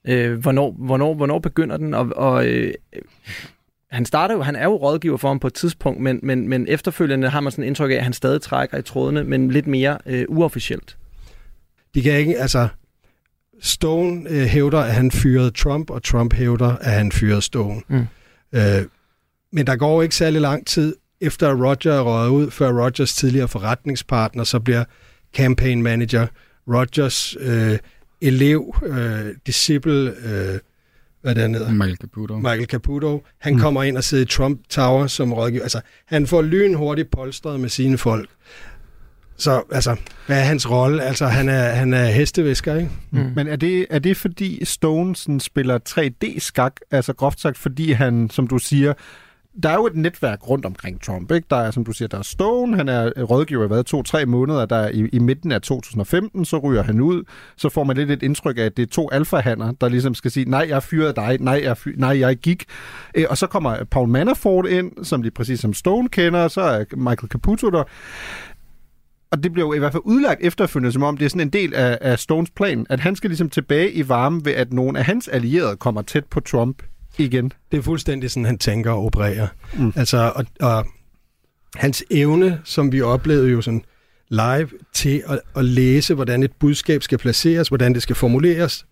Øh, 0.08 0.38
hvornår, 0.38 0.74
hvornår, 0.78 1.14
hvornår 1.14 1.38
begynder 1.38 1.76
den? 1.76 1.94
Og, 1.94 2.08
og 2.16 2.46
øh, 2.46 2.74
han 3.90 4.04
starter 4.04 4.34
jo, 4.34 4.42
han 4.42 4.56
er 4.56 4.64
jo 4.64 4.76
rådgiver 4.76 5.16
for 5.16 5.28
ham 5.28 5.38
på 5.38 5.46
et 5.46 5.54
tidspunkt, 5.54 6.00
men, 6.00 6.20
men, 6.22 6.48
men 6.48 6.66
efterfølgende 6.68 7.28
har 7.28 7.40
man 7.40 7.52
sådan 7.52 7.64
indtryk 7.64 7.90
af, 7.90 7.94
at 7.94 8.04
han 8.04 8.12
stadig 8.12 8.42
trækker 8.42 8.78
i 8.78 8.82
trådene, 8.82 9.24
men 9.24 9.50
lidt 9.50 9.66
mere 9.66 9.98
øh, 10.06 10.24
uofficielt. 10.28 10.96
De 11.94 12.02
kan 12.02 12.12
ikke, 12.12 12.38
altså, 12.38 12.68
Stone 13.60 14.30
øh, 14.30 14.46
hævder, 14.46 14.78
at 14.78 14.92
han 14.92 15.10
fyrede 15.10 15.50
Trump, 15.50 15.90
og 15.90 16.02
Trump 16.02 16.34
hævder, 16.34 16.76
at 16.76 16.92
han 16.92 17.12
fyrede 17.12 17.42
Stone. 17.42 17.80
Mm. 17.88 18.06
Øh, 18.52 18.84
men 19.52 19.66
der 19.66 19.76
går 19.76 20.02
ikke 20.02 20.14
særlig 20.14 20.40
lang 20.40 20.66
tid 20.66 20.96
efter 21.20 21.48
at 21.50 21.60
Roger 21.60 21.92
er 21.92 22.00
røget 22.00 22.30
ud, 22.30 22.50
før 22.50 22.84
Rogers 22.84 23.14
tidligere 23.14 23.48
forretningspartner 23.48 24.44
så 24.44 24.60
bliver 24.60 24.84
campaign 25.36 25.82
manager. 25.82 26.26
Rogers 26.68 27.36
øh, 27.40 27.78
elev, 28.20 28.74
øh, 28.86 29.34
disciple, 29.46 30.14
øh, 30.24 30.58
hvad 31.22 31.34
det 31.34 31.50
hedder, 31.50 31.72
Michael 31.72 31.96
Caputo. 31.96 32.36
Michael 32.36 32.66
Caputo, 32.66 33.24
han 33.38 33.52
mm. 33.52 33.60
kommer 33.60 33.82
ind 33.82 33.96
og 33.96 34.04
sidder 34.04 34.24
i 34.24 34.26
Trump 34.26 34.60
Tower 34.68 35.06
som 35.06 35.32
rådgiver. 35.32 35.62
Altså, 35.62 35.80
han 36.06 36.26
får 36.26 36.42
lynhurtigt 36.42 37.10
polstret 37.10 37.60
med 37.60 37.68
sine 37.68 37.98
folk. 37.98 38.28
Så, 39.36 39.62
altså, 39.72 39.96
hvad 40.26 40.40
er 40.40 40.44
hans 40.44 40.70
rolle? 40.70 41.02
Altså, 41.02 41.26
han 41.26 41.48
er, 41.48 41.70
han 41.70 41.94
er 41.94 42.04
hestevisker, 42.04 42.74
ikke? 42.74 42.90
Mm. 43.10 43.32
Men 43.36 43.46
er 43.46 43.56
det, 43.56 43.86
er 43.90 43.98
det 43.98 44.16
fordi 44.16 44.64
Stone 44.64 45.16
sådan 45.16 45.40
spiller 45.40 45.78
3D-skak, 45.88 46.76
altså 46.90 47.12
groft 47.12 47.40
sagt, 47.40 47.58
fordi 47.58 47.92
han, 47.92 48.30
som 48.30 48.46
du 48.46 48.58
siger, 48.58 48.92
der 49.62 49.68
er 49.68 49.74
jo 49.74 49.86
et 49.86 49.96
netværk 49.96 50.48
rundt 50.48 50.64
omkring 50.64 51.02
Trump, 51.02 51.32
ikke? 51.32 51.46
Der 51.50 51.56
er, 51.56 51.70
som 51.70 51.84
du 51.84 51.92
siger, 51.92 52.08
der 52.08 52.18
er 52.18 52.22
Stone, 52.22 52.76
han 52.76 52.88
er 52.88 53.22
rådgiver 53.22 53.64
i 53.64 53.66
hvad, 53.66 53.84
to-tre 53.84 54.26
måneder, 54.26 54.66
der 54.66 54.76
er 54.76 54.88
i, 54.88 55.08
i 55.12 55.18
midten 55.18 55.52
af 55.52 55.62
2015, 55.62 56.44
så 56.44 56.58
ryger 56.58 56.82
han 56.82 57.00
ud, 57.00 57.22
så 57.56 57.68
får 57.68 57.84
man 57.84 57.96
lidt 57.96 58.10
et 58.10 58.22
indtryk 58.22 58.58
af, 58.58 58.62
at 58.62 58.76
det 58.76 58.82
er 58.82 58.86
to 58.86 59.10
alfahander, 59.10 59.72
der 59.72 59.88
ligesom 59.88 60.14
skal 60.14 60.30
sige, 60.30 60.50
nej, 60.50 60.66
jeg 60.68 60.82
fyrede 60.82 61.12
dig, 61.12 61.36
nej, 61.40 61.60
jeg, 61.64 61.76
fyr, 61.76 61.92
nej, 61.96 62.18
jeg 62.18 62.36
gik. 62.36 62.64
Øh, 63.14 63.24
og 63.30 63.38
så 63.38 63.46
kommer 63.46 63.84
Paul 63.84 64.08
Manafort 64.08 64.66
ind, 64.66 65.04
som 65.04 65.22
lige 65.22 65.32
præcis 65.32 65.60
som 65.60 65.74
Stone 65.74 66.08
kender, 66.08 66.48
så 66.48 66.60
er 66.60 66.84
Michael 66.96 67.28
Caputo 67.28 67.70
der. 67.70 67.84
Og 69.30 69.42
det 69.42 69.52
bliver 69.52 69.66
jo 69.66 69.72
i 69.72 69.78
hvert 69.78 69.92
fald 69.92 70.02
udlagt 70.06 70.40
efterfølgende, 70.42 70.92
som 70.92 71.02
om 71.02 71.16
det 71.16 71.24
er 71.24 71.28
sådan 71.28 71.40
en 71.40 71.52
del 71.52 71.74
af, 71.74 71.98
af 72.00 72.18
Stones 72.18 72.50
plan, 72.50 72.86
at 72.90 73.00
han 73.00 73.16
skal 73.16 73.30
ligesom 73.30 73.50
tilbage 73.50 73.92
i 73.92 74.08
varme 74.08 74.44
ved, 74.44 74.52
at 74.52 74.72
nogle 74.72 74.98
af 74.98 75.04
hans 75.04 75.28
allierede 75.28 75.76
kommer 75.76 76.02
tæt 76.02 76.24
på 76.24 76.40
Trump 76.40 76.82
igen. 77.24 77.52
Det 77.72 77.78
er 77.78 77.82
fuldstændig 77.82 78.30
sådan, 78.30 78.44
han 78.44 78.58
tænker 78.58 78.90
og 78.90 79.04
opererer. 79.04 79.48
Mm. 79.74 79.92
Altså, 79.96 80.32
og, 80.36 80.46
og 80.60 80.86
hans 81.74 82.04
evne, 82.10 82.60
som 82.64 82.92
vi 82.92 83.00
oplevede 83.00 83.50
jo 83.50 83.60
sådan 83.62 83.82
live, 84.30 84.68
til 84.92 85.22
at, 85.26 85.40
at 85.56 85.64
læse, 85.64 86.14
hvordan 86.14 86.42
et 86.42 86.52
budskab 86.60 87.02
skal 87.02 87.18
placeres, 87.18 87.68
hvordan 87.68 87.94
det 87.94 88.02
skal 88.02 88.16
formuleres, 88.16 88.86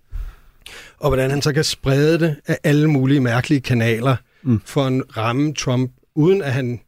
og 1.01 1.09
hvordan 1.11 1.31
han 1.31 1.43
så 1.43 1.53
kan 1.53 1.65
sprede 1.65 2.19
det 2.19 2.37
af 2.47 2.59
alle 2.65 2.91
mulige 2.91 3.21
mærkelige 3.21 3.61
kanaler 3.61 4.17
Mm. 4.43 4.61
for 4.65 4.87
en 4.87 5.03
ramme 5.17 5.55
Trump, 5.55 5.93
uden 6.15 6.43
at 6.43 6.53
han 6.53 6.81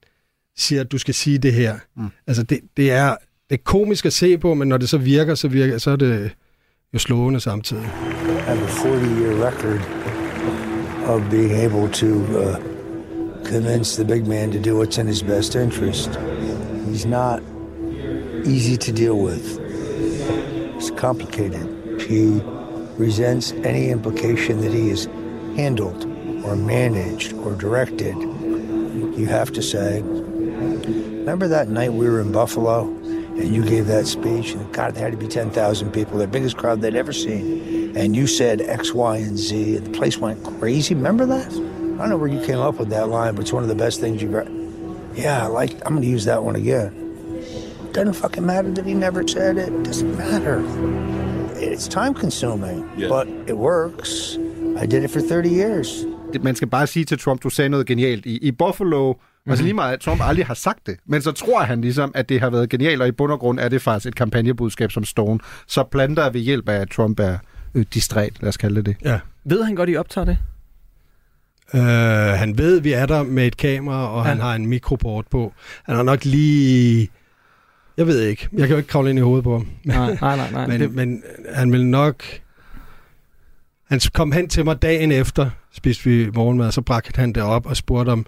siger, 0.56 0.80
at 0.80 0.92
du 0.92 0.98
skal 0.98 1.14
sige 1.14 1.38
det 1.38 1.52
her. 1.52 1.78
Mm. 1.96 2.08
Altså, 2.26 2.42
det, 2.42 2.60
det, 2.76 2.90
er, 2.90 3.16
det 3.50 3.58
er 3.58 3.62
komisk 3.64 4.06
at 4.06 4.12
se 4.12 4.38
på, 4.38 4.54
men 4.54 4.68
når 4.68 4.76
det 4.76 4.88
så 4.88 4.98
virker, 4.98 5.34
så, 5.34 5.48
virker, 5.48 5.78
så 5.78 5.90
er 5.90 5.96
det 5.96 6.30
jo 6.94 6.98
slående 6.98 7.40
samtidig. 7.40 7.82
have 7.84 8.62
a 8.62 8.66
40-year 8.66 9.46
record 9.46 9.80
of 11.08 11.30
being 11.30 11.52
able 11.52 11.88
to 11.88 12.38
uh, 12.38 12.56
convince 13.48 13.96
the 13.96 14.04
big 14.04 14.26
man 14.26 14.50
to 14.50 14.58
do 14.58 14.76
what's 14.76 14.98
in 14.98 15.06
his 15.06 15.22
best 15.22 15.56
interest. 15.56 16.14
He's 16.86 17.06
not 17.06 17.42
easy 18.44 18.76
to 18.76 18.92
deal 18.92 19.18
with. 19.18 19.58
It's 20.76 20.90
complicated. 20.90 22.02
He 22.02 22.40
resents 22.98 23.52
any 23.64 23.88
implication 23.88 24.60
that 24.60 24.72
he 24.72 24.90
is 24.90 25.06
handled 25.56 26.04
or 26.44 26.56
managed 26.56 27.32
or 27.32 27.54
directed. 27.54 28.14
You 28.16 29.26
have 29.30 29.50
to 29.52 29.62
say, 29.62 30.02
remember 30.02 31.48
that 31.48 31.68
night 31.68 31.94
we 31.94 32.06
were 32.06 32.20
in 32.20 32.32
Buffalo 32.32 32.82
and 32.82 33.54
you 33.54 33.64
gave 33.64 33.86
that 33.86 34.06
speech 34.06 34.52
and 34.52 34.70
God, 34.74 34.94
there 34.94 35.04
had 35.04 35.12
to 35.12 35.18
be 35.18 35.26
10,000 35.26 35.90
people, 35.90 36.18
the 36.18 36.26
biggest 36.26 36.58
crowd 36.58 36.82
they'd 36.82 36.94
ever 36.94 37.14
seen. 37.14 37.67
And 37.96 38.14
you 38.16 38.26
said 38.26 38.60
X, 38.60 38.92
Y, 38.94 39.16
and 39.16 39.36
Z 39.38 39.76
and 39.76 39.86
the 39.86 39.90
place 39.98 40.18
went 40.18 40.42
crazy. 40.44 40.94
Remember 40.94 41.26
that? 41.26 41.52
I 41.52 42.02
don't 42.02 42.08
know 42.10 42.16
where 42.16 42.28
you 42.28 42.40
came 42.46 42.58
up 42.58 42.78
with 42.78 42.90
that 42.90 43.08
line, 43.08 43.34
but 43.34 43.42
it's 43.42 43.52
one 43.52 43.62
of 43.62 43.68
the 43.68 43.74
best 43.84 44.00
things 44.00 44.22
you've 44.22 44.34
ever... 44.34 44.50
Yeah, 45.16 45.44
I 45.44 45.46
like, 45.48 45.72
I'm 45.84 45.94
going 45.94 46.02
to 46.02 46.08
use 46.16 46.24
that 46.26 46.42
one 46.44 46.54
again. 46.56 46.90
Doesn't 47.92 48.14
fucking 48.14 48.46
matter 48.46 48.70
that 48.74 48.84
he 48.86 48.94
never 48.94 49.26
said 49.26 49.56
it. 49.58 49.72
Doesn't 49.84 50.16
matter. 50.16 50.62
It's 51.56 51.88
time 51.88 52.14
consuming, 52.14 52.84
Yeah. 52.98 53.08
but 53.08 53.26
it 53.48 53.56
works. 53.56 54.38
I 54.82 54.86
did 54.86 55.02
it 55.04 55.10
for 55.10 55.20
30 55.20 55.48
years. 55.48 56.04
Det- 56.32 56.44
Man 56.44 56.54
skal 56.54 56.68
bare 56.68 56.86
sige 56.86 57.04
til 57.04 57.18
Trump, 57.18 57.42
du 57.42 57.50
sagde 57.50 57.68
noget 57.68 57.86
genialt 57.86 58.26
i, 58.26 58.36
i 58.38 58.50
Buffalo. 58.50 59.12
Mm-hmm. 59.12 59.50
Altså 59.50 59.64
lige 59.64 59.74
meget, 59.74 59.92
at 59.92 60.00
Trump 60.00 60.20
aldrig 60.24 60.46
har 60.46 60.54
sagt 60.54 60.86
det. 60.86 60.96
Men 61.06 61.22
så 61.22 61.32
tror 61.32 61.58
han 61.60 61.80
ligesom, 61.80 62.12
at 62.14 62.28
det 62.28 62.40
har 62.40 62.50
været 62.50 62.68
genialt, 62.70 63.02
og 63.02 63.08
i 63.08 63.12
bund 63.12 63.32
og 63.32 63.38
grund 63.40 63.60
er 63.60 63.68
det 63.68 63.82
faktisk 63.82 64.06
et 64.08 64.14
kampagnebudskab 64.14 64.92
som 64.92 65.04
Stone. 65.04 65.38
Så 65.66 65.82
planter 65.90 66.30
ved 66.30 66.40
hjælp 66.40 66.68
af, 66.68 66.74
at 66.80 66.90
Trump 66.90 67.20
er 67.20 67.38
øh, 67.74 67.86
distræt, 67.94 68.32
lad 68.40 68.48
os 68.48 68.56
kalde 68.56 68.76
det 68.76 68.86
det. 68.86 68.96
Ja. 69.04 69.20
Ved 69.44 69.64
han 69.64 69.74
godt, 69.74 69.90
I 69.90 69.96
optager 69.96 70.24
det? 70.24 70.38
Uh, 71.74 71.80
han 72.38 72.58
ved, 72.58 72.80
vi 72.80 72.92
er 72.92 73.06
der 73.06 73.22
med 73.22 73.46
et 73.46 73.56
kamera, 73.56 74.08
og 74.08 74.24
Ja. 74.24 74.28
han 74.28 74.40
har 74.40 74.54
en 74.54 74.66
mikroport 74.66 75.26
på. 75.30 75.52
Han 75.84 75.96
har 75.96 76.02
nok 76.02 76.24
lige... 76.24 77.08
Jeg 77.96 78.06
ved 78.06 78.20
ikke. 78.20 78.48
Jeg 78.52 78.60
kan 78.60 78.70
jo 78.70 78.76
ikke 78.76 78.88
kravle 78.88 79.10
ind 79.10 79.18
i 79.18 79.22
hovedet 79.22 79.44
på 79.44 79.52
ham. 79.52 79.68
Nej, 79.84 80.16
nej, 80.20 80.36
nej. 80.36 80.50
nej. 80.50 80.66
men, 80.68 80.80
det, 80.80 80.94
men 80.94 81.22
han 81.54 81.72
vil 81.72 81.86
nok... 81.86 82.24
Han 83.88 84.00
kom 84.14 84.32
hen 84.32 84.48
til 84.48 84.64
mig 84.64 84.82
dagen 84.82 85.12
efter, 85.12 85.50
spiste 85.72 86.04
vi 86.04 86.30
morgenmad, 86.30 86.66
og 86.66 86.72
så 86.72 86.82
bragte 86.82 87.20
han 87.20 87.32
det 87.32 87.42
op 87.42 87.66
og 87.66 87.76
spurgte 87.76 88.10
om, 88.10 88.26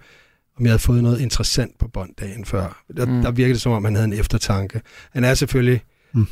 om 0.58 0.64
jeg 0.64 0.70
havde 0.70 0.78
fået 0.78 1.02
noget 1.02 1.20
interessant 1.20 1.78
på 1.78 1.88
bånd 1.88 2.10
dagen 2.20 2.44
før. 2.44 2.82
Der, 2.96 3.06
mm. 3.06 3.22
der 3.22 3.30
virkede 3.30 3.54
det 3.54 3.62
som 3.62 3.72
om, 3.72 3.84
han 3.84 3.94
havde 3.94 4.06
en 4.06 4.12
eftertanke. 4.12 4.80
Han 5.12 5.24
er 5.24 5.34
selvfølgelig... 5.34 5.82
Mm. 6.12 6.26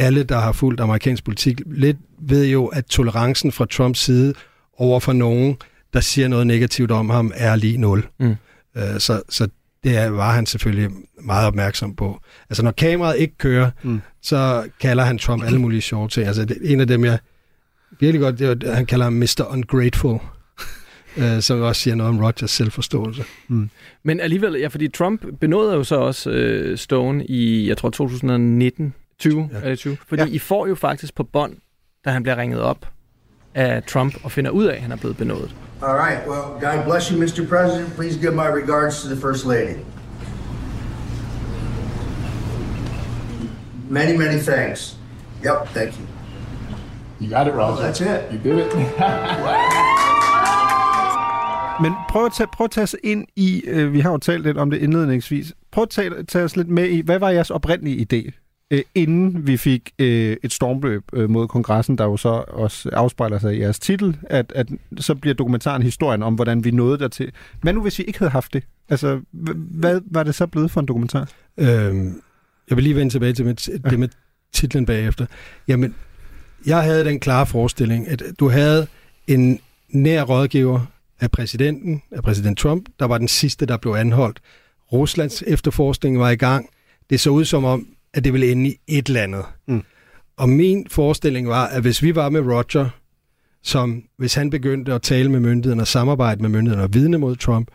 Mm. 0.00 0.04
Alle, 0.04 0.22
der 0.22 0.38
har 0.38 0.52
fulgt 0.52 0.80
amerikansk 0.80 1.24
politik, 1.24 1.60
lidt 1.66 1.96
ved 2.18 2.46
jo, 2.46 2.66
at 2.66 2.84
tolerancen 2.86 3.52
fra 3.52 3.66
Trumps 3.66 4.00
side 4.00 4.34
over 4.78 5.00
for 5.00 5.12
nogen, 5.12 5.56
der 5.92 6.00
siger 6.00 6.28
noget 6.28 6.46
negativt 6.46 6.90
om 6.90 7.10
ham, 7.10 7.32
er 7.34 7.56
lige 7.56 7.78
nul. 7.78 8.06
Mm. 8.20 8.34
Øh, 8.76 8.82
så, 8.98 9.22
så 9.28 9.48
det 9.84 9.96
er- 9.96 10.08
var 10.08 10.32
han 10.32 10.46
selvfølgelig 10.46 10.90
meget 11.22 11.46
opmærksom 11.46 11.94
på. 11.96 12.20
Altså 12.50 12.62
når 12.62 12.70
kameraet 12.70 13.18
ikke 13.18 13.34
kører, 13.38 13.70
mm. 13.82 14.00
så 14.22 14.68
kalder 14.80 15.04
han 15.04 15.18
Trump 15.18 15.44
alle 15.44 15.58
mulige 15.58 15.80
sjove 15.80 16.08
ting. 16.08 16.26
Altså 16.26 16.44
det, 16.44 16.58
en 16.62 16.80
af 16.80 16.86
dem, 16.86 17.04
jeg 17.04 17.18
virkelig 18.00 18.20
godt, 18.20 18.38
det 18.38 18.64
er, 18.64 18.74
han 18.74 18.86
kalder 18.86 19.04
ham 19.04 19.12
Mr. 19.12 19.46
Ungrateful, 19.50 20.18
øh, 21.18 21.40
som 21.40 21.60
også 21.60 21.82
siger 21.82 21.94
noget 21.94 22.08
om 22.10 22.18
Rogers 22.24 22.50
selvforståelse. 22.50 23.24
Men 24.02 24.20
alligevel, 24.20 24.52
ja, 24.60 24.66
fordi 24.68 24.88
Trump 24.88 25.24
benåede 25.40 25.74
jo 25.74 25.84
så 25.84 25.96
også 25.96 26.30
øh, 26.30 26.78
Stone 26.78 27.26
i, 27.26 27.68
jeg 27.68 27.76
tror, 27.76 27.90
2019, 27.90 28.94
20, 29.18 29.48
ja. 29.52 29.58
er 29.58 29.68
det 29.68 29.78
20? 29.78 29.96
Fordi 30.08 30.22
ja. 30.22 30.28
I 30.28 30.38
får 30.38 30.66
jo 30.66 30.74
faktisk 30.74 31.14
på 31.14 31.22
bånd, 31.22 31.56
da 32.04 32.10
han 32.10 32.22
bliver 32.22 32.36
ringet 32.36 32.60
op 32.60 32.88
af 33.54 33.82
Trump 33.82 34.24
og 34.24 34.32
finder 34.32 34.50
ud 34.50 34.64
af, 34.64 34.74
at 34.74 34.82
han 34.82 34.92
er 34.92 34.96
blevet 34.96 35.16
benådet. 35.16 35.56
All 35.82 35.96
right. 35.96 36.26
Well, 36.28 36.60
God 36.60 36.84
bless 36.84 37.08
you, 37.08 37.18
Mr. 37.18 37.48
President. 37.48 37.94
Please 37.94 38.18
give 38.18 38.34
my 38.34 38.48
regards 38.60 39.02
to 39.02 39.08
the 39.08 39.20
First 39.20 39.46
Lady. 39.46 39.76
Many, 43.90 44.16
many 44.16 44.38
thanks. 44.40 44.96
Yep, 45.44 45.68
thank 45.74 45.98
you. 45.98 46.06
You 47.20 47.28
got 47.36 47.46
it, 47.46 47.54
Roger. 47.54 47.82
That's 47.82 48.00
it. 48.00 48.32
You 48.32 48.38
did 48.38 48.66
it. 48.66 48.72
Men 51.80 51.92
prøv 52.08 52.26
at, 52.26 52.32
tage, 52.32 52.48
prøv 52.52 52.64
at 52.64 52.70
tage 52.70 52.82
os 52.82 52.96
ind 53.04 53.26
i, 53.36 53.62
øh, 53.66 53.92
vi 53.92 54.00
har 54.00 54.10
jo 54.10 54.18
talt 54.18 54.42
lidt 54.42 54.58
om 54.58 54.70
det 54.70 54.78
indledningsvis, 54.78 55.52
prøv 55.72 55.82
at 55.82 55.90
tage, 55.90 56.22
tage 56.22 56.44
os 56.44 56.56
lidt 56.56 56.68
med 56.68 56.88
i, 56.88 57.00
hvad 57.00 57.18
var 57.18 57.30
jeres 57.30 57.50
oprindelige 57.50 58.06
idé, 58.12 58.45
øh, 58.70 58.82
inden 58.94 59.46
vi 59.46 59.56
fik 59.56 59.90
øh, 59.98 60.36
et 60.42 60.52
stormløb 60.52 61.02
øh, 61.12 61.30
mod 61.30 61.48
kongressen, 61.48 61.98
der 61.98 62.04
jo 62.04 62.16
så 62.16 62.44
også 62.48 62.90
afspejler 62.92 63.38
sig 63.38 63.56
i 63.56 63.60
jeres 63.60 63.78
titel, 63.78 64.16
at, 64.22 64.52
at 64.54 64.68
så 64.98 65.14
bliver 65.14 65.34
dokumentaren 65.34 65.82
historien 65.82 66.22
om, 66.22 66.34
hvordan 66.34 66.64
vi 66.64 66.70
nåede 66.70 66.98
dertil. 66.98 67.32
Hvad 67.60 67.72
nu, 67.72 67.82
hvis 67.82 67.98
vi 67.98 68.04
ikke 68.04 68.18
havde 68.18 68.30
haft 68.30 68.52
det? 68.52 68.62
Altså, 68.88 69.20
hvad 69.70 70.00
var 70.04 70.22
det 70.22 70.34
så 70.34 70.46
blevet 70.46 70.70
for 70.70 70.80
en 70.80 70.86
dokumentar? 70.86 71.28
Øhm, 71.58 72.22
jeg 72.70 72.76
vil 72.76 72.84
lige 72.84 72.96
vende 72.96 73.12
tilbage 73.12 73.32
til 73.32 73.44
mit, 73.44 73.68
det 73.90 73.98
med 73.98 74.08
titlen 74.52 74.86
bagefter. 74.86 75.26
Jamen, 75.68 75.94
jeg 76.66 76.82
havde 76.82 77.04
den 77.04 77.20
klare 77.20 77.46
forestilling, 77.46 78.08
at 78.08 78.22
du 78.40 78.48
havde 78.48 78.86
en 79.26 79.60
nær 79.88 80.22
rådgiver 80.22 80.80
af 81.20 81.30
præsidenten, 81.30 82.02
af 82.10 82.22
præsident 82.22 82.58
Trump, 82.58 82.88
der 82.98 83.06
var 83.06 83.18
den 83.18 83.28
sidste, 83.28 83.66
der 83.66 83.76
blev 83.76 83.92
anholdt. 83.92 84.40
Ruslands 84.92 85.42
efterforskning 85.46 86.18
var 86.18 86.30
i 86.30 86.36
gang. 86.36 86.68
Det 87.10 87.20
så 87.20 87.30
ud 87.30 87.44
som 87.44 87.64
om, 87.64 87.86
at 88.16 88.24
det 88.24 88.32
ville 88.32 88.52
ende 88.52 88.70
i 88.70 88.78
et 88.88 89.06
eller 89.06 89.22
andet. 89.22 89.44
Mm. 89.68 89.82
Og 90.36 90.48
min 90.48 90.86
forestilling 90.90 91.48
var, 91.48 91.66
at 91.66 91.82
hvis 91.82 92.02
vi 92.02 92.14
var 92.14 92.28
med 92.28 92.40
Roger, 92.40 92.88
som 93.62 94.02
hvis 94.18 94.34
han 94.34 94.50
begyndte 94.50 94.92
at 94.92 95.02
tale 95.02 95.30
med 95.30 95.40
myndighederne 95.40 95.82
og 95.82 95.86
samarbejde 95.86 96.42
med 96.42 96.50
myndighederne 96.50 96.82
og 96.82 96.94
vidne 96.94 97.18
mod 97.18 97.36
Trump, 97.36 97.70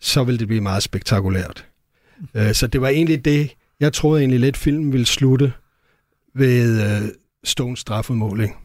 så 0.00 0.24
ville 0.24 0.38
det 0.38 0.48
blive 0.48 0.60
meget 0.60 0.82
spektakulært. 0.82 1.66
Øh, 2.34 2.54
Så 2.54 2.66
det 2.66 2.80
var 2.80 2.88
egentlig 2.88 3.24
det, 3.24 3.56
jeg 3.80 3.92
troede 3.92 4.20
egentlig 4.20 4.40
lidt, 4.40 4.56
filmen 4.56 4.92
ville 4.92 5.06
slutte 5.06 5.52
ved 6.34 6.82
øh, 7.02 7.08
Stones 7.44 7.78
strafudmåling. 7.78 8.56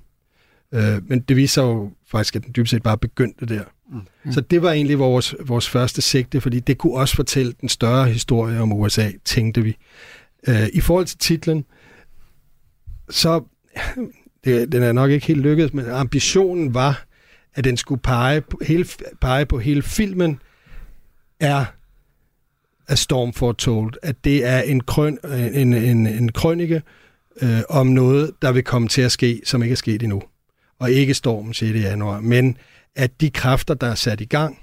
Øh, 0.74 1.10
men 1.10 1.20
det 1.20 1.36
viser 1.38 1.64
jo 1.64 1.92
faktisk, 2.12 2.36
at 2.36 2.44
den 2.44 2.54
dybest 2.56 2.72
set 2.72 2.84
bare 2.84 2.98
begyndte 2.98 3.46
der. 3.46 3.64
Mm. 4.26 4.32
Så 4.32 4.42
det 4.42 4.62
var 4.62 4.72
egentlig 4.72 5.00
vores, 5.00 5.36
vores 5.46 5.70
første 5.70 6.02
sigte, 6.02 6.42
fordi 6.42 6.60
det 6.60 6.78
kunne 6.78 6.94
også 6.94 7.16
fortælle 7.16 7.54
den 7.62 7.70
større 7.70 8.08
historie 8.10 8.60
om 8.60 8.74
USA, 8.74 9.10
tænkte 9.26 9.62
vi. 9.62 9.78
Øh, 10.48 10.68
I 10.74 10.82
forhold 10.82 11.06
til 11.06 11.18
titlen, 11.18 11.66
så 13.10 13.44
det, 14.44 14.72
den 14.72 14.84
er 14.84 14.92
nok 14.92 15.12
ikke 15.12 15.28
helt 15.28 15.42
lykkedes, 15.42 15.74
men 15.74 15.90
ambitionen 15.90 16.74
var, 16.74 17.06
at 17.56 17.64
den 17.64 17.78
skulle 17.78 18.02
pege 18.02 18.42
på 18.42 18.60
hele, 18.62 18.86
pege 19.22 19.46
på 19.46 19.60
hele 19.60 19.82
filmen, 19.82 20.40
er 21.40 21.66
A 22.88 22.96
Storm 22.96 23.34
Foretold, 23.34 23.94
at 24.04 24.24
det 24.24 24.46
er 24.46 24.62
en, 24.62 24.82
krøn, 24.82 25.20
en, 25.54 25.74
en, 25.74 26.08
en 26.08 26.32
krønike 26.32 26.82
øh, 27.42 27.62
om 27.70 27.88
noget, 27.88 28.32
der 28.42 28.52
vil 28.52 28.64
komme 28.64 28.88
til 28.88 29.02
at 29.02 29.12
ske, 29.12 29.42
som 29.46 29.64
ikke 29.64 29.74
er 29.74 29.78
sket 29.78 30.04
endnu. 30.04 30.24
Og 30.80 30.92
ikke 30.92 31.14
stormen 31.14 31.54
6. 31.54 31.80
januar, 31.80 32.20
men 32.20 32.58
at 32.96 33.22
de 33.22 33.30
kræfter, 33.30 33.74
der 33.74 33.88
er 33.88 33.96
sat 33.96 34.22
i 34.22 34.26
gang, 34.26 34.60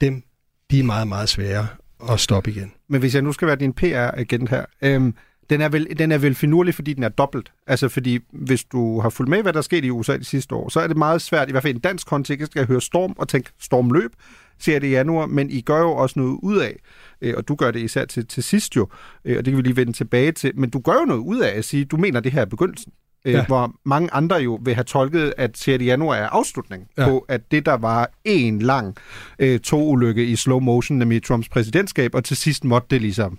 dem, 0.00 0.22
de 0.70 0.78
er 0.78 0.84
meget, 0.84 1.08
meget 1.08 1.28
svære 1.28 1.66
at 2.10 2.20
stoppe 2.20 2.50
igen. 2.50 2.72
Men 2.88 3.00
hvis 3.00 3.14
jeg 3.14 3.22
nu 3.22 3.32
skal 3.32 3.48
være 3.48 3.56
din 3.56 3.72
PR-agent 3.72 4.48
her, 4.48 4.64
øhm, 4.82 5.14
den 5.50 5.60
er, 5.60 5.68
vel, 5.68 5.98
den 5.98 6.12
er 6.12 6.18
vel 6.18 6.34
finurlig, 6.34 6.74
fordi 6.74 6.92
den 6.92 7.02
er 7.02 7.08
dobbelt. 7.08 7.52
Altså 7.66 7.88
fordi, 7.88 8.18
hvis 8.32 8.64
du 8.64 9.00
har 9.00 9.10
fulgt 9.10 9.30
med, 9.30 9.42
hvad 9.42 9.52
der 9.52 9.58
er 9.58 9.62
sket 9.62 9.84
i 9.84 9.90
USA 9.90 10.16
de 10.16 10.24
sidste 10.24 10.54
år, 10.54 10.68
så 10.68 10.80
er 10.80 10.86
det 10.86 10.96
meget 10.96 11.22
svært, 11.22 11.48
i 11.48 11.50
hvert 11.50 11.62
fald 11.62 11.74
i 11.74 11.76
en 11.76 11.80
dansk 11.80 12.06
kontekst, 12.06 12.56
at 12.56 12.66
høre 12.66 12.80
storm 12.80 13.14
og 13.18 13.28
tænke 13.28 13.50
stormløb, 13.60 14.10
ser 14.58 14.78
det 14.78 14.86
i 14.86 14.90
januar, 14.90 15.26
men 15.26 15.50
I 15.50 15.60
gør 15.60 15.78
jo 15.78 15.92
også 15.92 16.18
noget 16.18 16.38
ud 16.42 16.58
af, 16.58 16.76
øh, 17.20 17.34
og 17.36 17.48
du 17.48 17.54
gør 17.54 17.70
det 17.70 17.80
især 17.80 18.04
til, 18.04 18.26
til 18.26 18.42
sidst 18.42 18.76
jo, 18.76 18.88
øh, 19.24 19.38
og 19.38 19.44
det 19.44 19.52
kan 19.52 19.56
vi 19.56 19.62
lige 19.62 19.76
vende 19.76 19.92
tilbage 19.92 20.32
til, 20.32 20.52
men 20.54 20.70
du 20.70 20.78
gør 20.80 20.94
jo 20.94 21.04
noget 21.04 21.20
ud 21.20 21.38
af 21.38 21.58
at 21.58 21.64
sige, 21.64 21.84
du 21.84 21.96
mener, 21.96 22.20
det 22.20 22.32
her 22.32 22.40
er 22.40 22.46
begyndelsen. 22.46 22.92
Øh, 23.24 23.32
Ja. 23.34 23.46
Hvor 23.46 23.72
mange 23.84 24.08
andre 24.12 24.36
jo 24.36 24.58
vil 24.62 24.74
have 24.74 24.84
tolket, 24.84 25.34
at 25.36 25.58
6. 25.58 25.84
januar 25.84 26.14
er 26.16 26.26
afslutning 26.28 26.88
Ja. 26.98 27.08
på, 27.08 27.24
at 27.28 27.40
det 27.50 27.66
der 27.66 27.74
var 27.76 28.10
en 28.24 28.62
lang 28.62 28.96
øh, 29.38 29.60
togulykke 29.60 30.24
i 30.26 30.36
slow 30.36 30.60
motion, 30.60 30.98
nemlig 30.98 31.22
Trumps 31.22 31.48
præsidentskab, 31.48 32.14
og 32.14 32.24
til 32.24 32.36
sidst 32.36 32.64
måtte 32.64 32.86
det 32.90 33.00
ligesom 33.00 33.38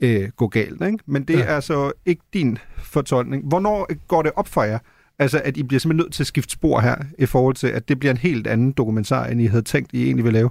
øh, 0.00 0.28
gå 0.36 0.48
galt. 0.48 0.84
Ikke? 0.86 0.98
Men 1.06 1.24
det 1.24 1.34
Ja. 1.38 1.42
er 1.44 1.54
altså 1.54 1.92
ikke 2.06 2.22
din 2.34 2.58
fortolkning. 2.78 3.48
Hvornår 3.48 3.90
går 4.08 4.22
det 4.22 4.32
op 4.36 4.48
for 4.48 4.62
jer, 4.62 4.78
altså 5.18 5.40
at 5.44 5.56
I 5.56 5.62
bliver 5.62 5.80
simpelthen 5.80 6.04
nødt 6.04 6.12
til 6.12 6.22
at 6.22 6.26
skifte 6.26 6.52
spor 6.52 6.80
her, 6.80 6.96
i 7.18 7.26
forhold 7.26 7.54
til, 7.54 7.66
at 7.66 7.88
det 7.88 7.98
bliver 7.98 8.10
en 8.10 8.16
helt 8.18 8.46
anden 8.46 8.72
dokumentar, 8.72 9.26
end 9.26 9.40
I 9.40 9.46
havde 9.46 9.62
tænkt, 9.62 9.90
I 9.92 10.04
egentlig 10.04 10.24
ville 10.24 10.38
lave? 10.38 10.50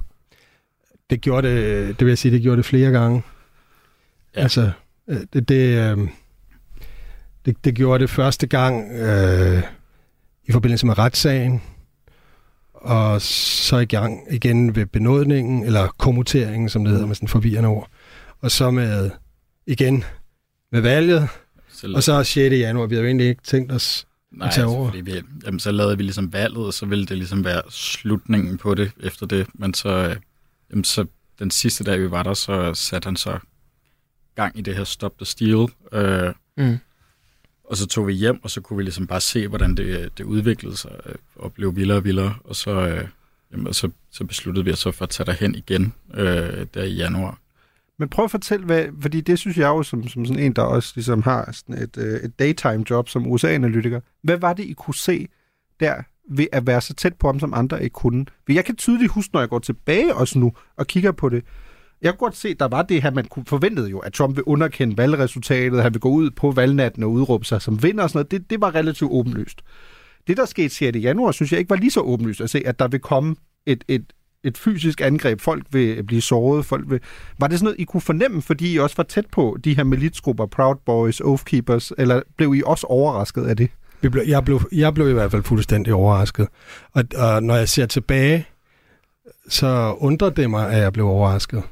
Det 1.10 1.22
gjorde 1.22 1.48
det, 1.48 1.88
det 2.00 2.06
vil 2.06 2.12
jeg 2.12 2.18
sige, 2.18 2.32
det 2.32 2.42
gjorde 2.42 2.58
det 2.58 2.66
flere 2.66 2.92
gange. 2.92 3.16
Ja. 4.36 4.40
Ja. 4.40 4.42
Altså, 4.44 4.72
øh, 5.08 5.18
det, 5.34 5.50
det, 5.50 5.98
øh, 5.98 6.08
det, 7.46 7.66
det 7.66 7.76
gjorde 7.76 8.02
det 8.02 8.10
første 8.10 8.48
gang 8.48 8.92
øh, 8.92 9.64
i 10.46 10.52
forbindelse 10.52 10.86
med 10.86 10.98
retssagen, 10.98 11.62
og 12.74 13.22
så 13.22 13.78
i 13.78 13.86
gang 13.86 14.34
igen 14.34 14.76
ved 14.76 14.86
benådningen, 14.86 15.64
eller 15.64 15.88
kommuteringen, 15.98 16.70
som 16.70 16.84
det 16.84 16.92
hedder 16.94 17.08
med 17.08 17.16
sådan 17.16 17.28
forvirrende 17.28 17.70
ord. 17.70 17.90
Og 18.42 18.52
så 18.52 18.72
med, 18.72 19.12
igen, 19.68 20.04
med 20.72 20.82
valget, 20.82 21.28
Så, 21.74 21.94
og 21.96 22.04
så 22.04 22.24
6. 22.24 22.38
januar. 22.52 22.86
Vi 22.86 22.96
havde 22.96 23.04
jo 23.04 23.08
egentlig 23.08 23.28
ikke 23.28 23.44
tænkt 23.44 23.72
os 23.72 24.08
nej, 24.32 24.48
at 24.48 24.54
tage 24.54 24.64
altså, 24.64 24.78
over. 24.78 24.88
fordi 24.90 25.02
vi, 25.02 25.22
jamen, 25.46 25.60
så 25.60 25.72
lavede 25.72 25.98
vi 25.98 26.04
ligesom 26.04 26.34
valget, 26.34 26.66
og 26.66 26.74
så 26.74 26.86
ville 26.86 27.06
det 27.06 27.18
ligesom 27.18 27.46
være 27.46 27.62
slutningen 27.70 28.58
på 28.58 28.76
det 28.76 28.92
efter 29.04 29.26
det. 29.26 29.48
Men 29.54 29.74
så, 29.74 29.90
øh, 29.90 30.16
jamen, 30.72 30.84
så 30.84 31.06
den 31.40 31.52
sidste 31.52 31.84
dag, 31.84 32.00
vi 32.02 32.12
var 32.12 32.24
der, 32.24 32.34
så 32.34 32.74
satte 32.74 33.06
han 33.08 33.16
så 33.16 33.40
gang 34.36 34.60
i 34.60 34.62
det 34.62 34.76
her 34.76 34.84
Stop 34.84 35.14
the 35.18 35.26
Steal. 35.26 35.68
Øh, 35.92 36.34
Mm. 36.58 36.78
Og 37.70 37.78
så 37.78 37.88
tog 37.88 38.08
vi 38.08 38.14
hjem, 38.14 38.44
og 38.44 38.50
så 38.50 38.62
kunne 38.62 38.78
vi 38.78 38.84
ligesom 38.84 39.08
bare 39.08 39.22
se, 39.22 39.48
hvordan 39.48 39.76
det, 39.76 40.18
det 40.18 40.24
udviklede 40.24 40.78
sig 40.78 40.92
øh, 41.06 41.16
og 41.36 41.54
blev 41.54 41.76
vildere 41.76 41.98
og 41.98 42.04
vildere. 42.04 42.36
Og 42.44 42.56
så, 42.56 42.88
øh, 42.88 43.08
jamen, 43.52 43.74
så, 43.74 43.90
så 44.12 44.24
besluttede 44.24 44.66
vi 44.66 44.72
os 44.72 44.80
så 44.80 44.92
for 44.92 45.04
at 45.04 45.10
tage 45.10 45.26
derhen 45.26 45.56
igen 45.56 45.94
øh, 46.14 46.66
der 46.74 46.84
i 46.84 46.94
januar. 46.94 47.40
Men 48.00 48.10
prøv 48.10 48.26
at 48.26 48.32
fortælle, 48.32 48.66
hvad, 48.66 48.86
fordi 49.02 49.22
det 49.22 49.40
synes 49.40 49.58
jeg 49.58 49.68
jo 49.68 49.84
som, 49.84 50.08
som 50.08 50.26
sådan 50.26 50.44
en, 50.44 50.54
der 50.54 50.62
også 50.62 50.92
ligesom 50.96 51.22
har 51.22 51.52
sådan 51.52 51.84
et, 51.84 51.98
øh, 51.98 52.20
et 52.20 52.40
daytime 52.40 52.86
job 52.90 53.10
som 53.10 53.28
USA-analytiker. 53.28 54.00
Hvad 54.22 54.38
var 54.38 54.54
det, 54.54 54.64
I 54.64 54.74
kunne 54.74 54.96
se 54.96 55.28
der 55.80 55.96
ved 56.30 56.48
at 56.52 56.68
være 56.68 56.82
så 56.82 56.94
tæt 56.94 57.14
på 57.14 57.28
ham, 57.28 57.40
som 57.40 57.54
andre 57.54 57.84
ikke 57.84 57.94
kunne? 57.94 58.26
For 58.46 58.54
jeg 58.54 58.66
kan 58.66 58.76
tydeligt 58.76 59.12
huske, 59.12 59.34
når 59.34 59.40
jeg 59.40 59.50
går 59.50 59.60
tilbage 59.60 60.16
også 60.16 60.40
nu 60.40 60.54
og 60.78 60.88
kigger 60.88 61.12
på 61.12 61.30
det, 61.30 61.44
jeg 62.02 62.12
kunne 62.12 62.28
godt 62.28 62.38
se, 62.38 62.54
der 62.54 62.68
var 62.68 62.82
det 62.82 63.02
her, 63.02 63.12
man 63.12 63.26
kunne 63.26 63.46
forventede 63.46 63.90
jo, 63.90 64.00
at 64.00 64.14
Trump 64.14 64.36
vil 64.36 64.44
underkende 64.44 64.98
valgresultatet, 64.98 65.84
han 65.84 65.94
vil 65.94 66.02
gå 66.02 66.10
ud 66.10 66.32
på 66.32 66.52
valgnatten 66.52 67.04
og 67.04 67.12
udråbe 67.12 67.46
sig 67.46 67.62
som 67.62 67.84
vinder 67.84 68.04
og 68.04 68.10
sådan 68.10 68.18
noget. 68.18 68.32
Det, 68.32 68.50
det 68.50 68.62
var 68.62 68.76
relativt 68.76 69.12
åbenlyst. 69.12 69.62
Det, 70.28 70.38
der 70.38 70.46
skete 70.46 70.76
6. 70.76 70.96
januar, 70.96 71.32
synes 71.32 71.52
jeg 71.52 71.60
ikke 71.60 71.70
var 71.70 71.76
lige 71.76 71.92
så 71.92 72.00
åbenlyst 72.00 72.42
at 72.42 72.50
se, 72.50 72.62
at 72.66 72.80
der 72.80 72.88
vil 72.88 73.00
komme 73.00 73.36
et, 73.66 73.84
et, 73.88 74.14
et 74.44 74.58
fysisk 74.58 75.02
angreb. 75.02 75.42
Folk 75.42 75.64
vil 75.72 76.04
blive 76.04 76.22
såret. 76.22 76.66
Folk 76.66 76.90
vil... 76.90 77.00
Var 77.40 77.48
det 77.48 77.60
sådan 77.60 77.66
noget, 77.66 77.80
I 77.80 77.84
kunne 77.84 78.02
fornemme, 78.02 78.42
fordi 78.42 78.74
I 78.74 78.80
også 78.80 78.96
var 78.98 79.04
tæt 79.04 79.26
på 79.32 79.58
de 79.64 79.76
her 79.76 79.84
militsgrupper, 79.84 80.46
Proud 80.46 80.76
Boys, 80.86 81.20
Oath 81.20 81.44
Keepers, 81.44 81.92
eller 81.98 82.22
blev 82.38 82.56
I 82.56 82.62
også 82.66 82.88
overrasket 82.88 83.44
af 83.44 83.58
det? 83.58 83.70
Vi 84.02 84.10
blev, 84.10 84.24
jeg, 84.28 84.46
blev, 84.46 84.62
jeg 84.72 84.94
blev 84.94 85.10
i 85.10 85.14
hvert 85.14 85.32
fald 85.32 85.44
fuldstændig 85.44 85.94
overrasket. 85.94 86.48
Og, 86.94 87.04
og 87.16 87.44
når 87.44 87.56
jeg 87.56 87.70
ser 87.70 87.86
tilbage, 87.86 88.48
så 89.50 89.96
undrer 90.00 90.30
det 90.30 90.50
mig, 90.50 90.72
at 90.72 90.82
jeg 90.82 90.94
blev 90.94 91.06
overrasket. 91.06 91.64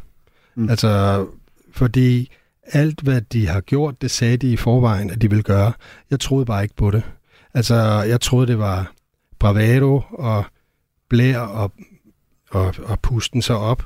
Mm. 0.57 0.69
Altså, 0.69 1.25
fordi 1.71 2.31
alt, 2.63 3.01
hvad 3.01 3.21
de 3.21 3.47
har 3.47 3.61
gjort, 3.61 4.01
det 4.01 4.11
sagde 4.11 4.37
de 4.37 4.51
i 4.51 4.57
forvejen, 4.57 5.09
at 5.09 5.21
de 5.21 5.29
ville 5.29 5.43
gøre. 5.43 5.73
Jeg 6.12 6.19
troede 6.19 6.45
bare 6.45 6.63
ikke 6.63 6.75
på 6.75 6.91
det. 6.91 7.03
Altså, 7.53 7.75
jeg 8.08 8.21
troede, 8.21 8.47
det 8.47 8.60
var 8.60 8.91
bravado 9.39 10.01
og 10.10 10.45
blær 11.10 11.39
og, 11.39 11.71
og, 12.51 12.75
og 12.83 12.99
pusten 12.99 13.41
sig 13.41 13.58
op. 13.58 13.83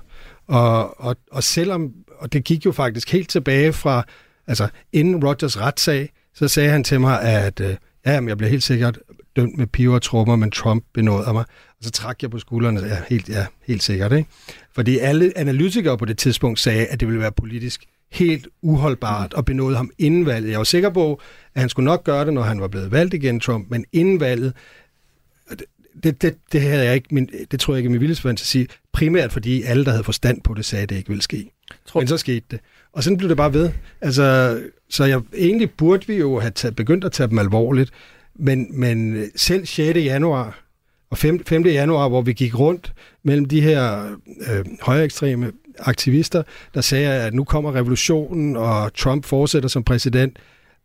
Og, 0.48 1.02
og, 1.02 1.16
og 1.32 1.44
selvom, 1.44 1.92
og 2.18 2.34
det 2.34 2.44
gik 2.44 2.66
jo 2.66 2.72
faktisk 2.72 3.12
helt 3.12 3.30
tilbage 3.30 3.74
fra, 3.74 4.04
altså 4.48 4.68
inden 4.94 5.26
Rogers 5.26 5.60
retssag, 5.60 6.10
så 6.34 6.48
sagde 6.48 6.70
han 6.70 6.84
til 6.84 7.00
mig, 7.00 7.22
at 7.22 7.60
øh, 7.60 7.76
ja, 8.06 8.14
jamen, 8.14 8.30
jeg 8.30 8.38
bliver 8.38 8.50
helt 8.50 8.64
sikkert 8.64 9.00
dømt 9.36 9.58
med 9.58 9.68
piver 9.68 9.96
og 9.96 10.02
trummer, 10.02 10.36
men 10.36 10.52
Trump 10.52 10.84
benåder 10.94 11.34
mig. 11.34 11.46
Og 11.82 11.86
så 11.86 11.92
trak 11.92 12.22
jeg 12.22 12.32
på 12.32 12.40
skuldrene, 12.40 12.80
ja, 12.80 12.98
helt, 13.10 13.30
ja, 13.30 13.46
helt 13.68 13.84
sikkert. 13.84 14.12
Ikke? 14.12 14.30
Fordi 14.74 14.98
alle 14.98 15.34
analytikere 15.36 15.98
på 15.98 16.06
det 16.06 16.18
tidspunkt 16.18 16.60
sagde, 16.60 16.86
at 16.86 17.00
det 17.00 17.08
ville 17.08 17.22
være 17.22 17.32
politisk 17.32 17.86
helt 18.12 18.48
uholdbart 18.62 19.34
og 19.34 19.46
benåede 19.46 19.78
ham 19.78 19.92
inden 19.98 20.26
valget. 20.26 20.52
Jeg 20.52 20.58
var 20.58 20.64
sikker 20.64 20.90
på, 20.90 21.22
at 21.56 21.62
han 21.62 21.70
skulle 21.70 21.86
nok 21.86 22.04
gøre 22.04 22.26
det, 22.26 22.34
når 22.34 22.42
han 22.42 22.62
var 22.62 22.68
blevet 22.68 22.92
valgt 22.92 23.14
igen, 23.14 23.40
Trump, 23.40 23.68
men 23.70 23.86
inden 23.92 24.20
valget, 24.20 24.54
det, 26.04 26.22
det, 26.22 26.36
det, 26.52 26.62
havde 26.62 26.86
jeg 26.86 26.96
ikke, 26.96 27.08
min, 27.12 27.30
det 27.52 27.60
tror 27.60 27.74
jeg 27.74 27.78
ikke 27.80 27.88
er 27.88 27.92
min 27.92 28.02
vildeste 28.02 28.22
fantasi, 28.22 28.68
primært 28.92 29.32
fordi 29.32 29.62
alle, 29.62 29.86
der 29.86 29.92
havde 29.92 30.04
forstand 30.04 30.42
på 30.42 30.54
det, 30.54 30.66
sagde, 30.66 30.84
at 30.84 30.90
det 30.90 30.96
ikke 30.96 31.10
ville 31.10 31.24
ske. 31.24 31.52
Tror... 31.86 32.02
Men 32.02 32.08
så 32.08 32.18
skete 32.18 32.46
det. 32.52 32.60
Og 32.94 33.04
sådan 33.04 33.18
blev 33.18 33.30
det 33.30 33.38
bare 33.38 33.54
ved. 33.54 33.72
Altså, 34.02 34.60
så 34.90 35.06
jeg, 35.06 35.22
egentlig 35.38 35.72
burde 35.72 36.08
vi 36.08 36.16
jo 36.16 36.40
have 36.40 36.52
taget, 36.52 36.76
begyndt 36.76 37.04
at 37.04 37.12
tage 37.12 37.30
dem 37.30 37.40
alvorligt, 37.40 37.92
men, 38.36 38.80
men 38.80 39.26
selv 39.36 39.66
6. 39.66 39.96
januar 39.98 40.60
og 41.12 41.18
5. 41.18 41.46
5. 41.46 41.66
januar, 41.66 42.10
hvor 42.10 42.22
vi 42.22 42.34
gik 42.34 42.60
rundt 42.60 42.94
mellem 43.24 43.46
de 43.46 43.62
her 43.62 44.04
øh, 44.48 44.66
højere 44.82 45.06
ekstreme 45.06 45.52
aktivister, 45.80 46.44
der 46.74 46.82
sagde, 46.82 47.10
at 47.10 47.34
nu 47.34 47.44
kommer 47.44 47.76
revolutionen, 47.76 48.58
og 48.58 48.94
Trump 48.94 49.26
fortsætter 49.26 49.70
som 49.70 49.84
præsident, 49.84 50.40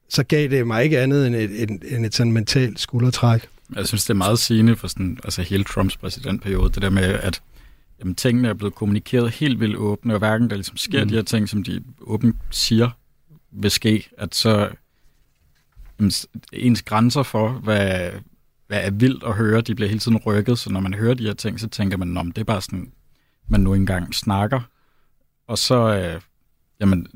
så 0.08 0.22
gav 0.22 0.48
det 0.48 0.66
mig 0.66 0.84
ikke 0.84 1.00
andet 1.00 1.26
end 1.26 1.34
et, 1.34 1.62
et, 1.62 1.70
et, 1.70 2.04
et 2.04 2.14
sådan 2.14 2.32
mentalt 2.32 2.80
skuldertræk. 2.80 3.48
Jeg 3.76 3.86
synes, 3.86 4.04
det 4.04 4.10
er 4.10 4.14
meget 4.14 4.38
sigende 4.38 4.76
for 4.76 4.88
sådan, 4.88 5.18
altså 5.24 5.42
hele 5.42 5.64
Trumps 5.64 5.96
præsidentperiode, 5.96 6.72
det 6.72 6.82
der 6.82 6.90
med, 6.90 7.02
at 7.02 7.42
jamen, 8.00 8.14
tingene 8.14 8.48
er 8.48 8.54
blevet 8.54 8.74
kommunikeret 8.74 9.30
helt 9.30 9.60
vildt 9.60 9.76
åbne, 9.76 10.14
og 10.14 10.18
hverken 10.18 10.50
der 10.50 10.56
ligesom 10.56 10.76
sker 10.76 11.04
mm. 11.04 11.08
de 11.08 11.14
her 11.14 11.22
ting, 11.22 11.48
som 11.48 11.64
de 11.64 11.82
åbent 12.00 12.36
siger 12.50 12.90
vil 13.52 13.70
ske, 13.70 14.08
at 14.18 14.34
så 14.34 14.68
jamen, 15.98 16.12
ens 16.52 16.82
grænser 16.82 17.22
for, 17.22 17.48
hvad, 17.48 18.10
hvad 18.66 18.84
er 18.86 18.90
vildt 18.90 19.24
at 19.24 19.34
høre, 19.34 19.60
de 19.60 19.74
bliver 19.74 19.88
hele 19.88 20.00
tiden 20.00 20.18
rykket, 20.26 20.58
så 20.58 20.70
når 20.70 20.80
man 20.80 20.94
hører 20.94 21.14
de 21.14 21.26
her 21.26 21.34
ting, 21.34 21.60
så 21.60 21.68
tænker 21.68 21.96
man, 21.96 22.16
om 22.16 22.32
det 22.32 22.40
er 22.40 22.44
bare 22.44 22.62
sådan, 22.62 22.92
man 23.48 23.60
nu 23.60 23.74
engang 23.74 24.14
snakker, 24.14 24.60
og 25.46 25.58
så, 25.58 25.74
øh, 25.74 26.20
jamen, 26.80 27.06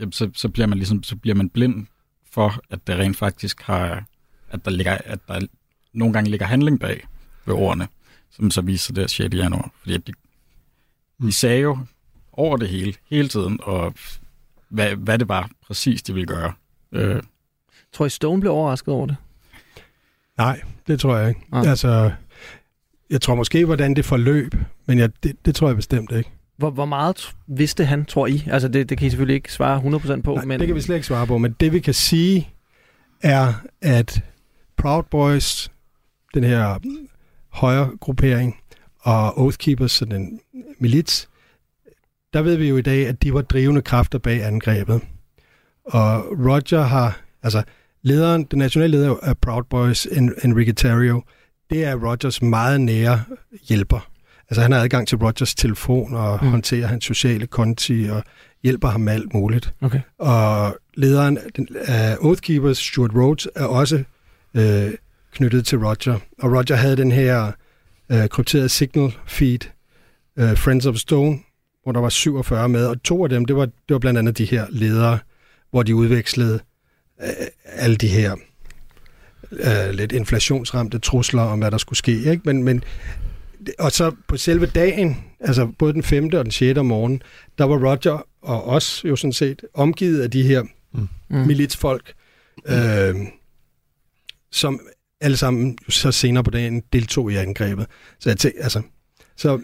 jamen, 0.00 0.12
så, 0.12 0.30
så, 0.34 0.48
bliver 0.48 0.66
man 0.66 0.78
ligesom, 0.78 1.02
så 1.02 1.16
bliver 1.16 1.34
man 1.34 1.48
blind 1.48 1.86
for, 2.30 2.60
at 2.70 2.86
det 2.86 2.96
rent 2.96 3.16
faktisk 3.16 3.62
har, 3.62 4.04
at 4.50 4.64
der 4.64 4.70
ligger, 4.70 4.98
at 5.04 5.18
der 5.28 5.40
nogle 5.92 6.12
gange 6.12 6.30
ligger 6.30 6.46
handling 6.46 6.80
bag 6.80 7.06
ved 7.46 7.54
ordene, 7.54 7.88
som 8.30 8.50
så 8.50 8.60
viser 8.60 8.94
der 8.94 9.06
6. 9.06 9.34
januar. 9.34 9.70
Fordi 9.80 9.96
de, 9.96 10.12
de 11.22 11.32
sagde 11.32 11.60
jo 11.60 11.78
over 12.32 12.56
det 12.56 12.68
hele, 12.68 12.94
hele 13.10 13.28
tiden, 13.28 13.58
og 13.62 13.94
hvad, 14.68 14.96
hvad 14.96 15.18
det 15.18 15.28
var 15.28 15.50
præcis, 15.66 16.02
de 16.02 16.14
ville 16.14 16.26
gøre. 16.26 16.52
Øh. 16.92 17.22
Tror 17.92 18.06
I, 18.06 18.10
Stone 18.10 18.40
blev 18.40 18.52
overrasket 18.52 18.94
over 18.94 19.06
det? 19.06 19.16
Nej, 20.38 20.60
det 20.86 21.00
tror 21.00 21.16
jeg 21.16 21.28
ikke. 21.28 21.40
Ah. 21.52 21.70
Altså, 21.70 22.12
jeg 23.10 23.20
tror 23.20 23.34
måske, 23.34 23.64
hvordan 23.64 23.94
det 23.94 24.04
forløb, 24.04 24.54
men 24.86 24.98
jeg, 24.98 25.10
det, 25.22 25.36
det 25.44 25.54
tror 25.54 25.66
jeg 25.66 25.76
bestemt 25.76 26.12
ikke. 26.12 26.30
Hvor, 26.56 26.70
hvor 26.70 26.84
meget 26.84 27.34
vidste 27.46 27.84
han, 27.84 28.04
tror 28.04 28.26
I? 28.26 28.44
Altså, 28.50 28.68
det, 28.68 28.88
det 28.88 28.98
kan 28.98 29.06
I 29.06 29.10
selvfølgelig 29.10 29.34
ikke 29.34 29.52
svare 29.52 29.80
100% 30.18 30.20
på. 30.20 30.34
Nej, 30.34 30.44
men... 30.44 30.60
det 30.60 30.66
kan 30.66 30.76
vi 30.76 30.80
slet 30.80 30.96
ikke 30.96 31.06
svare 31.06 31.26
på, 31.26 31.38
men 31.38 31.56
det 31.60 31.72
vi 31.72 31.80
kan 31.80 31.94
sige 31.94 32.48
er, 33.22 33.52
at 33.80 34.24
Proud 34.76 35.02
Boys, 35.02 35.70
den 36.34 36.44
her 36.44 36.78
højre 37.48 37.90
gruppering, 38.00 38.56
og 39.00 39.38
Oath 39.38 39.56
Keepers, 39.56 39.92
sådan 39.92 40.22
en 40.22 40.40
milits, 40.78 41.28
der 42.32 42.42
ved 42.42 42.56
vi 42.56 42.68
jo 42.68 42.76
i 42.76 42.82
dag, 42.82 43.06
at 43.06 43.22
de 43.22 43.34
var 43.34 43.42
drivende 43.42 43.82
kræfter 43.82 44.18
bag 44.18 44.44
angrebet. 44.44 45.00
Og 45.84 46.24
Roger 46.24 46.82
har, 46.82 47.20
altså 47.42 47.62
lederen, 48.02 48.44
den 48.44 48.58
nationale 48.58 48.90
leder 48.90 49.14
af 49.22 49.38
Proud 49.38 49.62
Boys, 49.70 50.06
Enrique 50.44 50.72
Terrio, 50.72 51.22
det 51.70 51.84
er 51.84 51.94
Rogers 51.94 52.42
meget 52.42 52.80
nære 52.80 53.22
hjælper. 53.68 54.08
Altså 54.50 54.62
han 54.62 54.72
har 54.72 54.80
adgang 54.80 55.08
til 55.08 55.18
Rogers 55.18 55.54
telefon 55.54 56.14
og 56.14 56.38
mm. 56.42 56.48
håndterer 56.48 56.86
hans 56.86 57.04
sociale 57.04 57.46
konti 57.46 58.08
og 58.10 58.22
hjælper 58.62 58.88
ham 58.88 59.00
med 59.00 59.12
alt 59.12 59.34
muligt. 59.34 59.74
Okay. 59.80 60.00
Og 60.18 60.76
lederen 60.94 61.38
af 61.74 62.16
Oath 62.20 62.40
Keepers, 62.40 62.78
Stuart 62.78 63.10
Rhodes, 63.14 63.48
er 63.54 63.64
også 63.64 64.04
øh, 64.54 64.90
knyttet 65.32 65.66
til 65.66 65.78
Roger. 65.78 66.18
Og 66.38 66.52
Roger 66.52 66.74
havde 66.74 66.96
den 66.96 67.12
her 67.12 67.52
øh, 68.12 68.28
krypterede 68.28 68.68
signal 68.68 69.12
feed, 69.26 69.58
øh, 70.38 70.56
Friends 70.56 70.86
of 70.86 70.96
Stone, 70.96 71.38
hvor 71.82 71.92
der 71.92 72.00
var 72.00 72.08
47 72.08 72.68
med, 72.68 72.86
og 72.86 73.02
to 73.02 73.24
af 73.24 73.30
dem, 73.30 73.44
det 73.44 73.56
var, 73.56 73.64
det 73.64 73.74
var 73.88 73.98
blandt 73.98 74.18
andet 74.18 74.38
de 74.38 74.44
her 74.44 74.66
ledere, 74.70 75.18
hvor 75.70 75.82
de 75.82 75.94
udvekslede 75.94 76.60
alle 77.64 77.96
de 77.96 78.08
her 78.08 78.36
øh, 79.52 79.90
lidt 79.90 80.12
inflationsramte 80.12 80.98
trusler 80.98 81.42
om, 81.42 81.58
hvad 81.58 81.70
der 81.70 81.78
skulle 81.78 81.98
ske. 81.98 82.12
Ikke? 82.12 82.40
Men, 82.44 82.62
men, 82.62 82.84
og 83.78 83.92
så 83.92 84.12
på 84.28 84.36
selve 84.36 84.66
dagen, 84.66 85.24
altså 85.40 85.66
både 85.78 85.92
den 85.92 86.02
5. 86.02 86.24
og 86.24 86.44
den 86.44 86.52
6. 86.52 86.78
om 86.78 86.86
morgenen, 86.86 87.22
der 87.58 87.64
var 87.64 87.90
Roger 87.90 88.26
og 88.42 88.64
os 88.66 89.04
jo 89.04 89.16
sådan 89.16 89.32
set 89.32 89.62
omgivet 89.74 90.22
af 90.22 90.30
de 90.30 90.42
her 90.42 90.62
mm. 90.92 91.08
militsfolk, 91.28 92.12
øh, 92.66 93.14
som 94.50 94.80
alle 95.20 95.36
sammen 95.36 95.78
så 95.88 96.12
senere 96.12 96.44
på 96.44 96.50
dagen 96.50 96.82
deltog 96.92 97.32
i 97.32 97.36
angrebet. 97.36 97.86
Så 98.18 98.30
jeg 98.30 98.38
tænkte, 98.38 98.62
altså, 98.62 98.82
så 99.36 99.60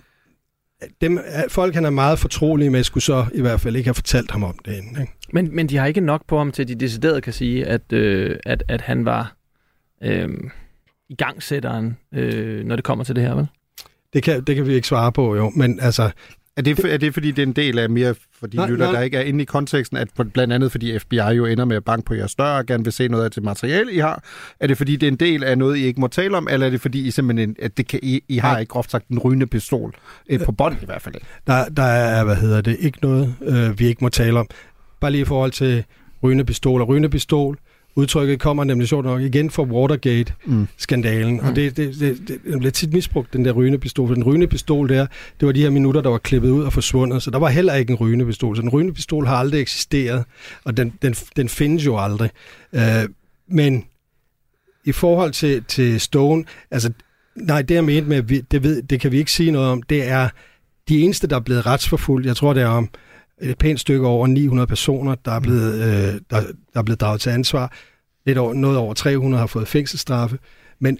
dem, 1.00 1.18
folk, 1.48 1.74
han 1.74 1.84
er 1.84 1.90
meget 1.90 2.18
fortrolige 2.18 2.70
med, 2.70 2.82
skulle 2.82 3.04
så 3.04 3.26
i 3.34 3.40
hvert 3.40 3.60
fald 3.60 3.76
ikke 3.76 3.86
have 3.86 3.94
fortalt 3.94 4.30
ham 4.30 4.44
om 4.44 4.58
det 4.64 4.76
inden. 4.76 5.00
Ikke? 5.00 5.12
Men, 5.32 5.56
men 5.56 5.68
de 5.68 5.76
har 5.76 5.86
ikke 5.86 6.00
nok 6.00 6.26
på 6.26 6.38
ham 6.38 6.52
til, 6.52 6.62
at 6.62 6.68
de 6.68 6.74
decideret 6.74 7.22
kan 7.22 7.32
sige, 7.32 7.66
at, 7.66 7.92
øh, 7.92 8.36
at, 8.46 8.62
at 8.68 8.80
han 8.80 9.04
var 9.04 9.36
øh, 10.02 10.28
igangsætteren, 11.08 11.96
øh, 12.14 12.64
når 12.64 12.76
det 12.76 12.84
kommer 12.84 13.04
til 13.04 13.16
det 13.16 13.24
her, 13.24 13.34
vel? 13.34 13.46
Det 14.12 14.22
kan, 14.22 14.44
det 14.44 14.56
kan 14.56 14.66
vi 14.66 14.74
ikke 14.74 14.88
svare 14.88 15.12
på, 15.12 15.36
jo. 15.36 15.50
Men 15.50 15.80
altså, 15.80 16.10
er 16.58 16.62
det, 16.62 16.84
er 16.84 16.96
det 16.96 17.14
fordi, 17.14 17.30
det 17.30 17.42
er 17.42 17.46
en 17.46 17.52
del 17.52 17.78
af 17.78 17.90
mere 17.90 18.14
for 18.40 18.46
de 18.46 18.56
nej, 18.56 18.68
lytter, 18.68 18.84
nej. 18.84 18.94
der 18.94 19.00
ikke 19.00 19.16
er 19.16 19.22
inde 19.22 19.42
i 19.42 19.44
konteksten, 19.44 19.96
at 19.96 20.08
blandt 20.32 20.52
andet 20.52 20.70
fordi 20.70 20.98
FBI 20.98 21.16
jo 21.16 21.46
ender 21.46 21.64
med 21.64 21.76
at 21.76 21.84
banke 21.84 22.04
på 22.04 22.14
jeres 22.14 22.34
dør 22.34 22.44
og 22.44 22.66
gerne 22.66 22.84
vil 22.84 22.92
se 22.92 23.08
noget 23.08 23.24
af 23.24 23.30
det 23.30 23.42
materiale, 23.42 23.92
I 23.92 23.98
har? 23.98 24.24
Er 24.60 24.66
det 24.66 24.76
fordi, 24.76 24.96
det 24.96 25.06
er 25.06 25.10
en 25.10 25.16
del 25.16 25.44
af 25.44 25.58
noget, 25.58 25.76
I 25.76 25.84
ikke 25.84 26.00
må 26.00 26.08
tale 26.08 26.36
om, 26.36 26.48
eller 26.50 26.66
er 26.66 26.70
det 26.70 26.80
fordi, 26.80 27.06
I 27.06 27.10
simpelthen 27.10 27.56
at 27.62 27.76
det 27.76 27.86
kan, 27.86 28.00
I, 28.02 28.22
I 28.28 28.38
har 28.38 28.58
ikke 28.58 28.70
groft 28.70 28.90
sagt 28.90 29.08
en 29.08 29.18
rygende 29.18 29.46
pistol? 29.46 29.94
Øh, 30.30 30.44
på 30.44 30.52
bånd 30.52 30.76
i 30.82 30.84
hvert 30.84 31.02
fald. 31.02 31.14
Der, 31.46 31.68
der 31.68 31.82
er, 31.82 32.24
hvad 32.24 32.36
hedder 32.36 32.60
det, 32.60 32.76
ikke 32.80 32.98
noget, 33.02 33.34
øh, 33.42 33.78
vi 33.78 33.86
ikke 33.86 34.04
må 34.04 34.08
tale 34.08 34.38
om. 34.38 34.46
Bare 35.00 35.10
lige 35.10 35.22
i 35.22 35.24
forhold 35.24 35.52
til 35.52 35.84
rygende 36.22 36.44
pistol 36.44 36.80
og 36.80 36.88
rygende 36.88 37.08
pistol 37.08 37.58
Udtrykket 37.96 38.40
kommer 38.40 38.64
nemlig 38.64 38.88
sjovt 38.88 39.04
nok 39.04 39.20
igen 39.20 39.50
fra 39.50 39.62
Watergate-skandalen, 39.62 41.34
mm. 41.34 41.48
og 41.48 41.56
det, 41.56 41.76
det, 41.76 42.00
det, 42.00 42.18
det, 42.28 42.40
det 42.44 42.58
bliver 42.58 42.70
tit 42.70 42.92
misbrugt, 42.92 43.32
den 43.32 43.44
der 43.44 43.52
rygende 43.52 43.78
pistol. 43.78 44.14
Den 44.14 44.24
rygende 44.24 44.46
pistol 44.46 44.88
der, 44.88 45.06
det 45.40 45.46
var 45.46 45.52
de 45.52 45.60
her 45.60 45.70
minutter, 45.70 46.00
der 46.00 46.10
var 46.10 46.18
klippet 46.18 46.50
ud 46.50 46.62
og 46.62 46.72
forsvundet, 46.72 47.22
så 47.22 47.30
der 47.30 47.38
var 47.38 47.48
heller 47.48 47.74
ikke 47.74 47.90
en 47.90 47.96
rygende 47.96 48.26
pistol. 48.26 48.56
Så 48.56 48.62
den 48.62 48.70
rygende 48.70 48.94
pistol 48.94 49.26
har 49.26 49.36
aldrig 49.36 49.60
eksisteret, 49.60 50.24
og 50.64 50.76
den, 50.76 50.92
den, 51.02 51.14
den 51.36 51.48
findes 51.48 51.86
jo 51.86 51.98
aldrig. 51.98 52.30
Uh, 52.72 52.80
men 53.48 53.84
i 54.84 54.92
forhold 54.92 55.32
til, 55.32 55.64
til 55.64 56.00
Stone, 56.00 56.44
altså, 56.70 56.92
nej, 57.36 57.62
det 57.62 57.74
jeg 57.74 57.84
mente 57.84 58.08
med, 58.08 58.42
det, 58.42 58.62
ved, 58.62 58.82
det 58.82 59.00
kan 59.00 59.12
vi 59.12 59.18
ikke 59.18 59.32
sige 59.32 59.50
noget 59.50 59.68
om, 59.68 59.82
det 59.82 60.08
er 60.08 60.28
de 60.88 61.00
eneste, 61.00 61.26
der 61.26 61.36
er 61.36 61.40
blevet 61.40 61.66
retsforfulgt, 61.66 62.26
jeg 62.26 62.36
tror 62.36 62.52
det 62.52 62.62
er 62.62 62.66
om 62.66 62.88
et 63.40 63.58
pænt 63.58 63.80
stykke 63.80 64.06
over 64.06 64.26
900 64.26 64.66
personer, 64.66 65.14
der 65.14 65.32
er 65.32 65.40
blevet, 65.40 65.74
øh, 65.74 66.20
der, 66.30 66.40
der 66.72 66.80
er 66.80 66.82
blevet 66.82 67.00
draget 67.00 67.20
til 67.20 67.30
ansvar. 67.30 67.72
Lidt 68.26 68.38
over, 68.38 68.54
noget 68.54 68.76
over 68.78 68.94
300 68.94 69.40
har 69.40 69.46
fået 69.46 69.68
fængselsstraffe. 69.68 70.38
Men 70.80 70.98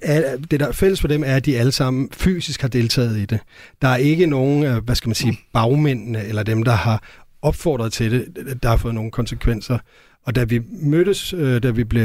det, 0.50 0.60
der 0.60 0.66
er 0.66 0.72
fælles 0.72 1.00
for 1.00 1.08
dem, 1.08 1.22
er, 1.26 1.34
at 1.34 1.46
de 1.46 1.58
alle 1.58 1.72
sammen 1.72 2.08
fysisk 2.12 2.60
har 2.60 2.68
deltaget 2.68 3.18
i 3.18 3.24
det. 3.24 3.40
Der 3.82 3.88
er 3.88 3.96
ikke 3.96 4.26
nogen, 4.26 4.64
øh, 4.64 4.84
hvad 4.84 4.94
skal 4.94 5.08
man 5.08 5.14
sige, 5.14 5.38
bagmændene, 5.52 6.24
eller 6.24 6.42
dem, 6.42 6.62
der 6.62 6.72
har 6.72 7.02
opfordret 7.42 7.92
til 7.92 8.10
det, 8.10 8.62
der 8.62 8.68
har 8.68 8.76
fået 8.76 8.94
nogle 8.94 9.10
konsekvenser. 9.10 9.78
Og 10.26 10.34
da 10.34 10.44
vi 10.44 10.60
mødtes, 10.82 11.32
øh, 11.32 11.62
da 11.62 11.70
vi 11.70 11.84
blev, 11.84 12.04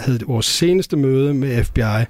havde 0.00 0.20
vores 0.26 0.46
seneste 0.46 0.96
møde 0.96 1.34
med 1.34 1.64
FBI, 1.64 2.04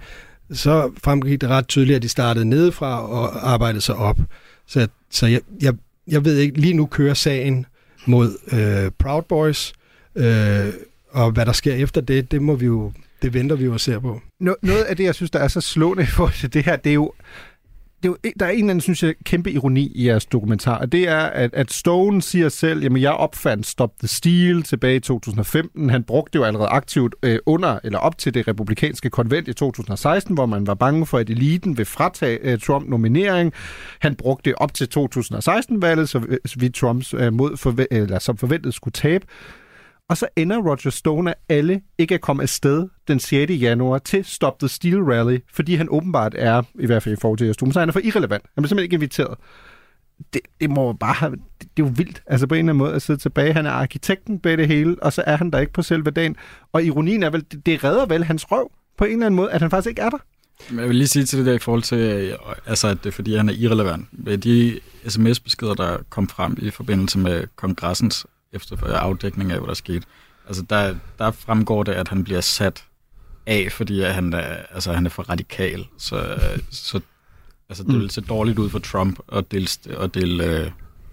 så 0.53 0.91
fremgik 1.05 1.41
det 1.41 1.49
ret 1.49 1.69
tydeligt, 1.69 1.97
at 1.97 2.03
de 2.03 2.09
startede 2.09 2.45
nedefra 2.45 3.09
og 3.09 3.51
arbejdede 3.53 3.81
sig 3.81 3.95
op. 3.95 4.19
Så, 4.67 4.89
så 5.11 5.27
jeg, 5.27 5.41
jeg, 5.63 5.75
jeg 6.09 6.25
ved 6.25 6.39
ikke, 6.39 6.61
lige 6.61 6.75
nu 6.75 6.87
kører 6.87 7.15
sagen 7.15 7.67
mod 8.07 8.39
øh, 8.53 8.91
Proud 8.99 9.23
Boys, 9.23 9.73
øh, 10.15 10.67
og 11.11 11.31
hvad 11.31 11.47
der 11.47 11.53
sker 11.53 11.75
efter 11.75 12.01
det, 12.01 12.31
det 12.31 12.43
må 12.43 12.55
vi 12.55 12.67
jo, 12.67 12.93
det 13.23 13.35
venter 13.35 13.57
vi 13.57 13.65
jo 13.65 13.73
og 13.73 13.81
ser 13.81 13.99
på. 13.99 14.21
Noget 14.41 14.83
af 14.89 14.97
det, 14.97 15.05
jeg 15.05 15.15
synes, 15.15 15.31
der 15.31 15.39
er 15.39 15.49
så 15.49 15.61
slående 15.61 16.07
for 16.07 16.33
det 16.53 16.65
her, 16.65 16.77
det 16.77 16.91
er 16.91 16.95
jo, 16.95 17.13
det 18.03 18.09
er 18.09 18.09
jo, 18.09 18.17
der 18.41 18.47
er 18.47 18.51
en 18.51 18.57
eller 18.59 18.71
anden, 18.71 18.81
synes 18.81 19.03
jeg, 19.03 19.15
kæmpe 19.25 19.53
ironi 19.53 19.93
i 19.95 20.07
jeres 20.07 20.27
dokumentar, 20.27 20.79
og 20.79 20.93
det 20.93 21.09
er, 21.09 21.19
at, 21.19 21.55
at 21.55 21.73
Stone 21.73 22.23
siger 22.23 22.49
selv, 22.49 22.83
jamen 22.83 23.03
jeg 23.03 23.13
opfandt 23.13 23.67
Stop 23.67 23.93
the 23.99 24.09
Steal 24.09 24.63
tilbage 24.63 24.97
i 24.97 25.01
2015. 25.01 25.91
Han 25.91 26.05
brugte 26.05 26.33
det 26.33 26.39
jo 26.39 26.45
allerede 26.45 26.69
aktivt 26.69 27.15
øh, 27.23 27.39
under 27.47 27.79
eller 27.85 27.99
op 27.99 28.19
til 28.19 28.35
det 28.35 28.49
republikanske 28.49 29.11
konvent 29.11 29.49
i 29.49 29.53
2016, 29.53 30.35
hvor 30.35 30.47
man 30.47 30.67
var 30.67 30.75
bange 30.75 31.07
for, 31.07 31.19
at 31.19 31.31
eliten 31.31 31.79
vil 31.79 31.87
fratage 31.87 32.39
øh, 32.43 32.59
Trump 32.59 32.89
nominering. 32.89 33.53
Han 33.99 34.15
brugte 34.15 34.51
det 34.51 34.59
op 34.59 34.75
til 34.75 34.89
2016-valget, 34.99 36.09
så 36.09 36.39
vi 36.59 36.69
Trumps 36.69 37.15
øh, 37.15 37.33
mod 37.33 37.57
forve- 37.57 37.87
eller, 37.91 38.19
som 38.19 38.37
forventet 38.37 38.75
skulle 38.75 38.93
tabe. 38.93 39.27
Og 40.09 40.17
så 40.17 40.29
ender 40.37 40.57
Roger 40.59 40.91
Stone 40.91 41.31
af 41.31 41.35
alle 41.49 41.81
ikke 41.99 42.15
at 42.15 42.21
komme 42.21 42.43
afsted 42.43 42.89
den 43.09 43.21
6. 43.21 43.53
januar 43.53 43.99
til 43.99 44.25
Stop 44.25 44.59
the 44.59 44.69
Steel 44.69 44.99
Rally, 44.99 45.39
fordi 45.53 45.75
han 45.75 45.87
åbenbart 45.91 46.35
er, 46.39 46.63
i 46.79 46.87
hvert 46.87 47.03
fald 47.03 47.17
i 47.17 47.21
forhold 47.21 47.39
til 47.39 47.55
Stone, 47.55 47.73
så 47.73 47.81
han 47.81 47.89
er 47.89 47.93
for 47.93 48.01
irrelevant. 48.05 48.45
Han 48.55 48.63
bliver 48.63 48.69
simpelthen 48.69 48.85
ikke 48.85 48.95
inviteret. 48.95 49.39
Det, 50.33 50.41
det 50.61 50.71
må 50.71 50.93
bare 50.93 51.15
have, 51.15 51.33
det, 51.33 51.43
det 51.61 51.83
er 51.83 51.87
jo 51.87 51.93
vildt, 51.97 52.23
altså 52.27 52.47
på 52.47 52.55
en 52.55 52.59
eller 52.59 52.73
anden 52.73 52.79
måde 52.79 52.95
at 52.95 53.03
sidde 53.03 53.21
tilbage. 53.21 53.53
Han 53.53 53.67
er 53.67 53.71
arkitekten 53.71 54.39
bag 54.39 54.59
det 54.59 54.69
hele, 54.69 54.97
og 55.03 55.13
så 55.13 55.23
er 55.27 55.37
han 55.37 55.51
der 55.51 55.59
ikke 55.59 55.73
på 55.73 55.83
selve 55.83 56.11
dagen. 56.11 56.37
Og 56.73 56.85
ironien 56.85 57.23
er 57.23 57.31
vel, 57.31 57.45
det, 57.53 57.67
det 57.67 57.85
redder 57.85 58.07
vel 58.07 58.25
hans 58.25 58.53
røv 58.53 58.71
på 58.99 59.05
en 59.05 59.13
eller 59.13 59.27
anden 59.27 59.37
måde, 59.37 59.51
at 59.51 59.61
han 59.61 59.71
faktisk 59.71 59.89
ikke 59.89 60.03
er 60.03 60.11
der. 60.11 60.19
Men 60.71 60.79
jeg 60.79 60.89
vil 60.89 60.97
lige 60.97 61.09
sige 61.09 61.25
til 61.25 61.39
det 61.39 61.47
der 61.47 61.53
i 61.53 61.59
forhold 61.59 61.83
til, 61.83 62.35
altså, 62.67 62.89
at 62.89 62.99
det 63.05 63.07
er 63.07 63.15
fordi, 63.15 63.37
han 63.37 63.49
er 63.49 63.53
irrelevant. 63.53 64.09
De 64.45 64.81
sms-beskeder, 65.09 65.75
der 65.75 65.99
kom 66.11 66.29
frem 66.29 66.57
i 66.61 66.71
forbindelse 66.71 67.19
med 67.19 67.45
kongressens 67.57 68.27
efter 68.53 68.87
afdækning 68.87 69.53
af, 69.53 69.59
hvad 69.59 69.69
der 69.69 69.75
skete, 69.75 70.07
altså 70.47 70.63
der, 70.63 70.95
der 71.19 71.31
fremgår 71.31 71.83
det, 71.83 71.93
at 71.93 72.09
han 72.09 72.25
bliver 72.25 72.41
sat 72.41 72.85
af, 73.47 73.73
fordi 73.73 74.01
at 74.01 74.15
han, 74.15 74.33
er, 74.33 74.57
altså, 74.71 74.93
han 74.93 75.07
er 75.07 75.11
for 75.11 75.23
radikal. 75.23 75.87
Så, 75.99 76.39
så 76.71 77.01
altså, 77.69 77.85
det 77.85 77.95
vil 77.95 78.11
se 78.11 78.21
dårligt 78.21 78.59
ud 78.59 78.71
for 78.71 78.79
Trump 78.79 79.19
at 79.33 79.53
dele, 79.53 79.69
at 79.99 80.15
dele, 80.15 80.45
øh, 80.45 80.71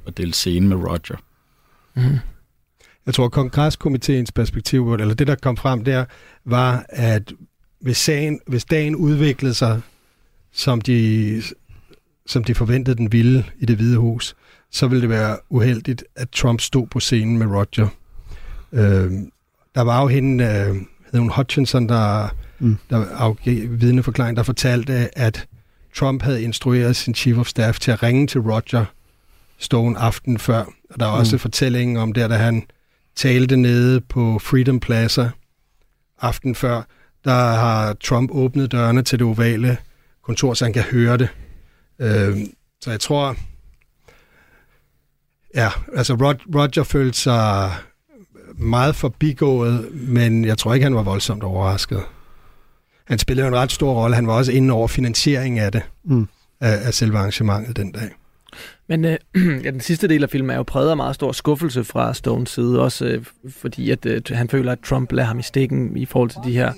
at 0.07 0.17
dele 0.17 0.33
scene 0.33 0.67
med 0.67 0.77
Roger. 0.77 1.21
Mm. 1.95 2.19
Jeg 3.05 3.13
tror, 3.13 3.29
kongresskomiteens 3.29 4.31
perspektiv, 4.31 4.93
eller 4.93 5.13
det, 5.13 5.27
der 5.27 5.36
kom 5.36 5.57
frem 5.57 5.83
der, 5.83 6.05
var, 6.45 6.86
at 6.89 7.33
hvis, 7.79 7.97
sagen, 7.97 8.39
hvis 8.47 8.65
dagen 8.65 8.95
udviklede 8.95 9.53
sig, 9.53 9.81
som 10.51 10.81
de, 10.81 11.41
som 12.26 12.43
de 12.43 12.55
forventede 12.55 12.95
den 12.95 13.11
ville 13.11 13.45
i 13.59 13.65
det 13.65 13.76
hvide 13.76 13.97
hus, 13.97 14.36
så 14.71 14.88
ville 14.88 15.01
det 15.01 15.09
være 15.09 15.38
uheldigt, 15.49 16.03
at 16.15 16.30
Trump 16.30 16.61
stod 16.61 16.88
på 16.88 16.99
scenen 16.99 17.38
med 17.38 17.47
Roger. 17.47 17.88
Øh, 18.71 19.11
der 19.76 19.82
var 19.82 20.01
jo 20.01 20.07
hende, 20.07 20.43
øh, 20.43 20.76
hed 21.11 21.19
hun 21.19 21.32
Hutchinson, 21.36 21.89
der, 21.89 22.30
mm. 22.59 22.78
der 22.89 23.05
afgav 23.05 23.67
vidneforklaring, 23.69 24.38
der 24.38 24.43
fortalte, 24.43 25.17
at 25.17 25.47
Trump 25.95 26.21
havde 26.21 26.43
instrueret 26.43 26.95
sin 26.95 27.15
chief 27.15 27.38
of 27.38 27.47
staff 27.47 27.80
til 27.80 27.91
at 27.91 28.03
ringe 28.03 28.28
til 28.28 28.41
Roger 28.41 28.86
Stone 29.57 29.99
aften 29.99 30.38
før. 30.38 30.65
Og 30.89 30.99
der 30.99 31.05
er 31.05 31.09
også 31.09 31.36
mm. 31.36 31.39
fortællingen 31.39 31.97
om 31.97 32.13
der, 32.13 32.28
da 32.28 32.36
han 32.36 32.63
talte 33.15 33.57
nede 33.57 34.01
på 34.01 34.39
Freedom 34.39 34.80
Plaza 34.80 35.30
aften 36.21 36.55
før, 36.55 36.82
der 37.26 37.32
har 37.32 37.93
Trump 37.93 38.30
åbnet 38.34 38.71
dørene 38.71 39.01
til 39.01 39.19
det 39.19 39.28
ovale 39.28 39.78
kontor, 40.23 40.53
så 40.53 40.65
han 40.65 40.73
kan 40.73 40.84
høre 40.84 41.17
det. 41.17 41.30
Øh, 41.99 42.37
så 42.81 42.91
jeg 42.91 42.99
tror, 42.99 43.35
ja, 45.55 45.69
altså 45.95 46.13
Roger 46.13 46.83
følte 46.83 47.17
sig 47.17 47.71
meget 48.57 48.95
forbigået, 48.95 49.89
men 49.93 50.45
jeg 50.45 50.57
tror 50.57 50.73
ikke, 50.73 50.83
han 50.83 50.95
var 50.95 51.03
voldsomt 51.03 51.43
overrasket. 51.43 52.03
Han 53.05 53.19
spillede 53.19 53.47
en 53.47 53.55
ret 53.55 53.71
stor 53.71 53.93
rolle. 53.93 54.15
Han 54.15 54.27
var 54.27 54.33
også 54.33 54.51
inde 54.51 54.73
over 54.73 54.87
finansieringen 54.87 55.63
af 55.63 55.71
det, 55.71 55.81
mm. 56.03 56.27
af, 56.59 56.87
af 56.87 56.93
selve 56.93 57.17
arrangementet 57.17 57.77
den 57.77 57.91
dag. 57.91 58.09
Men 58.88 59.05
øh, 59.05 59.17
ja, 59.65 59.71
den 59.71 59.79
sidste 59.79 60.07
del 60.07 60.23
af 60.23 60.29
filmen 60.29 60.49
er 60.49 60.55
jo 60.55 60.63
præget 60.63 60.89
af 60.89 60.97
meget 60.97 61.15
stor 61.15 61.31
skuffelse 61.31 61.83
fra 61.83 62.13
Stones 62.13 62.49
side, 62.49 62.81
også 62.81 63.05
øh, 63.05 63.25
fordi 63.49 63.91
at 63.91 64.05
øh, 64.05 64.21
han 64.31 64.49
føler, 64.49 64.71
at 64.71 64.79
Trump 64.79 65.11
lader 65.11 65.27
ham 65.27 65.39
i 65.39 65.43
stikken 65.43 65.97
i 65.97 66.05
forhold 66.05 66.29
til 66.29 66.39
de 66.43 66.51
her 66.51 66.71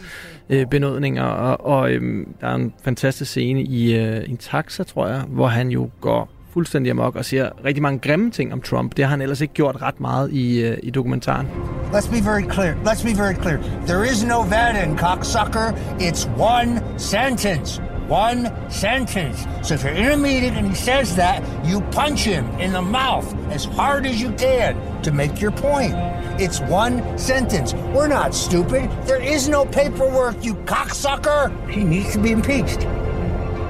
øh, 0.50 0.66
benådninger. 0.66 1.24
Og, 1.24 1.66
og 1.66 1.92
øh, 1.92 2.26
der 2.42 2.48
er 2.48 2.56
en 2.56 2.74
fantastisk 2.84 3.32
scene 3.32 3.62
i 3.62 3.96
øh, 3.96 4.30
en 4.30 4.38
taxa, 4.38 4.84
tror 4.84 5.08
jeg, 5.08 5.22
hvor 5.28 5.48
han 5.48 5.70
jo 5.70 5.90
går 6.02 6.30
fuldstændig 6.54 6.92
amok 6.92 7.16
og 7.16 7.26
siger 7.26 7.50
rigtig 7.66 7.82
mange 7.82 8.00
grimme 8.00 8.32
ting 8.32 8.54
om 8.54 8.62
Trump. 8.62 8.98
Det 8.98 9.06
har 9.06 9.10
han 9.10 9.22
ellers 9.22 9.42
ikke 9.42 9.54
gjort 9.54 9.82
ret 9.82 10.00
meget 10.00 10.32
i, 10.32 10.62
øh, 10.62 10.78
i 10.84 10.90
dokumentaren. 10.90 11.48
Let's 11.94 12.10
be 12.12 12.26
very 12.30 12.52
clear. 12.52 12.74
Let's 12.86 13.04
be 13.04 13.22
very 13.24 13.36
clear. 13.42 13.58
There 13.88 14.12
is 14.12 14.26
no 14.26 14.42
Vatican, 14.42 14.98
cocksucker. 14.98 15.68
It's 16.00 16.30
one 16.38 16.82
sentence. 16.98 17.82
One 18.08 18.72
sentence. 18.72 19.46
So 19.68 19.74
if 19.74 19.84
you're 19.84 19.92
in 19.92 20.12
a 20.12 20.18
meeting 20.18 20.56
and 20.56 20.68
he 20.68 20.76
says 20.76 21.16
that, 21.18 21.44
you 21.66 21.82
punch 21.92 22.22
him 22.22 22.48
in 22.60 22.72
the 22.72 22.82
mouth 22.82 23.36
as 23.50 23.66
hard 23.66 24.06
as 24.06 24.22
you 24.22 24.32
can 24.34 25.02
to 25.02 25.12
make 25.12 25.42
your 25.42 25.52
point. 25.52 25.94
It's 26.40 26.62
one 26.62 27.18
sentence. 27.18 27.74
We're 27.74 28.08
not 28.08 28.34
stupid. 28.34 28.90
There 29.06 29.22
is 29.22 29.50
no 29.50 29.66
paperwork, 29.66 30.42
you 30.42 30.56
cocksucker. 30.56 31.70
He 31.70 31.84
needs 31.84 32.14
to 32.14 32.20
be 32.20 32.32
impeached. 32.32 32.84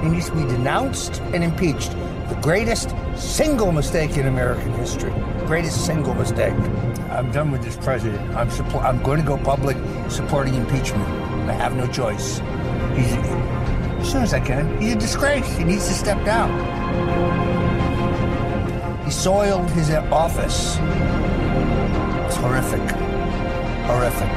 He 0.02 0.08
needs 0.08 0.26
to 0.26 0.36
be 0.36 0.42
denounced 0.42 1.20
and 1.32 1.42
impeached. 1.42 1.90
The 2.28 2.38
greatest 2.40 2.94
single 3.16 3.72
mistake 3.72 4.16
in 4.16 4.28
American 4.28 4.72
history. 4.74 5.12
Greatest 5.46 5.84
single 5.84 6.14
mistake. 6.14 6.54
I'm 7.10 7.32
done 7.32 7.50
with 7.50 7.64
this 7.64 7.76
president. 7.76 8.36
I'm 8.36 8.50
support. 8.50 8.84
I'm 8.84 9.02
going 9.02 9.18
to 9.18 9.26
go 9.26 9.36
public 9.38 9.76
supporting 10.08 10.54
impeachment. 10.54 11.08
I 11.48 11.54
have 11.54 11.74
no 11.74 11.88
choice. 11.88 12.38
He's, 12.94 13.12
as 14.00 14.06
soon 14.06 14.22
as 14.22 14.32
I 14.32 14.40
can. 14.40 14.64
He's 14.80 14.94
a 14.94 15.00
disgrace. 15.00 15.48
He 15.58 15.64
needs 15.64 15.88
to 15.88 15.94
step 15.94 16.18
down. 16.26 16.50
He 19.04 19.10
soiled 19.10 19.70
his 19.70 19.90
office. 20.24 20.78
It's 22.26 22.36
horrific. 22.36 22.90
Horrific. 23.88 24.28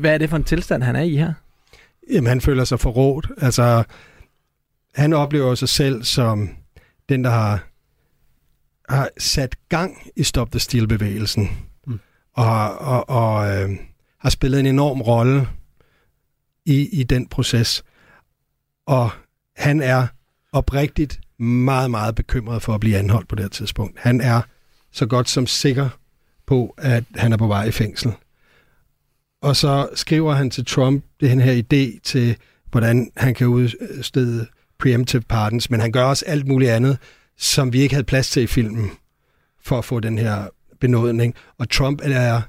Hvad 0.00 0.14
er 0.14 0.18
det 0.18 0.30
for 0.30 0.36
en 0.36 0.44
tilstand, 0.44 0.82
han 0.82 0.96
er 0.96 1.02
i 1.02 1.16
her? 1.16 1.32
Jamen, 2.10 2.26
han 2.28 2.40
føler 2.40 2.64
sig 2.64 2.80
forrådt. 2.80 3.30
Altså, 3.38 3.84
han 4.94 5.12
oplever 5.12 5.54
sig 5.54 5.68
selv 5.68 6.04
som 6.04 6.48
den, 7.08 7.24
der 7.24 7.30
har, 7.30 7.64
har 8.88 9.08
sat 9.18 9.56
gang 9.68 9.96
i 10.16 10.22
Stop 10.22 10.50
the 10.50 10.60
Steal-bevægelsen, 10.60 11.48
mm. 11.86 12.00
og, 12.32 12.78
og, 12.78 13.08
og 13.08 13.48
øh, 13.48 13.70
har 14.18 14.30
spillet 14.30 14.60
en 14.60 14.66
enorm 14.66 15.00
rolle 15.00 15.48
i, 16.66 17.00
i 17.00 17.02
den 17.02 17.26
proces. 17.26 17.84
Og 18.86 19.10
han 19.56 19.80
er 19.80 20.06
oprigtigt 20.52 21.20
meget, 21.38 21.90
meget 21.90 22.14
bekymret 22.14 22.62
for 22.62 22.74
at 22.74 22.80
blive 22.80 22.96
anholdt 22.96 23.28
på 23.28 23.34
det 23.34 23.44
her 23.44 23.48
tidspunkt. 23.48 23.98
Han 23.98 24.20
er 24.20 24.40
så 24.92 25.06
godt 25.06 25.28
som 25.28 25.46
sikker 25.46 25.88
på, 26.46 26.74
at 26.78 27.04
han 27.14 27.32
er 27.32 27.36
på 27.36 27.46
vej 27.46 27.64
i 27.64 27.70
fængsel. 27.70 28.12
Og 29.42 29.56
så 29.56 29.88
skriver 29.94 30.34
han 30.34 30.50
til 30.50 30.64
Trump 30.64 31.04
den 31.20 31.40
her 31.40 31.62
idé 31.62 32.00
til, 32.02 32.36
hvordan 32.70 33.10
han 33.16 33.34
kan 33.34 33.46
udstede 33.46 34.46
preemptive 34.78 35.22
pardons, 35.22 35.70
men 35.70 35.80
han 35.80 35.92
gør 35.92 36.04
også 36.04 36.24
alt 36.26 36.46
muligt 36.46 36.70
andet, 36.70 36.98
som 37.36 37.72
vi 37.72 37.80
ikke 37.80 37.94
havde 37.94 38.04
plads 38.04 38.30
til 38.30 38.42
i 38.42 38.46
filmen, 38.46 38.90
for 39.64 39.78
at 39.78 39.84
få 39.84 40.00
den 40.00 40.18
her 40.18 40.48
benådning. 40.80 41.34
Og 41.58 41.70
Trump 41.70 42.00
er 42.04 42.42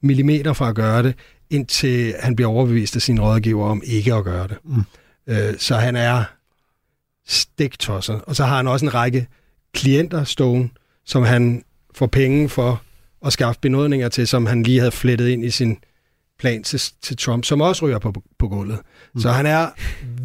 millimeter 0.00 0.52
fra 0.52 0.68
at 0.68 0.74
gøre 0.74 1.02
det, 1.02 1.14
indtil 1.52 2.14
han 2.20 2.36
bliver 2.36 2.50
overbevist 2.50 2.96
af 2.96 3.02
sin 3.02 3.20
rådgiver 3.20 3.66
om 3.66 3.82
ikke 3.84 4.14
at 4.14 4.24
gøre 4.24 4.48
det. 4.48 4.56
Mm. 4.64 4.82
Øh, 5.26 5.58
så 5.58 5.76
han 5.76 5.96
er 5.96 6.24
stiktosset. 7.26 8.20
Og 8.26 8.36
så 8.36 8.44
har 8.44 8.56
han 8.56 8.68
også 8.68 8.86
en 8.86 8.94
række 8.94 9.26
klienter 9.74 10.24
stående, 10.24 10.68
som 11.04 11.22
han 11.22 11.64
får 11.94 12.06
penge 12.06 12.48
for 12.48 12.82
at 13.26 13.32
skaffe 13.32 13.60
benådninger 13.60 14.08
til, 14.08 14.28
som 14.28 14.46
han 14.46 14.62
lige 14.62 14.78
havde 14.78 14.92
flettet 14.92 15.28
ind 15.28 15.44
i 15.44 15.50
sin 15.50 15.78
plan 16.38 16.62
til, 16.62 16.80
til 17.02 17.16
Trump, 17.16 17.44
som 17.44 17.60
også 17.60 17.86
ryger 17.86 17.98
på, 17.98 18.14
på 18.38 18.48
gulvet. 18.48 18.78
Mm. 19.14 19.20
Så 19.20 19.30
han 19.30 19.46
er 19.46 19.68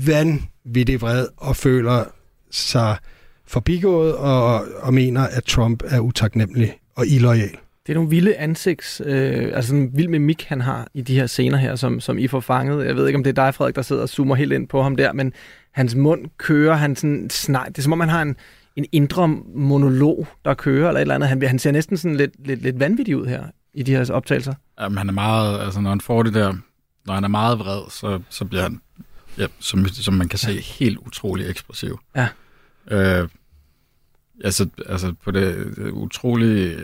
vanvittigt 0.06 1.02
vred 1.02 1.28
og 1.38 1.56
føler 1.56 2.06
sig 2.52 2.98
forbigået 3.46 4.16
og, 4.16 4.66
og 4.80 4.94
mener, 4.94 5.22
at 5.22 5.44
Trump 5.44 5.84
er 5.86 6.00
utaknemmelig 6.00 6.80
og 6.96 7.08
illoyal. 7.08 7.58
Det 7.88 7.94
er 7.94 7.96
nogle 7.96 8.10
vilde 8.10 8.36
ansigts, 8.36 9.02
øh, 9.06 9.52
altså 9.54 9.76
en 9.76 9.98
vild 9.98 10.08
mimik, 10.08 10.44
han 10.44 10.62
har 10.62 10.88
i 10.94 11.02
de 11.02 11.16
her 11.16 11.28
scener 11.28 11.58
her, 11.58 11.76
som, 11.76 12.00
som 12.00 12.18
I 12.18 12.28
får 12.28 12.40
fanget. 12.40 12.86
Jeg 12.86 12.96
ved 12.96 13.08
ikke, 13.08 13.18
om 13.18 13.24
det 13.24 13.38
er 13.38 13.44
dig, 13.46 13.56
Frederik, 13.56 13.76
der 13.76 13.82
sidder 13.82 14.02
og 14.02 14.10
zoomer 14.10 14.36
helt 14.36 14.54
ind 14.54 14.68
på 14.68 14.84
ham 14.84 14.96
der, 14.96 15.14
men 15.14 15.34
hans 15.72 15.96
mund 15.96 16.26
kører, 16.38 16.76
han 16.76 16.96
sådan 16.96 17.30
snej, 17.30 17.66
det 17.68 17.78
er 17.78 17.82
som 17.82 17.94
om, 17.94 18.00
han 18.00 18.10
har 18.10 18.22
en, 18.22 18.36
en 18.76 18.86
indre 18.92 19.28
monolog, 19.56 20.28
der 20.46 20.54
kører, 20.54 20.88
eller 20.88 21.00
et 21.00 21.02
eller 21.02 21.16
andet. 21.16 21.30
Han, 21.30 21.42
han 21.42 21.60
ser 21.60 21.72
næsten 21.72 21.98
sådan 21.98 22.16
lidt, 22.16 22.48
lidt, 22.48 22.62
lidt 22.62 22.80
vanvittig 22.80 23.18
ud 23.18 23.26
her 23.26 23.44
i 23.74 23.84
de 23.84 23.92
her 23.92 24.12
optagelser. 24.12 24.54
Jamen, 24.82 24.98
han 24.98 25.10
er 25.10 25.14
meget, 25.14 25.60
altså 25.60 25.82
når 25.82 25.90
han 25.90 26.02
får 26.02 26.24
det 26.24 26.34
der, 26.34 26.54
når 27.06 27.14
han 27.14 27.24
er 27.24 27.28
meget 27.28 27.60
vred, 27.60 27.82
så, 27.90 28.20
så 28.30 28.46
bliver 28.46 28.64
han, 28.64 28.82
ja, 29.38 29.48
som, 29.60 29.88
som 29.88 30.14
man 30.14 30.28
kan 30.28 30.40
se, 30.40 30.52
ja. 30.52 30.60
helt 30.60 30.98
utrolig 30.98 31.50
ekspressiv. 31.50 32.00
Ja. 32.16 32.28
Øh, 32.92 33.28
altså, 34.44 34.70
altså 34.86 35.14
på 35.24 35.32
det, 35.32 35.74
det 35.76 35.92
utrolig, 35.92 36.78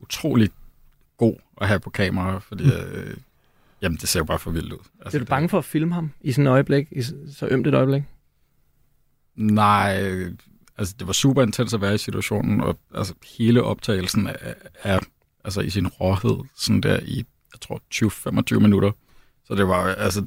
utrolig 0.00 0.50
god 1.16 1.34
at 1.60 1.68
have 1.68 1.80
på 1.80 1.90
kamera, 1.90 2.38
fordi 2.38 2.64
mm. 2.64 2.70
øh, 2.70 3.16
jamen, 3.82 3.98
det 3.98 4.08
ser 4.08 4.20
jo 4.20 4.24
bare 4.24 4.38
for 4.38 4.50
vildt 4.50 4.72
ud. 4.72 4.78
Altså, 5.00 5.18
er 5.18 5.18
du 5.18 5.26
bange 5.26 5.48
for 5.48 5.58
at 5.58 5.64
filme 5.64 5.94
ham 5.94 6.10
i 6.20 6.32
sådan 6.32 6.46
et 6.46 6.50
øjeblik, 6.50 6.88
i 6.90 7.02
så 7.02 7.48
ømt 7.50 7.66
et 7.66 7.74
øjeblik? 7.74 8.02
Nej, 9.36 10.24
altså 10.78 10.94
det 10.98 11.06
var 11.06 11.12
super 11.12 11.42
intens 11.42 11.74
at 11.74 11.80
være 11.80 11.94
i 11.94 11.98
situationen, 11.98 12.60
og 12.60 12.78
altså 12.94 13.14
hele 13.38 13.62
optagelsen 13.62 14.26
er, 14.26 14.54
er 14.82 14.98
altså 15.44 15.60
i 15.60 15.70
sin 15.70 15.86
råhed, 15.86 16.44
sådan 16.56 16.80
der 16.80 17.00
i, 17.02 17.24
jeg 17.52 17.60
tror, 17.60 17.80
20-25 18.54 18.58
minutter. 18.58 18.92
Så 19.44 19.54
det 19.54 19.68
var, 19.68 19.94
altså, 19.94 20.26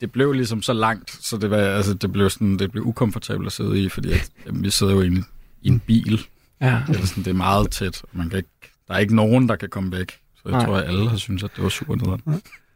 det 0.00 0.12
blev 0.12 0.32
ligesom 0.32 0.62
så 0.62 0.72
langt, 0.72 1.10
så 1.10 1.36
det 1.36 1.50
var, 1.50 1.58
altså, 1.58 1.94
det 1.94 2.12
blev 2.12 2.30
sådan, 2.30 2.58
det 2.58 2.72
blev 2.72 2.84
ukomfortabelt 2.86 3.46
at 3.46 3.52
sidde 3.52 3.82
i, 3.82 3.88
fordi 3.88 4.12
at, 4.12 4.30
jamen, 4.46 4.64
vi 4.64 4.70
sidder 4.70 4.92
jo 4.92 5.00
i 5.00 5.06
en, 5.06 5.24
i 5.62 5.68
en 5.68 5.80
bil, 5.80 6.26
Ja. 6.60 6.82
Eller 6.88 7.06
sådan, 7.06 7.24
det 7.24 7.30
er 7.30 7.34
meget 7.34 7.70
tæt. 7.70 8.02
Man 8.12 8.28
kan 8.28 8.36
ikke, 8.36 8.48
der 8.88 8.94
er 8.94 8.98
ikke 8.98 9.16
nogen, 9.16 9.48
der 9.48 9.56
kan 9.56 9.68
komme 9.68 9.92
væk. 9.92 10.10
Så 10.36 10.42
jeg 10.44 10.52
Nej. 10.52 10.64
tror, 10.66 10.76
at 10.76 10.88
alle 10.88 11.10
har 11.10 11.16
syntes, 11.16 11.42
at 11.44 11.50
det 11.56 11.62
var 11.64 11.68
super 11.70 11.94
nederen. 11.96 12.20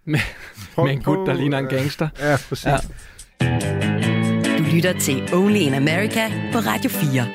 Med, 0.05 0.21
med 0.77 0.91
en 0.93 1.03
gut, 1.03 1.29
der 1.29 1.35
ligner 1.35 1.59
en 1.59 1.67
gangster. 1.67 2.09
Ja, 2.19 2.37
præcis. 2.49 2.67
Ja. 2.67 2.77
Du 4.59 4.63
lytter 4.75 4.99
til 5.01 5.35
Only 5.35 5.57
in 5.59 5.75
America 5.75 6.29
på 6.53 6.59
Radio 6.59 6.91
4. 6.91 7.27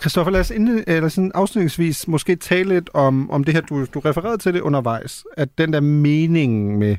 Christoffer, 0.00 0.30
lad 0.32 0.40
os 0.40 0.50
inden, 0.50 0.84
eller 0.86 1.08
sådan 1.08 1.32
afslutningsvis 1.34 2.08
måske 2.08 2.36
tale 2.36 2.68
lidt 2.68 2.90
om, 2.94 3.30
om 3.30 3.44
det 3.44 3.54
her, 3.54 3.60
du, 3.60 3.84
du 3.94 4.00
refererede 4.00 4.38
til 4.38 4.54
det 4.54 4.60
undervejs, 4.60 5.24
at 5.36 5.58
den 5.58 5.72
der 5.72 5.80
mening 5.80 6.78
med, 6.78 6.96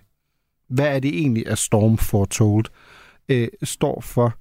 hvad 0.70 0.96
er 0.96 1.00
det 1.00 1.20
egentlig, 1.20 1.48
at 1.48 1.58
Storm 1.58 1.98
Foretold 1.98 2.66
øh, 3.30 3.48
står 3.64 4.02
for. 4.02 4.34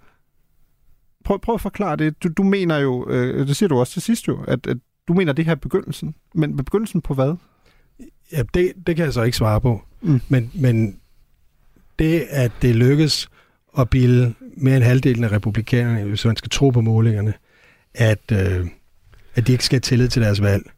Prøv, 1.24 1.40
prøv 1.40 1.54
at 1.54 1.60
forklare 1.60 1.96
det. 1.96 2.22
Du, 2.22 2.28
du 2.28 2.42
mener 2.42 2.78
jo, 2.78 3.08
øh, 3.08 3.46
det 3.48 3.56
siger 3.56 3.68
du 3.68 3.78
også 3.78 3.92
til 3.92 4.02
sidst 4.02 4.28
jo, 4.28 4.42
at, 4.48 4.66
at 4.66 4.76
du 5.08 5.14
mener, 5.14 5.32
det 5.32 5.44
her 5.44 5.52
er 5.52 5.56
begyndelsen. 5.56 6.14
Men 6.34 6.56
begyndelsen 6.56 7.00
på 7.00 7.14
hvad? 7.14 7.34
Ja, 8.32 8.42
det, 8.54 8.72
det 8.86 8.96
kan 8.96 9.04
jeg 9.04 9.12
så 9.12 9.22
ikke 9.22 9.36
svare 9.36 9.60
på. 9.60 9.82
Mm. 10.02 10.20
Men, 10.28 10.50
men 10.54 11.00
det, 11.98 12.26
at 12.30 12.52
det 12.62 12.76
lykkes 12.76 13.28
at 13.78 13.90
bilde 13.90 14.34
mere 14.56 14.76
end 14.76 14.84
halvdelen 14.84 15.24
af 15.24 15.32
republikanerne, 15.32 16.04
hvis 16.04 16.24
man 16.24 16.36
skal 16.36 16.50
tro 16.50 16.70
på 16.70 16.80
målingerne, 16.80 17.34
at, 17.94 18.32
øh, 18.32 18.66
at 19.34 19.46
de 19.46 19.52
ikke 19.52 19.64
skal 19.64 19.76
have 19.76 19.80
tillid 19.80 20.08
til 20.08 20.22
deres 20.22 20.42
valg, 20.42 20.70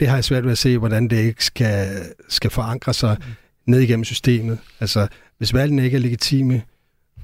det 0.00 0.08
har 0.08 0.16
jeg 0.16 0.24
svært 0.24 0.44
ved 0.44 0.52
at 0.52 0.58
se, 0.58 0.78
hvordan 0.78 1.08
det 1.08 1.16
ikke 1.16 1.44
skal, 1.44 1.88
skal 2.28 2.50
forankre 2.50 2.94
sig 2.94 3.16
mm. 3.20 3.24
ned 3.66 3.80
igennem 3.80 4.04
systemet. 4.04 4.58
Altså, 4.80 5.08
hvis 5.38 5.54
valgene 5.54 5.84
ikke 5.84 5.96
er 5.96 6.00
legitime, 6.00 6.62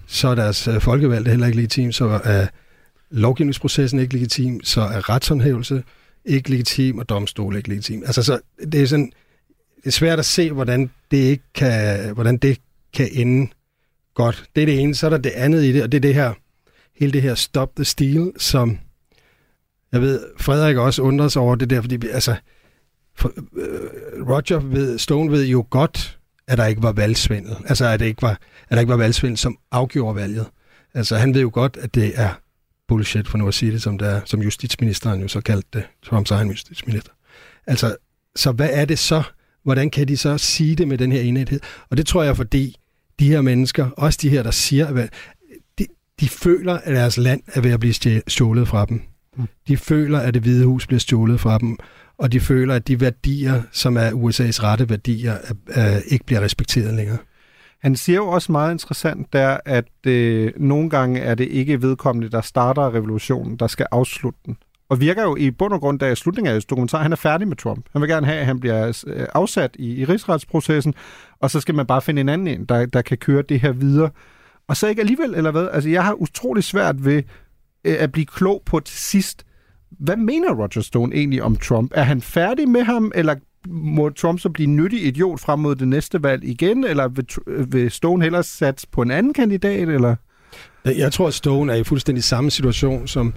så 0.07 0.29
er 0.29 0.35
deres 0.35 0.69
øh, 0.69 0.81
folkevalgte 0.81 1.31
heller 1.31 1.47
ikke 1.47 1.57
legitim, 1.57 1.93
så 1.93 2.21
er 2.25 2.47
lovgivningsprocessen 3.11 4.01
ikke 4.01 4.15
legitim, 4.15 4.65
så 4.65 4.81
er 4.81 5.09
retshåndhævelse 5.11 5.83
ikke 6.25 6.51
legitim, 6.51 6.99
og 6.99 7.09
domstol 7.09 7.57
ikke 7.57 7.69
legitim. 7.69 8.03
Altså, 8.07 8.23
så 8.23 8.39
det 8.73 8.83
er 8.83 8.87
sådan, 8.87 9.13
det 9.77 9.87
er 9.87 9.91
svært 9.91 10.19
at 10.19 10.25
se, 10.25 10.53
hvordan 10.53 10.91
det 11.11 11.17
ikke 11.17 11.45
kan, 11.55 12.15
hvordan 12.15 12.37
det 12.37 12.59
kan 12.95 13.09
ende 13.13 13.51
godt. 14.15 14.45
Det 14.57 14.63
er 14.63 14.67
det 14.67 14.81
ene. 14.81 14.95
Så 14.95 15.07
er 15.07 15.11
der 15.11 15.19
det 15.19 15.31
andet 15.31 15.65
i 15.65 15.73
det, 15.73 15.83
og 15.83 15.93
det 15.93 15.99
er 15.99 16.03
det 16.03 16.15
her, 16.15 16.33
hele 16.99 17.13
det 17.13 17.23
her 17.23 17.35
stop 17.35 17.71
the 17.77 17.85
steal, 17.85 18.33
som 18.39 18.79
jeg 19.93 20.01
ved, 20.01 20.21
Frederik 20.41 20.77
også 20.77 21.03
undrer 21.03 21.29
sig 21.29 21.43
over 21.43 21.55
det 21.55 21.71
der, 21.71 21.81
fordi 21.81 21.97
vi- 21.97 22.09
altså, 22.09 22.37
for, 23.15 23.33
øh, 23.57 24.29
Roger 24.29 24.59
ved, 24.61 24.99
Stone 24.99 25.31
ved 25.33 25.47
jo 25.47 25.67
godt, 25.71 26.16
at 26.49 26.59
der 26.59 26.67
ikke 26.67 26.83
var 26.83 26.93
valgsvindel. 26.93 27.57
Altså, 27.67 27.87
at, 27.87 28.01
det 28.01 28.07
ikke 28.07 28.23
var, 28.23 28.41
at 28.69 28.71
der 28.71 28.81
ikke 28.81 28.91
var 28.91 28.97
valgsvindel, 28.97 29.39
som 29.39 29.59
afgjorde 29.71 30.17
valget. 30.17 30.47
Altså, 30.95 31.17
han 31.17 31.35
ved 31.35 31.41
jo 31.41 31.51
godt, 31.53 31.77
at 31.81 31.95
det 31.95 32.13
er 32.15 32.41
bullshit, 32.89 33.29
for 33.29 33.39
nu 33.39 33.49
at 33.49 33.55
sige 33.55 33.73
det, 33.73 33.83
som, 33.83 33.99
der, 33.99 34.21
som 34.25 34.43
justitsministeren 34.43 35.21
jo 35.21 35.29
så 35.29 35.41
kaldte 35.41 35.69
det, 35.73 35.85
Trumps 36.05 36.31
egen 36.31 36.49
justitsminister. 36.49 37.13
Altså, 37.67 37.97
så 38.37 38.53
hvad 38.53 38.69
er 38.73 38.85
det 38.85 38.99
så? 38.99 39.23
Hvordan 39.63 39.91
kan 39.91 40.09
de 40.09 40.17
så 40.17 40.39
sige 40.39 40.77
det 40.77 40.89
med 40.89 40.99
den 40.99 41.13
her 41.13 41.21
enhed? 41.21 41.61
Og 41.91 41.97
det 41.97 42.07
tror 42.07 42.23
jeg, 42.23 42.37
fordi 42.37 42.77
de 43.19 43.29
her 43.29 43.41
mennesker, 43.41 43.91
også 43.91 44.19
de 44.23 44.29
her, 44.29 44.43
der 44.43 44.51
siger, 44.51 44.87
at 44.87 45.11
de, 45.79 45.87
de 46.21 46.29
føler, 46.29 46.75
at 46.75 46.95
deres 46.97 47.17
land 47.17 47.43
er 47.47 47.61
ved 47.61 47.71
at 47.71 47.81
blive 47.81 48.23
stjålet 48.29 48.69
fra 48.69 48.85
dem. 48.85 49.03
De 49.69 49.77
føler, 49.77 50.19
at 50.19 50.35
det 50.35 50.43
hvide 50.43 50.67
hus 50.67 50.87
bliver 50.87 51.01
stjålet 51.01 51.41
fra 51.41 51.59
dem, 51.59 51.79
og 52.19 52.33
de 52.33 52.41
føler, 52.41 52.75
at 52.75 52.89
de 52.89 53.01
værdier, 53.01 53.63
som 53.73 53.97
er 53.97 54.11
USA's 54.11 54.63
rette 54.63 54.91
værdier, 54.91 55.33
er, 55.33 55.55
er, 55.69 56.01
ikke 56.07 56.25
bliver 56.25 56.41
respekteret 56.41 56.95
længere. 56.95 57.19
Han 57.83 57.97
siger 57.97 58.17
jo 58.17 58.27
også 58.27 58.53
meget 58.53 58.73
interessant 58.73 59.33
der, 59.33 59.57
at 59.65 60.07
øh, 60.07 60.53
nogle 60.57 60.91
gange 60.91 61.21
er 61.21 61.35
det 61.35 61.49
ikke 61.49 61.83
vedkommende, 61.83 62.29
der 62.29 62.41
starter 62.41 62.95
revolutionen, 62.95 63.57
der 63.57 63.67
skal 63.67 63.87
afslutte 63.91 64.39
den. 64.47 64.57
Og 64.89 65.01
virker 65.01 65.23
jo 65.23 65.37
i 65.37 65.51
bund 65.51 65.73
og 65.73 65.81
grund, 65.81 65.99
da 65.99 66.13
i 66.13 66.15
slutningen 66.15 66.49
af 66.49 66.53
hans 66.53 66.65
dokumentar, 66.65 67.03
han 67.03 67.13
er 67.13 67.17
færdig 67.17 67.49
med 67.49 67.57
Trump. 67.57 67.87
Han 67.93 68.03
vil 68.03 68.11
gerne 68.11 68.27
have, 68.27 68.39
at 68.39 68.47
han 68.47 68.61
bliver 68.61 69.05
øh, 69.07 69.27
afsat 69.35 69.77
i, 69.79 69.95
i 69.95 70.05
rigsretsprocessen, 70.05 70.95
og 71.41 71.51
så 71.51 71.61
skal 71.61 71.75
man 71.75 71.87
bare 71.87 72.03
finde 72.03 72.21
en 72.21 72.29
anden 72.29 72.49
en, 72.49 72.65
der, 72.65 72.87
der 72.87 73.03
kan 73.03 73.19
køre 73.19 73.43
det 73.43 73.61
her 73.61 73.73
videre. 73.73 74.11
Og 74.69 74.77
så 74.77 74.87
ikke 74.87 75.01
alligevel, 75.01 75.35
eller 75.35 75.51
hvad? 75.51 75.69
Altså, 75.73 75.91
jeg 75.91 76.05
har 76.05 76.13
utrolig 76.13 76.65
svært 76.65 77.05
ved 77.05 77.23
Øh, 77.87 77.97
at 77.99 78.13
blive 78.13 78.27
klog 78.27 78.63
på 78.67 78.81
til 78.81 78.99
sidst. 78.99 79.45
Hvad 79.91 80.17
mener 80.17 80.55
Roger 80.55 80.83
Stone 80.83 81.15
egentlig 81.17 81.43
om 81.43 81.57
Trump? 81.57 81.93
Er 81.95 82.03
han 82.03 82.21
færdig 82.21 82.69
med 82.69 82.83
ham, 82.83 83.13
eller 83.15 83.35
må 83.69 84.09
Trump 84.11 84.41
så 84.41 84.49
blive 84.49 84.67
nyttig 84.67 85.07
idiot 85.07 85.41
frem 85.41 85.59
mod 85.59 85.75
det 85.75 85.89
næste 85.89 86.23
valg 86.23 86.45
igen, 86.45 86.85
eller 86.85 87.09
vil, 87.09 87.27
øh, 87.47 87.73
vil 87.73 87.91
Stone 87.91 88.23
hellere 88.23 88.43
satse 88.43 88.87
på 88.93 89.03
en 89.03 89.11
anden 89.11 89.33
kandidat, 89.33 89.89
eller? 89.89 90.17
Jeg 90.85 91.13
tror, 91.13 91.29
at 91.29 91.35
Stone 91.35 91.73
er 91.73 91.77
i 91.77 91.85
fuldstændig 91.85 92.25
samme 92.25 92.51
situation 92.51 93.07
som 93.07 93.35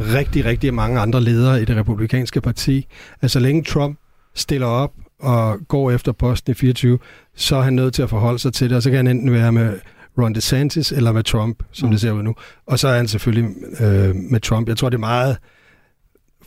rigtig, 0.00 0.44
rigtig 0.44 0.74
mange 0.74 1.00
andre 1.00 1.20
ledere 1.20 1.62
i 1.62 1.64
det 1.64 1.76
republikanske 1.76 2.40
parti. 2.40 2.86
Altså, 3.22 3.32
så 3.32 3.40
længe 3.40 3.62
Trump 3.62 3.98
stiller 4.34 4.66
op 4.66 4.92
og 5.20 5.58
går 5.68 5.90
efter 5.90 6.12
posten 6.12 6.50
i 6.50 6.54
24, 6.54 6.98
så 7.36 7.56
er 7.56 7.62
han 7.62 7.72
nødt 7.72 7.94
til 7.94 8.02
at 8.02 8.10
forholde 8.10 8.38
sig 8.38 8.52
til 8.52 8.68
det, 8.68 8.76
og 8.76 8.82
så 8.82 8.90
kan 8.90 8.96
han 8.96 9.06
enten 9.06 9.32
være 9.32 9.52
med 9.52 9.78
Ron 10.18 10.34
DeSantis 10.34 10.92
eller 10.92 11.12
med 11.12 11.22
Trump, 11.22 11.62
som 11.72 11.88
mm. 11.88 11.90
det 11.90 12.00
ser 12.00 12.10
ud 12.10 12.22
nu. 12.22 12.34
Og 12.66 12.78
så 12.78 12.88
er 12.88 12.96
han 12.96 13.08
selvfølgelig 13.08 13.50
øh, 13.80 14.14
med 14.14 14.40
Trump. 14.40 14.68
Jeg 14.68 14.76
tror, 14.76 14.88
det 14.88 14.96
er 14.96 15.00
meget 15.00 15.36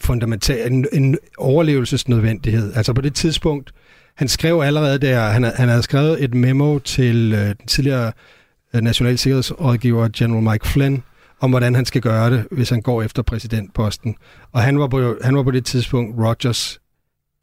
fundamentalt, 0.01 0.74
en, 0.74 0.88
en 0.93 1.18
overlevelsesnødvendighed. 1.38 2.74
Altså 2.76 2.93
på 2.93 3.01
det 3.01 3.16
tidspunkt, 3.16 3.72
han 4.16 4.28
skrev 4.28 4.61
allerede 4.61 4.99
der, 4.99 5.22
han, 5.22 5.43
han 5.43 5.70
havde 5.70 5.84
skrevet 5.84 6.24
et 6.24 6.34
memo 6.34 6.80
til 6.80 7.34
øh, 7.34 7.39
den 7.39 7.68
tidligere 7.68 8.11
øh, 8.74 8.82
national 8.82 9.18
sikkerhedsrådgiver 9.18 10.09
General 10.18 10.43
Mike 10.43 10.68
Flynn, 10.68 11.03
om 11.39 11.49
hvordan 11.49 11.76
han 11.76 11.86
skal 11.86 12.01
gøre 12.01 12.30
det, 12.30 12.45
hvis 12.51 12.70
han 12.70 12.82
går 12.82 13.01
efter 13.03 13.22
præsidentposten. 13.22 14.16
Og 14.51 14.61
han 14.61 14.80
var 14.80 14.88
på, 14.88 15.16
han 15.22 15.36
var 15.36 15.43
på 15.43 15.51
det 15.51 15.66
tidspunkt 15.66 16.20
Rogers 16.20 16.80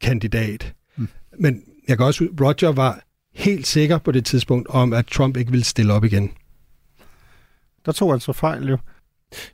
kandidat. 0.01 0.73
Mm. 0.97 1.07
Men 1.39 1.61
jeg 1.87 1.97
kan 1.97 2.05
også 2.05 2.27
Roger 2.41 2.71
var 2.71 2.99
helt 3.33 3.67
sikker 3.67 3.97
på 3.97 4.11
det 4.11 4.25
tidspunkt 4.25 4.67
om, 4.67 4.93
at 4.93 5.07
Trump 5.07 5.37
ikke 5.37 5.51
ville 5.51 5.63
stille 5.63 5.93
op 5.93 6.03
igen. 6.03 6.31
Der 7.85 7.91
tog 7.91 8.11
han 8.11 8.19
så 8.19 8.33
fejl 8.33 8.69
jo. 8.69 8.77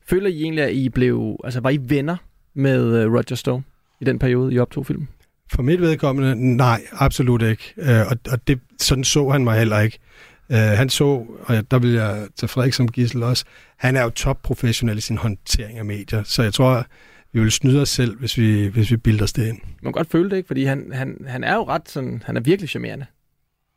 Føler 0.08 0.28
I 0.28 0.42
egentlig, 0.42 0.64
at 0.64 0.74
I 0.74 0.90
blev, 0.90 1.38
altså 1.44 1.60
var 1.60 1.70
I 1.70 1.80
venner 1.82 2.18
med 2.54 3.06
uh, 3.06 3.14
Roger 3.14 3.36
Stone 3.36 3.64
i 4.02 4.06
den 4.06 4.20
periode, 4.20 4.54
I 4.54 4.60
optog 4.60 4.86
filmen? 4.86 5.08
For 5.52 5.62
mit 5.62 5.82
vedkommende, 5.82 6.56
nej, 6.58 6.82
absolut 6.92 7.42
ikke. 7.42 7.74
Øh, 7.78 8.08
og 8.12 8.18
og 8.32 8.48
det, 8.48 8.60
sådan 8.80 9.04
så 9.04 9.30
han 9.30 9.44
mig 9.44 9.58
heller 9.58 9.80
ikke. 9.80 10.00
Øh, 10.52 10.58
han 10.58 10.90
så, 10.90 11.06
og 11.40 11.72
der 11.72 11.80
vil 11.80 11.92
jeg 11.92 12.28
tage 12.36 12.48
Frederik 12.48 12.74
som 12.74 12.88
gissel 12.88 13.24
også, 13.24 13.46
han 13.78 13.96
er 13.96 14.04
jo 14.04 14.10
topprofessionel 14.10 14.98
i 14.98 15.02
sin 15.02 15.18
håndtering 15.18 15.78
af 15.78 15.86
medier, 15.86 16.24
så 16.24 16.44
jeg 16.44 16.54
tror, 16.54 16.86
vi 17.34 17.40
vil 17.40 17.52
snyde 17.52 17.82
os 17.82 17.90
selv, 17.90 18.20
hvis 18.20 18.38
vi, 18.38 18.68
hvis 18.68 18.92
vi 18.92 18.98
bilder 18.98 19.24
os 19.24 19.34
det 19.34 19.48
ind. 19.48 19.58
Man 19.62 19.74
kan 19.84 19.92
godt 19.92 20.12
føle 20.12 20.30
det, 20.30 20.38
ikke? 20.38 20.48
Fordi 20.48 20.64
han, 20.64 20.92
han, 20.94 21.26
han 21.28 21.44
er 21.44 21.56
jo 21.56 21.64
ret 21.64 21.90
sådan, 21.90 22.24
han 22.26 22.38
er 22.38 22.42
virkelig 22.42 22.70
charmerende. 22.70 23.06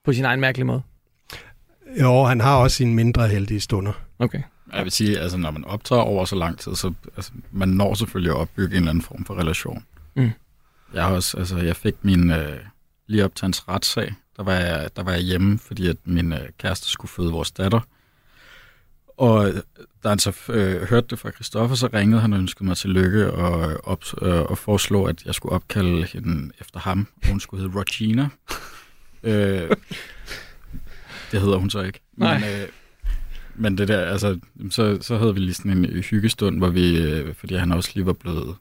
På 0.04 0.12
sin 0.12 0.24
egen 0.24 0.40
mærkelige 0.40 0.66
måde. 0.66 0.82
Jo, 2.00 2.24
han 2.24 2.40
har 2.40 2.56
også 2.56 2.76
sine 2.76 2.94
mindre 2.94 3.28
heldige 3.28 3.60
stunder. 3.60 3.92
Okay. 4.18 4.42
Jeg 4.72 4.84
vil 4.84 4.92
sige, 4.92 5.18
altså 5.18 5.36
når 5.36 5.50
man 5.50 5.64
optager 5.64 6.02
over 6.02 6.24
så 6.24 6.36
lang 6.36 6.58
tid, 6.58 6.74
så 6.74 6.92
altså, 7.16 7.32
man 7.50 7.68
når 7.68 7.94
selvfølgelig 7.94 8.32
at 8.32 8.36
opbygge 8.36 8.76
en 8.76 8.82
eller 8.82 8.90
anden 8.90 9.04
form 9.04 9.24
for 9.24 9.34
relation. 9.34 9.84
Mm. 10.14 10.30
Jeg 10.94 11.04
har 11.04 11.14
også, 11.14 11.36
altså 11.38 11.58
jeg 11.58 11.76
fik 11.76 11.94
min, 12.02 12.30
øh, 12.30 12.58
lige 13.06 13.24
op 13.24 13.34
til 13.34 13.44
hans 13.44 13.68
retssag, 13.68 14.14
der 14.36 14.42
var, 14.42 14.52
jeg, 14.52 14.90
der 14.96 15.02
var 15.02 15.12
jeg 15.12 15.20
hjemme, 15.20 15.58
fordi 15.58 15.88
at 15.88 15.96
min 16.04 16.32
øh, 16.32 16.48
kæreste 16.58 16.88
skulle 16.88 17.10
føde 17.10 17.32
vores 17.32 17.50
datter. 17.50 17.80
Og 19.16 19.48
øh, 19.48 19.62
da 20.04 20.08
han 20.08 20.18
så 20.18 20.32
øh, 20.48 20.82
hørte 20.82 21.06
det 21.10 21.18
fra 21.18 21.30
Christoffer, 21.30 21.76
så 21.76 21.88
ringede 21.94 22.20
han 22.20 22.32
og 22.32 22.38
ønskede 22.38 22.64
mig 22.64 22.76
tillykke 22.76 23.32
og, 23.32 23.80
op, 23.84 24.04
øh, 24.22 24.40
og 24.40 24.58
foreslå, 24.58 25.04
at 25.04 25.24
jeg 25.24 25.34
skulle 25.34 25.54
opkalde 25.54 26.04
hende 26.04 26.52
efter 26.60 26.80
ham. 26.80 27.08
Hun 27.28 27.40
skulle 27.40 27.62
hedde 27.62 27.80
Regina. 27.80 28.28
Øh, 29.22 29.70
det 31.32 31.40
hedder 31.40 31.56
hun 31.56 31.70
så 31.70 31.80
ikke. 31.80 32.00
Men, 32.16 32.28
Nej. 32.28 32.62
øh, 32.62 32.68
men 33.54 33.78
det 33.78 33.88
der, 33.88 34.00
altså, 34.00 34.38
så, 34.70 34.98
så 35.00 35.18
havde 35.18 35.34
vi 35.34 35.40
lige 35.40 35.54
sådan 35.54 35.72
en 35.72 35.84
hyggestund, 35.84 36.58
hvor 36.58 36.68
vi, 36.68 36.98
øh, 36.98 37.34
fordi 37.34 37.54
han 37.54 37.72
også 37.72 37.90
lige 37.94 38.06
var 38.06 38.12
blevet 38.12 38.56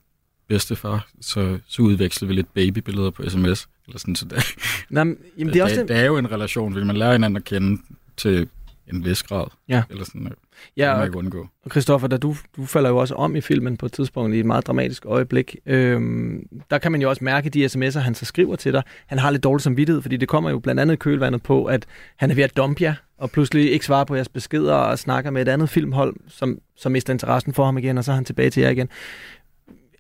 bedstefar, 0.48 1.08
så, 1.22 1.60
så 1.68 1.82
udvekslede 1.82 2.30
vi 2.30 2.36
lidt 2.36 2.54
babybilleder 2.54 3.10
på 3.10 3.30
sms. 3.30 3.68
Eller 3.88 4.00
sådan, 4.00 4.16
så 4.16 4.26
der, 4.26 4.42
Nå, 4.90 5.04
men, 5.04 5.18
jamen, 5.38 5.54
det 5.54 5.60
er 5.60 5.64
også 5.64 5.76
der, 5.76 5.86
der 5.86 5.96
er 5.96 6.06
jo 6.06 6.18
en 6.18 6.32
relation, 6.32 6.74
fordi 6.74 6.86
man 6.86 6.98
lærer 6.98 7.12
hinanden 7.12 7.38
at 7.38 7.44
kende 7.44 7.82
til 8.18 8.48
en 8.94 9.06
vis 9.06 9.24
grad. 9.24 9.46
Ja. 9.68 9.84
Eller 9.90 10.06
sådan, 10.06 10.26
øh, 10.26 10.32
Ja, 10.78 10.94
og- 10.94 11.06
ikke 11.06 11.18
undgå. 11.18 11.48
Og 11.66 11.72
Christoffer, 11.72 12.08
da 12.08 12.18
du, 12.18 12.36
du 12.58 12.66
falder 12.66 12.90
jo 12.90 12.98
også 12.98 13.16
om 13.16 13.36
i 13.36 13.42
filmen 13.42 13.78
på 13.78 13.86
et 13.86 13.92
tidspunkt 13.92 14.36
i 14.36 14.40
et 14.40 14.46
meget 14.46 14.68
dramatisk 14.68 15.06
øjeblik. 15.06 15.56
Øhm, 15.66 16.44
der 16.72 16.78
kan 16.78 16.92
man 16.92 17.02
jo 17.02 17.10
også 17.10 17.24
mærke 17.24 17.50
de 17.50 17.66
sms'er, 17.66 18.00
han 18.00 18.16
så 18.16 18.26
skriver 18.26 18.56
til 18.56 18.74
dig. 18.74 18.84
Han 19.08 19.20
har 19.20 19.32
lidt 19.32 19.44
dårlig 19.44 19.62
samvittighed, 19.62 20.02
fordi 20.02 20.18
det 20.18 20.28
kommer 20.28 20.50
jo 20.50 20.60
blandt 20.60 20.82
andet 20.82 21.00
kølvandet 21.00 21.44
på, 21.44 21.66
at 21.66 21.86
han 22.16 22.32
er 22.32 22.36
ved 22.36 22.44
at 22.44 22.58
dumpe 22.58 22.84
jer, 22.84 22.94
og 23.18 23.32
pludselig 23.32 23.72
ikke 23.72 23.86
svarer 23.86 24.04
på 24.06 24.16
jeres 24.16 24.30
beskeder 24.30 24.74
og 24.74 25.00
snakker 25.00 25.32
med 25.32 25.42
et 25.42 25.48
andet 25.48 25.70
filmhold, 25.70 26.16
som, 26.28 26.58
som 26.78 26.92
mister 26.92 27.14
interessen 27.14 27.54
for 27.54 27.66
ham 27.66 27.78
igen, 27.78 27.98
og 27.98 28.04
så 28.04 28.12
er 28.12 28.16
han 28.16 28.26
tilbage 28.26 28.50
til 28.50 28.62
jer 28.64 28.70
igen. 28.70 28.90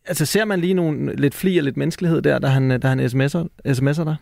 Altså 0.05 0.25
ser 0.25 0.45
man 0.45 0.59
lige 0.59 0.73
nogle 0.73 1.15
lidt 1.15 1.33
fli 1.35 1.57
og 1.57 1.63
lidt 1.63 1.77
menneskelighed 1.77 2.21
der, 2.21 2.39
da 2.39 2.47
han, 2.47 2.79
da 2.79 2.87
han 2.87 2.99
sms'er, 2.99 3.47
sms'er 3.67 4.03
dig? 4.03 4.15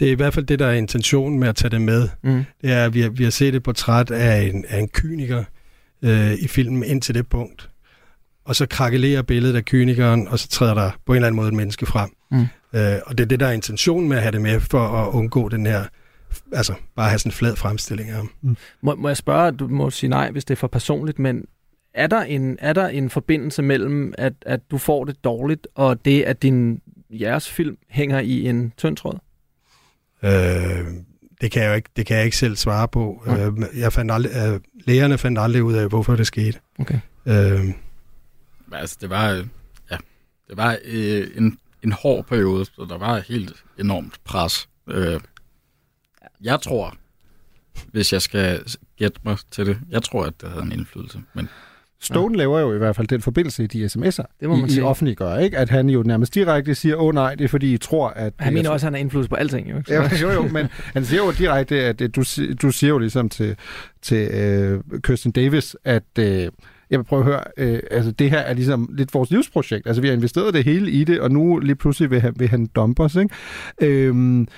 Det 0.00 0.08
er 0.08 0.12
i 0.12 0.14
hvert 0.14 0.34
fald 0.34 0.46
det, 0.46 0.58
der 0.58 0.66
er 0.66 0.72
intentionen 0.72 1.38
med 1.38 1.48
at 1.48 1.56
tage 1.56 1.70
det 1.70 1.80
med. 1.82 2.08
Mm. 2.22 2.44
Det 2.62 2.72
er, 2.72 2.84
at 2.84 2.94
vi 2.94 3.00
har, 3.00 3.08
vi 3.08 3.24
har 3.24 3.30
set 3.30 3.54
et 3.54 3.62
portræt 3.62 4.10
af 4.10 4.42
en, 4.42 4.64
af 4.68 4.78
en 4.78 4.88
kyniker 4.88 5.44
øh, 6.02 6.32
i 6.32 6.48
filmen 6.48 6.84
indtil 6.84 7.14
det 7.14 7.28
punkt. 7.28 7.70
og 8.44 8.56
så 8.56 8.66
krakelerer 8.66 9.22
billedet 9.22 9.56
af 9.56 9.64
kynikeren, 9.64 10.28
og 10.28 10.38
så 10.38 10.48
træder 10.48 10.74
der 10.74 10.90
på 11.06 11.12
en 11.12 11.16
eller 11.16 11.26
anden 11.26 11.36
måde 11.36 11.48
et 11.48 11.54
menneske 11.54 11.86
frem. 11.86 12.10
Mm. 12.30 12.40
Øh, 12.72 12.98
og 13.06 13.18
det 13.18 13.24
er 13.24 13.28
det, 13.28 13.40
der 13.40 13.46
er 13.46 13.52
intentionen 13.52 14.08
med 14.08 14.16
at 14.16 14.22
have 14.22 14.32
det 14.32 14.40
med, 14.40 14.60
for 14.60 14.78
at 14.78 15.08
undgå 15.14 15.48
den 15.48 15.66
her, 15.66 15.84
altså 16.52 16.74
bare 16.96 17.08
have 17.08 17.18
sådan 17.18 17.28
en 17.30 17.34
flad 17.34 17.56
fremstilling 17.56 18.10
af 18.10 18.16
ham. 18.16 18.30
Må, 18.82 18.94
må 18.94 19.08
jeg 19.08 19.16
spørge, 19.16 19.52
du 19.52 19.68
må 19.68 19.90
sige 19.90 20.10
nej, 20.10 20.30
hvis 20.30 20.44
det 20.44 20.54
er 20.54 20.56
for 20.56 20.66
personligt, 20.66 21.18
men 21.18 21.44
er 21.94 22.06
der 22.06 22.22
en, 22.22 22.58
er 22.60 22.72
der 22.72 22.88
en 22.88 23.10
forbindelse 23.10 23.62
mellem, 23.62 24.14
at, 24.18 24.32
at 24.42 24.60
du 24.70 24.78
får 24.78 25.04
det 25.04 25.24
dårligt, 25.24 25.68
og 25.74 26.04
det, 26.04 26.22
at 26.22 26.42
din 26.42 26.80
jeres 27.10 27.50
film 27.50 27.76
hænger 27.88 28.20
i 28.20 28.48
en 28.48 28.72
tynd 28.76 28.96
tråd? 28.96 29.18
Øh, 30.24 30.86
det 31.40 31.50
kan 31.50 31.62
jeg 31.62 31.68
jo 31.68 31.74
ikke, 31.74 31.90
det 31.96 32.06
kan 32.06 32.16
jeg 32.16 32.24
ikke 32.24 32.36
selv 32.36 32.56
svare 32.56 32.88
på. 32.88 33.22
Okay. 33.26 33.46
Øh, 33.46 33.78
jeg 33.78 33.92
fandt 33.92 34.12
aldrig, 34.12 34.32
øh, 34.36 34.60
lægerne 34.84 35.18
fandt 35.18 35.38
aldrig 35.38 35.62
ud 35.62 35.74
af, 35.74 35.88
hvorfor 35.88 36.16
det 36.16 36.26
skete. 36.26 36.58
Okay. 36.78 36.98
Øh, 37.26 37.74
Altså, 38.72 38.96
det 39.00 39.10
var, 39.10 39.28
ja, 39.90 39.96
det 40.48 40.56
var 40.56 40.78
øh, 40.84 41.30
en, 41.36 41.58
en 41.82 41.92
hård 41.92 42.26
periode, 42.26 42.64
så 42.64 42.86
der 42.88 42.98
var 42.98 43.18
helt 43.18 43.64
enormt 43.78 44.24
pres. 44.24 44.68
Øh, 44.88 45.20
jeg 46.40 46.60
tror, 46.60 46.96
hvis 47.92 48.12
jeg 48.12 48.22
skal 48.22 48.64
gætte 48.96 49.20
mig 49.24 49.38
til 49.50 49.66
det, 49.66 49.78
jeg 49.90 50.02
tror, 50.02 50.24
at 50.24 50.40
det 50.40 50.48
havde 50.48 50.62
en 50.62 50.72
indflydelse. 50.72 51.22
Men 51.34 51.48
Stone 52.04 52.34
ja. 52.34 52.38
laver 52.38 52.60
jo 52.60 52.74
i 52.74 52.78
hvert 52.78 52.96
fald 52.96 53.08
den 53.08 53.20
forbindelse 53.20 53.64
i 53.64 53.66
de 53.66 53.84
sms'er, 53.84 54.36
Det 54.40 54.48
må 54.48 54.56
man 54.56 54.64
I, 54.64 54.66
I 54.66 54.70
sige. 54.70 54.84
offentliggør, 54.84 55.38
ikke? 55.38 55.58
At 55.58 55.70
han 55.70 55.88
jo 55.88 56.02
nærmest 56.02 56.34
direkte 56.34 56.74
siger, 56.74 56.96
åh 56.96 57.04
oh, 57.04 57.14
nej, 57.14 57.34
det 57.34 57.44
er 57.44 57.48
fordi, 57.48 57.74
I 57.74 57.78
tror, 57.78 58.08
at... 58.08 58.32
Han 58.38 58.54
mener 58.54 58.70
også, 58.70 58.86
at 58.86 58.86
han 58.86 58.94
har 58.94 59.00
indflydelse 59.00 59.30
på 59.30 59.36
alting, 59.36 59.70
jo 59.70 59.76
ikke? 59.78 59.92
Ja, 59.92 60.10
jo, 60.22 60.30
jo, 60.30 60.42
men 60.48 60.66
han 60.92 61.04
siger 61.04 61.24
jo 61.24 61.30
direkte, 61.30 61.82
at 61.82 61.98
du, 62.16 62.24
du 62.62 62.70
siger 62.70 62.88
jo 62.88 62.98
ligesom 62.98 63.28
til, 63.28 63.56
til 64.02 64.28
øh, 64.28 64.80
Kirsten 65.02 65.32
Davis, 65.32 65.76
at 65.84 66.18
øh, 66.18 66.48
jeg 66.90 66.98
vil 66.98 67.04
prøve 67.04 67.20
at 67.20 67.26
høre, 67.26 67.44
øh, 67.56 67.80
altså 67.90 68.10
det 68.10 68.30
her 68.30 68.38
er 68.38 68.54
ligesom 68.54 68.88
lidt 68.92 69.14
vores 69.14 69.30
livsprojekt. 69.30 69.86
Altså 69.86 70.02
vi 70.02 70.08
har 70.08 70.14
investeret 70.14 70.54
det 70.54 70.64
hele 70.64 70.90
i 70.90 71.04
det, 71.04 71.20
og 71.20 71.30
nu 71.30 71.58
lige 71.58 71.76
pludselig 71.76 72.10
vil 72.10 72.20
han, 72.20 72.34
vil 72.36 72.48
han 72.48 72.66
dumpe 72.66 73.02
os, 73.02 73.14
ikke? 73.16 73.34
Øhm, 73.80 74.48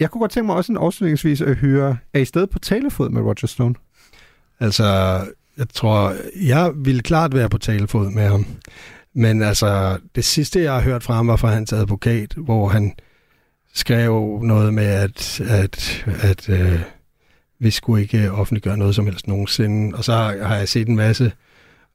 jeg 0.00 0.10
kunne 0.10 0.20
godt 0.20 0.30
tænke 0.30 0.46
mig 0.46 0.56
også 0.56 0.72
en 0.72 0.78
afslutningsvis 0.78 1.40
at 1.40 1.56
høre, 1.56 1.96
er 2.14 2.20
I 2.20 2.24
stadig 2.24 2.50
på 2.50 2.58
talefod 2.58 3.10
med 3.10 3.22
Roger 3.22 3.46
Stone? 3.46 3.74
Altså, 4.60 4.84
jeg 5.60 5.68
tror, 5.68 6.14
jeg 6.46 6.72
ville 6.76 7.02
klart 7.02 7.34
være 7.34 7.48
på 7.48 7.58
talefod 7.58 8.10
med 8.10 8.28
ham. 8.28 8.46
Men 9.14 9.42
altså, 9.42 9.98
det 10.14 10.24
sidste, 10.24 10.62
jeg 10.62 10.72
har 10.72 10.80
hørt 10.80 11.02
fra 11.02 11.14
ham, 11.14 11.28
var 11.28 11.36
fra 11.36 11.48
hans 11.48 11.72
advokat, 11.72 12.34
hvor 12.36 12.68
han 12.68 12.94
skrev 13.74 14.40
noget 14.42 14.74
med, 14.74 14.84
at, 14.84 15.40
at, 15.40 16.06
at 16.22 16.48
øh, 16.48 16.80
vi 17.58 17.70
skulle 17.70 18.02
ikke 18.02 18.32
offentliggøre 18.32 18.76
noget 18.76 18.94
som 18.94 19.04
helst 19.04 19.28
nogensinde. 19.28 19.96
Og 19.96 20.04
så 20.04 20.12
har, 20.12 20.56
jeg 20.56 20.68
set 20.68 20.88
en 20.88 20.96
masse 20.96 21.32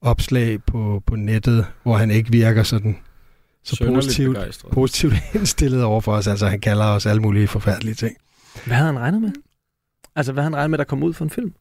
opslag 0.02 0.64
på, 0.64 1.04
på 1.06 1.16
nettet, 1.16 1.66
hvor 1.84 1.98
han 1.98 2.12
ikke 2.12 2.32
virker 2.32 2.64
sådan 2.64 2.98
så 3.64 3.86
positivt, 3.86 4.36
begejstret. 4.36 4.72
positivt 4.72 5.14
indstillet 5.36 5.84
over 5.84 6.02
for 6.02 6.12
os. 6.12 6.28
Altså, 6.28 6.48
han 6.48 6.60
kalder 6.60 6.86
os 6.86 7.06
alle 7.06 7.22
mulige 7.22 7.48
forfærdelige 7.48 7.96
ting. 7.96 8.18
Hvad 8.66 8.76
havde 8.76 8.88
han 8.88 9.00
regnet 9.00 9.22
med? 9.22 9.32
Altså, 10.16 10.32
hvad 10.32 10.44
havde 10.44 10.52
han 10.52 10.56
regnet 10.56 10.70
med, 10.70 10.78
der 10.78 10.84
kom 10.84 11.04
ud 11.04 11.14
for 11.14 11.24
en 11.24 11.30
film? 11.30 11.54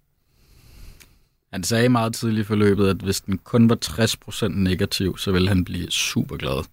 Han 1.54 1.62
sagde 1.62 1.88
meget 1.88 2.14
tidligt 2.14 2.44
i 2.44 2.48
forløbet, 2.48 2.88
at 2.88 2.96
hvis 2.96 3.20
den 3.20 3.38
kun 3.38 3.68
var 3.68 3.78
60% 3.84 4.48
negativ, 4.48 5.18
så 5.18 5.32
ville 5.32 5.48
han 5.48 5.64
blive 5.64 5.90
super 5.90 6.36
glad. 6.36 6.64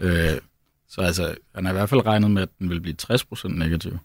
Øh, 0.00 0.40
så 0.88 1.00
altså, 1.00 1.34
han 1.54 1.64
har 1.64 1.72
i 1.72 1.76
hvert 1.76 1.88
fald 1.88 2.06
regnet 2.06 2.30
med, 2.30 2.42
at 2.42 2.48
den 2.58 2.68
ville 2.68 2.80
blive 2.80 2.96
60% 3.12 3.48
negativ. 3.48 3.98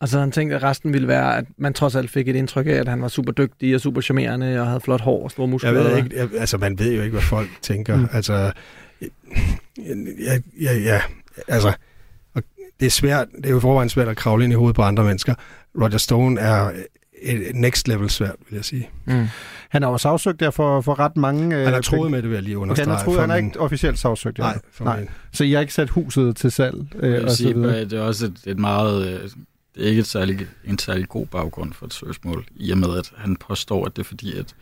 Og 0.00 0.08
så 0.08 0.16
havde 0.16 0.24
han 0.26 0.32
tænkt, 0.32 0.54
at 0.54 0.62
resten 0.62 0.92
ville 0.92 1.08
være, 1.08 1.36
at 1.36 1.44
man 1.56 1.74
trods 1.74 1.94
alt 1.94 2.10
fik 2.10 2.28
et 2.28 2.36
indtryk 2.36 2.66
af, 2.66 2.70
at 2.70 2.88
han 2.88 3.02
var 3.02 3.08
super 3.08 3.32
dygtig 3.32 3.74
og 3.74 3.80
super 3.80 4.00
charmerende 4.00 4.60
og 4.60 4.66
havde 4.66 4.80
flot 4.80 5.00
hår 5.00 5.24
og 5.24 5.30
store 5.30 5.48
muskler. 5.48 5.72
Jeg 5.72 5.84
ved 5.84 5.96
ikke, 5.96 6.16
jeg, 6.16 6.28
altså 6.38 6.58
man 6.58 6.78
ved 6.78 6.94
jo 6.94 7.02
ikke, 7.02 7.12
hvad 7.12 7.22
folk 7.22 7.48
tænker. 7.62 7.96
Mm. 7.96 8.08
Altså, 8.12 8.52
ja, 10.18 10.38
ja, 10.60 10.78
ja, 10.78 11.02
altså, 11.48 11.72
og 12.34 12.42
det 12.80 12.86
er 12.86 12.90
svært, 12.90 13.28
det 13.36 13.46
er 13.46 13.50
jo 13.50 13.58
i 13.58 13.60
forvejen 13.60 13.88
svært 13.88 14.08
at 14.08 14.16
kravle 14.16 14.44
ind 14.44 14.52
i 14.52 14.56
hovedet 14.56 14.76
på 14.76 14.82
andre 14.82 15.04
mennesker. 15.04 15.34
Roger 15.80 15.98
Stone 15.98 16.40
er 16.40 16.72
next 17.54 17.88
level 17.88 18.10
svært, 18.10 18.34
vil 18.50 18.56
jeg 18.56 18.64
sige. 18.64 18.90
Mm. 19.04 19.26
Han 19.68 19.82
er 19.82 19.88
jo 19.88 19.98
sagsøgt 19.98 20.40
der 20.40 20.50
for, 20.50 20.80
for 20.80 20.98
ret 20.98 21.16
mange... 21.16 21.56
Han 21.56 21.66
har 21.66 21.76
øh, 21.76 21.82
troet 21.82 22.10
med 22.10 22.22
det, 22.22 22.30
vil 22.30 22.34
jeg 22.36 22.42
lige 22.42 22.56
Okay, 22.56 22.62
understrege. 22.62 22.88
han 22.88 22.96
har 22.96 23.04
troet, 23.04 23.20
han 23.20 23.30
er 23.30 23.34
ikke 23.34 23.60
officielt 23.60 23.98
sagsøgt. 23.98 24.38
Nej, 24.38 24.58
for 24.72 24.84
Nej. 24.84 24.98
min- 25.00 25.08
Så 25.32 25.44
I 25.44 25.52
har 25.52 25.60
ikke 25.60 25.74
sat 25.74 25.90
huset 25.90 26.36
til 26.36 26.50
salg? 26.52 26.76
Jeg 26.94 27.02
Øh, 27.04 27.12
vil 27.12 27.24
og 27.24 27.30
så 27.30 27.36
sige, 27.36 27.54
at 27.76 27.90
det 27.90 27.98
er 27.98 28.02
også 28.02 28.26
et, 28.26 28.40
et 28.46 28.58
meget... 28.58 29.06
øh, 29.06 29.30
Det 29.74 29.84
er 29.84 29.88
ikke 29.88 30.00
et 30.00 30.06
særlig, 30.06 30.46
en 30.64 30.78
særlig 30.78 31.08
god 31.08 31.26
baggrund 31.26 31.72
for 31.72 31.86
et 31.86 31.94
søgsmål, 31.94 32.44
i 32.56 32.70
og 32.70 32.78
med, 32.78 32.98
at 32.98 33.12
han 33.16 33.36
påstår, 33.36 33.86
at 33.86 33.96
det 33.96 34.02
er 34.02 34.06
fordi, 34.06 34.38
at 34.38 34.54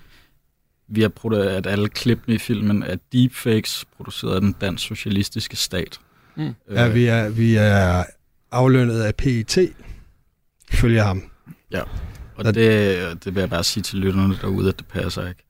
vi 0.89 1.01
har 1.03 1.09
produ- 1.21 1.37
at 1.37 1.67
alle 1.67 1.89
klippene 1.89 2.35
i 2.35 2.39
filmen 2.39 2.83
er 2.83 2.97
deepfakes, 3.13 3.85
produceret 3.97 4.35
af 4.35 4.41
den 4.41 4.55
dansk 4.61 4.85
socialistiske 4.87 5.57
stat. 5.57 6.01
Mm. 6.37 6.55
Ja, 6.71 6.89
vi 6.89 7.07
er, 7.07 7.29
vi 7.29 7.57
er 7.57 8.05
aflønnet 8.53 9.01
af 9.03 9.15
PET, 9.15 9.59
ifølge 10.73 11.01
ham. 11.03 11.23
Ja, 11.73 11.83
og 12.47 12.55
det, 12.55 13.24
det 13.24 13.34
vil 13.34 13.41
jeg 13.41 13.51
bare 13.51 13.64
sige 13.64 13.82
til 13.82 13.99
lytterne 13.99 14.36
derude, 14.43 14.68
at 14.68 14.78
det 14.78 14.86
passer 14.86 15.28
ikke. 15.28 15.43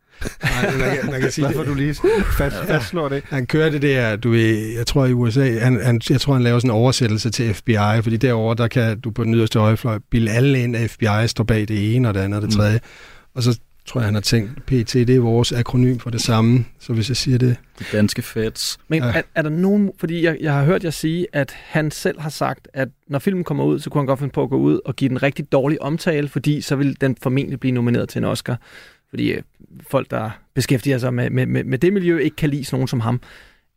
Nej, 0.43 0.77
man, 0.79 0.97
kan, 0.97 1.11
man 1.11 1.21
kan 1.21 1.31
sige, 1.33 1.45
Glad 1.45 1.55
for, 1.55 1.61
at 1.63 1.67
du 1.69 1.75
lige 1.75 1.95
fast, 2.39 2.57
fastslår 2.67 3.09
det. 3.09 3.23
Han 3.29 3.47
kører 3.47 3.71
det 3.71 3.83
der, 3.83 4.17
du 4.17 4.31
ved, 4.31 4.57
jeg 4.77 4.87
tror 4.87 5.07
i 5.07 5.13
USA, 5.13 5.59
han, 5.59 5.81
han, 5.85 6.01
jeg 6.11 6.21
tror 6.21 6.33
han 6.35 6.43
laver 6.43 6.59
sådan 6.59 6.71
en 6.71 6.75
oversættelse 6.77 7.31
til 7.31 7.55
FBI, 7.55 8.03
fordi 8.03 8.17
derovre, 8.17 8.55
der 8.57 8.69
kan 8.69 9.01
du 9.01 9.11
på 9.11 9.25
den 9.25 9.35
yderste 9.35 9.59
højrefløj 9.59 9.99
bilde 10.11 10.31
alle 10.31 10.63
ind, 10.63 10.77
at 10.77 10.91
FBI 10.91 11.27
står 11.27 11.45
bag 11.45 11.69
det 11.69 11.95
ene 11.97 12.09
og 12.09 12.15
det 12.15 12.21
andet 12.21 12.37
og 12.37 12.43
det 12.43 12.51
Mm. 12.51 12.57
tredje. 12.57 12.77
Mm. 12.77 13.31
Og 13.35 13.43
så 13.43 13.59
tror 13.91 14.01
jeg, 14.01 14.07
han 14.07 14.15
har 14.15 14.21
tænkt, 14.21 14.67
PT, 14.67 14.95
det 14.95 15.11
er 15.11 15.21
vores 15.21 15.53
akronym 15.53 15.99
for 15.99 16.11
det 16.11 16.21
samme, 16.21 16.65
så 16.79 16.93
hvis 16.93 17.09
jeg 17.09 17.17
siger 17.17 17.39
det. 17.39 17.57
De 17.79 17.85
danske 17.93 18.23
feds. 18.23 18.79
Men 18.89 19.03
Ja. 19.03 19.09
er, 19.09 19.23
er 19.35 19.43
der 19.43 19.51
nogen, 19.51 19.91
fordi 19.99 20.25
jeg, 20.25 20.37
jeg 20.41 20.53
har 20.55 20.65
hørt 20.65 20.85
jer 20.85 20.91
sige, 20.91 21.27
at 21.33 21.57
han 21.65 21.91
selv 21.91 22.21
har 22.21 22.31
sagt, 22.31 22.69
at 22.75 22.89
når 23.09 23.19
filmen 23.19 23.45
kommer 23.45 23.65
ud, 23.65 23.79
så 23.79 23.91
kunne 23.91 24.01
han 24.01 24.07
godt 24.07 24.19
finde 24.19 24.33
på 24.33 24.43
at 24.43 24.51
gå 24.51 24.57
ud 24.57 24.81
og 24.85 24.97
give 24.97 25.09
den 25.09 25.23
rigtig 25.23 25.53
dårlig 25.53 25.83
omtale, 25.83 26.29
fordi 26.29 26.61
så 26.61 26.77
vil 26.77 27.01
den 27.01 27.17
formentlig 27.23 27.61
blive 27.61 27.73
nomineret 27.73 28.09
til 28.09 28.19
en 28.19 28.25
Oscar. 28.25 28.57
Fordi 29.11 29.33
øh, 29.33 29.43
folk, 29.91 30.11
der 30.11 30.31
beskæftiger 30.55 30.99
sig 30.99 31.15
med, 31.15 31.31
med, 31.31 31.47
med, 31.47 31.65
med 31.65 31.79
det 31.79 31.93
miljø, 31.93 32.19
ikke 32.19 32.37
kan 32.37 32.51
lide 32.51 32.67
nogen 32.73 32.89
som 32.89 33.01
ham. 33.01 33.21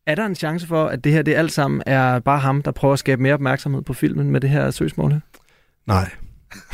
Er 0.08 0.16
der 0.16 0.26
en 0.26 0.36
chance 0.36 0.68
for, 0.68 0.86
at 0.86 1.04
det 1.04 1.12
her 1.12 1.22
det 1.22 1.34
alt 1.36 1.52
sammen 1.52 1.84
er 1.86 2.20
bare 2.20 2.40
ham, 2.40 2.62
der 2.62 2.72
prøver 2.72 2.94
at 2.94 3.00
skabe 3.00 3.22
mere 3.22 3.34
opmærksomhed 3.34 3.82
på 3.82 3.94
filmen 3.94 4.32
med 4.32 4.42
det 4.42 4.50
her 4.50 4.72
søgsmål? 4.72 5.14
Nej. 5.88 6.10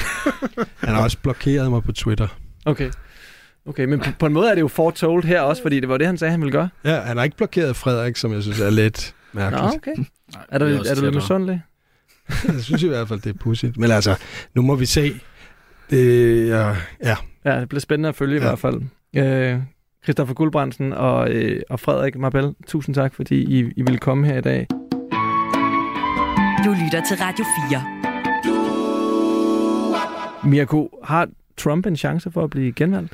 han 0.85 0.95
har 0.95 1.03
også 1.03 1.17
blokeret 1.17 1.71
mig 1.71 1.83
på 1.83 1.91
Twitter. 1.91 2.27
Okay. 2.65 2.91
Okay, 3.69 3.85
men 3.85 3.99
på, 3.99 4.09
på 4.19 4.25
en 4.25 4.33
måde 4.33 4.49
er 4.49 4.53
det 4.55 4.61
jo 4.61 4.67
foretold 4.67 5.23
her 5.23 5.41
også, 5.41 5.61
fordi 5.61 5.79
det 5.79 5.89
var 5.89 5.97
det, 5.97 6.07
han 6.07 6.17
sagde, 6.17 6.31
han 6.31 6.41
ville 6.41 6.51
gøre. 6.51 6.69
Ja, 6.85 6.99
han 6.99 7.17
har 7.17 7.23
ikke 7.23 7.37
blokeret 7.37 7.75
Frederik, 7.75 8.15
som 8.15 8.33
jeg 8.33 8.41
synes 8.43 8.59
er 8.59 8.69
lidt 8.69 9.15
Nå, 9.33 9.39
mærkeligt. 9.39 9.75
okay. 9.75 9.95
Nej, 9.97 10.43
Er 10.49 10.57
det 10.57 10.75
er, 10.75 10.91
er 10.91 10.95
du 10.95 11.01
lidt 11.01 11.15
misundelig? 11.15 11.61
jeg 12.53 12.61
synes 12.61 12.83
i 12.83 12.87
hvert 12.87 13.07
fald, 13.07 13.19
det 13.21 13.29
er 13.35 13.37
pudsigt. 13.39 13.77
Men 13.77 13.91
altså, 13.91 14.15
nu 14.53 14.61
må 14.61 14.75
vi 14.75 14.85
se. 14.85 15.19
Det, 15.89 16.47
ja, 16.47 16.75
ja. 17.03 17.15
Ja, 17.45 17.59
det 17.59 17.69
bliver 17.69 17.79
spændende 17.79 18.09
at 18.09 18.15
følge 18.15 18.33
ja. 18.35 18.41
i 18.41 18.43
hvert 18.43 18.59
fald. 18.59 18.81
Øh, 19.15 19.59
Christoffer 20.03 20.33
Guldbrandsen 20.35 20.93
og, 20.93 21.31
øh, 21.31 21.61
og 21.69 21.79
Frederik 21.79 22.15
Marbel, 22.17 22.55
tusind 22.67 22.95
tak, 22.95 23.15
fordi 23.15 23.35
I, 23.35 23.59
I 23.75 23.81
ville 23.81 23.97
komme 23.97 24.27
her 24.27 24.37
i 24.37 24.41
dag. 24.41 24.67
Du 26.65 26.69
lytter 26.83 27.01
til 27.07 27.17
Radio 27.21 27.45
4. 30.43 30.49
Mirko, 30.49 30.99
har 31.03 31.27
Trump 31.57 31.85
en 31.85 31.95
chance 31.97 32.31
for 32.31 32.43
at 32.43 32.49
blive 32.49 32.71
genvalgt? 32.71 33.13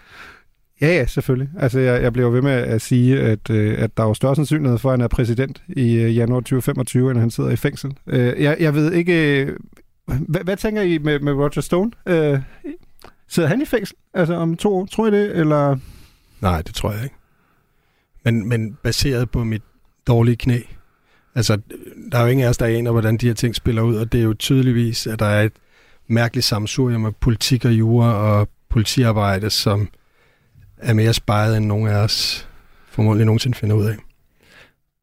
Ja, 0.82 0.88
ja, 0.88 1.06
selvfølgelig. 1.06 1.50
Altså, 1.60 1.80
jeg, 1.80 2.02
jeg 2.02 2.14
bliver 2.14 2.30
ved 2.30 2.42
med 2.42 2.52
at 2.52 2.82
sige, 2.82 3.20
at, 3.20 3.50
øh, 3.50 3.76
at 3.82 3.98
der 3.98 4.04
er 4.04 4.08
jo 4.08 4.14
større 4.14 4.36
sandsynlighed 4.36 4.78
for, 4.78 4.90
at 4.90 4.94
han 4.94 5.02
er 5.02 5.08
præsident 5.08 5.64
i 5.68 5.94
øh, 5.94 6.16
januar 6.16 6.40
2025, 6.40 7.12
end 7.12 7.20
han 7.20 7.32
sidder 7.32 7.50
i 7.50 7.56
fængsel. 7.56 7.98
Øh, 8.08 8.44
jeg, 8.44 8.58
jeg 8.60 8.74
ved 8.76 8.94
ikke... 8.94 9.42
Øh, 9.42 9.56
hvad, 10.08 10.42
hvad 10.44 10.58
tænker 10.58 10.82
I 10.82 10.98
med, 10.98 11.20
med 11.20 11.34
Roger 11.34 11.62
Stone? 11.62 11.92
Øh, 12.06 12.40
sidder 13.28 13.50
han 13.50 13.62
i 13.62 13.66
fængsel? 13.66 13.96
Altså 14.14 14.34
om 14.36 14.58
to 14.58 14.78
år? 14.78 14.86
Tror 14.86 15.08
I 15.08 15.12
det? 15.12 15.38
Eller... 15.38 15.78
Nej, 16.42 16.62
det 16.62 16.76
tror 16.76 16.92
jeg 16.92 17.04
ikke. 17.04 17.16
Men, 18.26 18.50
men 18.50 18.78
baseret 18.84 19.30
på 19.30 19.44
mit 19.44 19.62
dårlige 20.08 20.36
knæ. 20.36 20.60
Altså, 21.36 21.58
der 22.12 22.18
er 22.18 22.22
jo 22.22 22.28
ingen 22.28 22.46
af 22.46 22.50
os, 22.50 22.58
der 22.58 22.66
aner, 22.66 22.92
hvordan 22.92 23.18
de 23.18 23.28
her 23.28 23.34
ting 23.34 23.56
spiller 23.56 23.82
ud, 23.82 23.96
og 23.96 24.12
det 24.12 24.20
er 24.20 24.24
jo 24.24 24.34
tydeligvis, 24.34 25.08
at 25.08 25.20
der 25.20 25.26
er 25.26 25.44
et 25.44 25.54
mærkeligt 26.08 26.46
samsurium 26.46 27.06
af 27.06 27.16
politik 27.16 27.66
og 27.66 27.72
jura 27.72 28.14
og 28.14 28.50
politiarbejde, 28.70 29.50
som 29.50 29.90
er 30.86 30.94
mere 30.94 31.14
spejret, 31.14 31.58
end 31.58 31.66
nogen 31.66 31.88
af 31.88 31.96
os 31.96 32.48
formodentlig 32.90 33.26
nogensinde 33.26 33.58
finder 33.58 33.76
ud 33.76 33.86
af. 33.86 33.96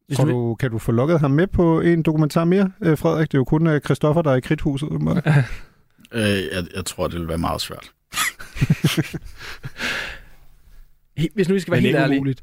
Hvis 0.07 0.17
Tror 0.17 0.25
du, 0.25 0.55
kan 0.55 0.71
du 0.71 0.79
få 0.79 0.91
lukket 0.91 1.19
ham 1.19 1.31
med 1.31 1.47
på 1.47 1.81
en 1.81 2.03
dokumentar 2.03 2.45
mere, 2.45 2.71
øh, 2.81 2.97
Frederik? 2.97 3.31
Det 3.31 3.37
er 3.37 3.39
jo 3.39 3.43
kun 3.43 3.67
øh, 3.67 3.81
Christoffer, 3.81 4.21
der 4.21 4.31
er 4.31 4.35
i 4.35 4.41
kridthuset. 4.41 4.89
Øh, 6.15 6.21
jeg, 6.21 6.63
jeg 6.75 6.85
tror, 6.85 7.07
det 7.07 7.19
vil 7.19 7.27
være 7.27 7.37
meget 7.37 7.61
svært. 7.61 7.91
Hvis 11.33 11.49
nu 11.49 11.55
I 11.55 11.59
skal 11.59 11.71
være 11.71 11.81
Men 11.81 11.85
helt 11.85 11.97
ærlige. 11.97 12.35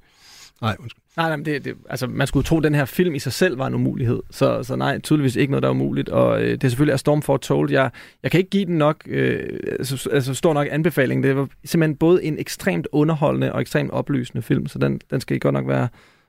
Nej, 0.61 0.77
undskyld. 0.81 1.00
Nej, 1.17 1.29
nej, 1.29 1.37
men 1.37 1.45
det, 1.45 1.65
det, 1.65 1.75
altså, 1.91 2.07
man 2.07 2.27
skulle 2.27 2.45
tro, 2.45 2.57
at 2.57 2.65
den 2.65 2.75
her 2.75 2.85
film 2.85 3.15
i 3.15 3.19
sig 3.19 3.33
selv 3.33 3.59
var 3.59 3.67
en 3.67 3.75
umulighed. 3.75 4.23
Så, 4.31 4.63
så 4.63 4.77
nej, 4.77 4.99
tydeligvis 4.99 5.37
ikke 5.37 5.51
noget, 5.51 5.63
der 5.63 5.69
er 5.69 5.73
umuligt. 5.73 6.09
Og 6.09 6.43
øh, 6.43 6.51
det 6.51 6.65
er 6.65 6.69
selvfølgelig 6.69 6.93
er 6.93 6.97
Storm 6.97 7.23
Foretold. 7.23 7.71
Jeg, 7.71 7.91
jeg 8.23 8.31
kan 8.31 8.39
ikke 8.39 8.51
give 8.51 8.67
den 8.67 8.79
nok, 8.79 8.97
øh, 9.07 9.59
altså, 9.79 10.09
altså 10.13 10.35
stor 10.35 10.55
nok 10.55 10.69
anbefaling. 10.71 11.23
Det 11.23 11.37
var 11.37 11.49
simpelthen 11.65 11.97
både 11.97 12.25
en 12.25 12.39
ekstremt 12.39 12.89
underholdende 12.93 13.53
og 13.53 13.61
ekstremt 13.61 13.91
oplysende 13.91 14.43
film, 14.43 14.67
så 14.67 14.79
den, 14.79 15.01
den 15.11 15.21
skal 15.21 15.37
I 15.37 15.39
godt 15.39 15.53
nok 15.53 15.69
være, 15.69 15.89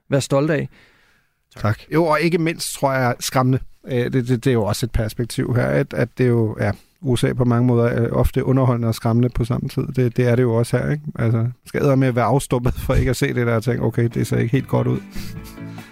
være 0.09 0.21
stolt 0.21 0.51
af. 0.51 0.69
Tak. 1.57 1.79
Jo, 1.93 2.05
og 2.05 2.21
ikke 2.21 2.37
mindst, 2.37 2.73
tror 2.73 2.93
jeg, 2.93 3.15
skræmmende. 3.19 3.59
Øh, 3.87 4.03
Det, 4.03 4.13
det, 4.13 4.27
det 4.27 4.47
er 4.47 4.53
jo 4.53 4.63
også 4.63 4.85
et 4.85 4.91
perspektiv 4.91 5.55
her, 5.55 5.65
at, 5.65 5.93
at 5.93 6.09
det 6.17 6.27
jo 6.27 6.57
ja, 6.59 6.71
USA 7.01 7.33
på 7.33 7.45
mange 7.45 7.67
måder 7.67 7.83
er 7.83 8.09
ofte 8.09 8.45
underholdende 8.45 8.87
og 8.87 8.95
skræmmende 8.95 9.29
på 9.29 9.45
samme 9.45 9.69
tid. 9.69 9.87
Det, 9.95 10.17
det 10.17 10.27
er 10.27 10.35
det 10.35 10.43
jo 10.43 10.53
også 10.53 10.77
her, 10.77 10.91
ikke? 10.91 11.03
Altså, 11.19 11.47
skal 11.65 11.97
med 11.97 12.07
at 12.07 12.15
være 12.15 12.25
afstumpet 12.25 12.73
for 12.73 12.93
ikke 12.93 13.09
at 13.09 13.15
se 13.15 13.33
det 13.33 13.47
der 13.47 13.55
og 13.55 13.63
tænke, 13.63 13.83
okay, 13.83 14.09
det 14.13 14.27
ser 14.27 14.37
ikke 14.37 14.51
helt 14.51 14.67
godt 14.67 14.87
ud. 14.87 14.99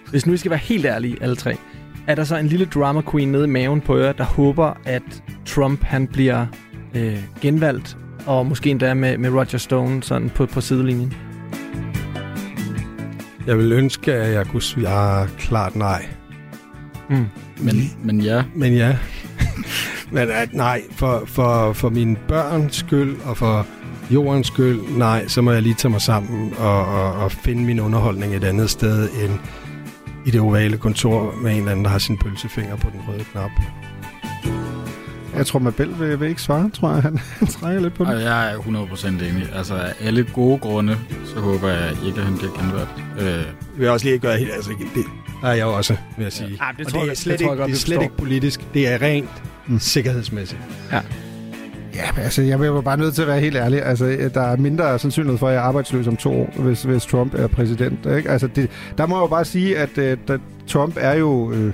Hvis 0.09 0.25
nu 0.25 0.31
vi 0.31 0.37
skal 0.37 0.51
være 0.51 0.59
helt 0.59 0.85
ærlige, 0.85 1.17
alle 1.21 1.35
tre, 1.35 1.57
er 2.07 2.15
der 2.15 2.23
så 2.23 2.37
en 2.37 2.47
lille 2.47 2.65
drama 2.65 3.01
queen 3.11 3.31
nede 3.31 3.43
i 3.43 3.49
maven 3.49 3.81
på 3.81 3.97
jer, 3.97 4.11
der 4.11 4.23
håber, 4.23 4.73
at 4.85 5.23
Trump 5.45 5.83
han 5.83 6.07
bliver 6.07 6.45
øh, 6.95 7.23
genvalgt, 7.41 7.97
og 8.25 8.45
måske 8.45 8.69
endda 8.69 8.93
med, 8.93 9.17
med 9.17 9.29
Roger 9.29 9.57
Stone 9.57 10.03
sådan 10.03 10.29
på, 10.29 10.45
på 10.45 10.61
sidelinjen? 10.61 11.13
Jeg 13.47 13.57
vil 13.57 13.71
ønske, 13.71 14.13
at 14.13 14.33
jeg 14.33 14.45
kunne 14.47 14.61
svare 14.61 15.27
klart 15.37 15.75
nej. 15.75 16.05
Mm. 17.09 17.25
Men, 17.61 17.75
men 18.03 18.21
ja. 18.21 18.43
Men 18.55 18.73
ja. 18.73 18.97
Men 20.11 20.29
at 20.29 20.53
nej, 20.53 20.81
for, 20.91 21.23
for, 21.25 21.73
for 21.73 21.89
mine 21.89 22.15
børns 22.27 22.75
skyld 22.75 23.15
og 23.25 23.37
for 23.37 23.65
jordens 24.11 24.47
skyld, 24.47 24.79
nej, 24.97 25.27
så 25.27 25.41
må 25.41 25.51
jeg 25.51 25.61
lige 25.61 25.75
tage 25.75 25.91
mig 25.91 26.01
sammen 26.01 26.53
og, 26.57 26.85
og, 26.85 27.13
og 27.13 27.31
finde 27.31 27.63
min 27.63 27.79
underholdning 27.79 28.35
et 28.35 28.43
andet 28.43 28.69
sted 28.69 29.09
end 29.23 29.31
i 30.25 30.31
det 30.31 30.41
ovale 30.41 30.77
kontor 30.77 31.35
med 31.41 31.51
en 31.51 31.57
eller 31.57 31.71
anden, 31.71 31.85
der 31.85 31.91
har 31.91 31.99
sin 31.99 32.17
pølsefinger 32.17 32.75
på 32.75 32.87
den 32.93 33.01
røde 33.07 33.23
knap. 33.31 33.51
Jeg 35.35 35.45
tror, 35.45 35.59
Mabel 35.59 35.99
vil, 35.99 36.19
vil 36.19 36.29
ikke 36.29 36.41
svare, 36.41 36.69
tror 36.69 36.91
jeg. 36.93 37.01
Han, 37.01 37.17
han 37.17 37.47
trækker 37.47 37.81
lidt 37.81 37.93
på 37.93 38.03
det. 38.05 38.21
Jeg 38.23 38.51
er 38.53 38.57
100% 38.57 39.07
enig. 39.07 39.49
Altså, 39.55 39.75
af 39.75 39.93
alle 40.01 40.27
gode 40.33 40.57
grunde, 40.59 40.97
så 41.25 41.39
håber 41.39 41.67
jeg 41.67 41.91
ikke, 42.05 42.19
at 42.19 42.25
han 42.25 42.37
bliver 42.37 42.51
genvalgt. 42.61 42.91
Øh, 43.19 43.25
Det 43.27 43.45
vil 43.77 43.89
også 43.89 44.05
lige 44.05 44.19
gøre 44.19 44.37
helt, 44.37 44.51
altså 44.53 44.71
det 44.95 45.05
er 45.43 45.51
jeg 45.53 45.65
også, 45.65 45.95
vil 46.17 46.23
jeg 46.23 46.33
sige. 46.33 46.49
Ja, 46.49 46.65
det 46.77 46.85
og 46.85 46.91
tror 46.91 46.99
det 46.99 47.05
jeg- 47.07 47.11
er 47.11 47.15
slet, 47.15 47.39
det 47.39 47.45
jeg 47.45 47.51
ikke, 47.51 47.57
godt, 47.57 47.67
det 47.69 47.75
er 47.75 47.79
slet 47.79 48.01
ikke 48.01 48.17
politisk, 48.17 48.61
det 48.73 48.87
er 48.87 49.01
rent 49.01 49.29
mm. 49.67 49.79
sikkerhedsmæssigt. 49.79 50.61
Ja. 50.91 50.99
Ja, 51.95 52.21
altså, 52.21 52.41
jeg 52.41 52.59
er 52.59 52.81
bare 52.81 52.97
nødt 52.97 53.15
til 53.15 53.21
at 53.21 53.27
være 53.27 53.39
helt 53.39 53.55
ærlig. 53.55 53.83
Altså, 53.85 54.29
der 54.33 54.41
er 54.41 54.57
mindre 54.57 54.99
sandsynlighed 54.99 55.37
for, 55.37 55.47
at 55.47 55.53
jeg 55.53 55.59
er 55.59 55.63
arbejdsløs 55.63 56.07
om 56.07 56.17
to 56.17 56.41
år, 56.41 56.53
hvis, 56.61 56.83
hvis 56.83 57.05
Trump 57.05 57.33
er 57.33 57.47
præsident. 57.47 58.05
Ikke? 58.17 58.29
Altså, 58.29 58.47
det, 58.47 58.69
der 58.97 59.05
må 59.07 59.15
jeg 59.15 59.21
jo 59.21 59.27
bare 59.27 59.45
sige, 59.45 59.77
at 59.77 59.97
øh, 59.97 60.17
der, 60.27 60.37
Trump 60.67 60.97
er 60.99 61.13
jo 61.13 61.51
øh, 61.51 61.73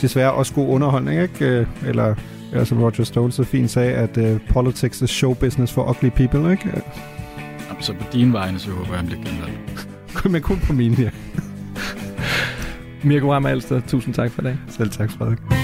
desværre 0.00 0.32
også 0.32 0.54
god 0.54 0.68
underholdning. 0.68 1.22
Ikke? 1.22 1.44
Øh, 1.46 1.66
eller, 1.86 2.14
eller 2.52 2.64
som 2.64 2.82
Roger 2.82 3.04
Stone 3.04 3.32
så 3.32 3.44
fint 3.44 3.70
sagde, 3.70 3.92
at 3.92 4.16
øh, 4.16 4.40
politics 4.50 5.02
is 5.02 5.10
show 5.10 5.34
business 5.34 5.72
for 5.72 5.90
ugly 5.90 6.08
people. 6.10 6.52
Ikke? 6.52 6.82
så 7.80 7.92
på 7.92 8.04
din 8.12 8.32
vegne, 8.32 8.58
så 8.58 8.70
håber 8.70 8.84
jeg, 8.84 8.92
at 8.92 8.98
han 8.98 9.06
bliver 9.06 9.22
genvalgt. 9.24 9.88
Men 10.32 10.42
kun 10.42 10.60
på 10.66 10.72
mine, 10.72 10.96
ja. 10.98 11.10
Mirko 13.04 13.32
Rammer 13.32 13.50
Alsted, 13.50 13.82
tusind 13.88 14.14
tak 14.14 14.30
for 14.30 14.42
i 14.42 14.44
dag. 14.44 14.56
Selv 14.68 14.90
tak, 14.90 15.10
Frederik. 15.10 15.61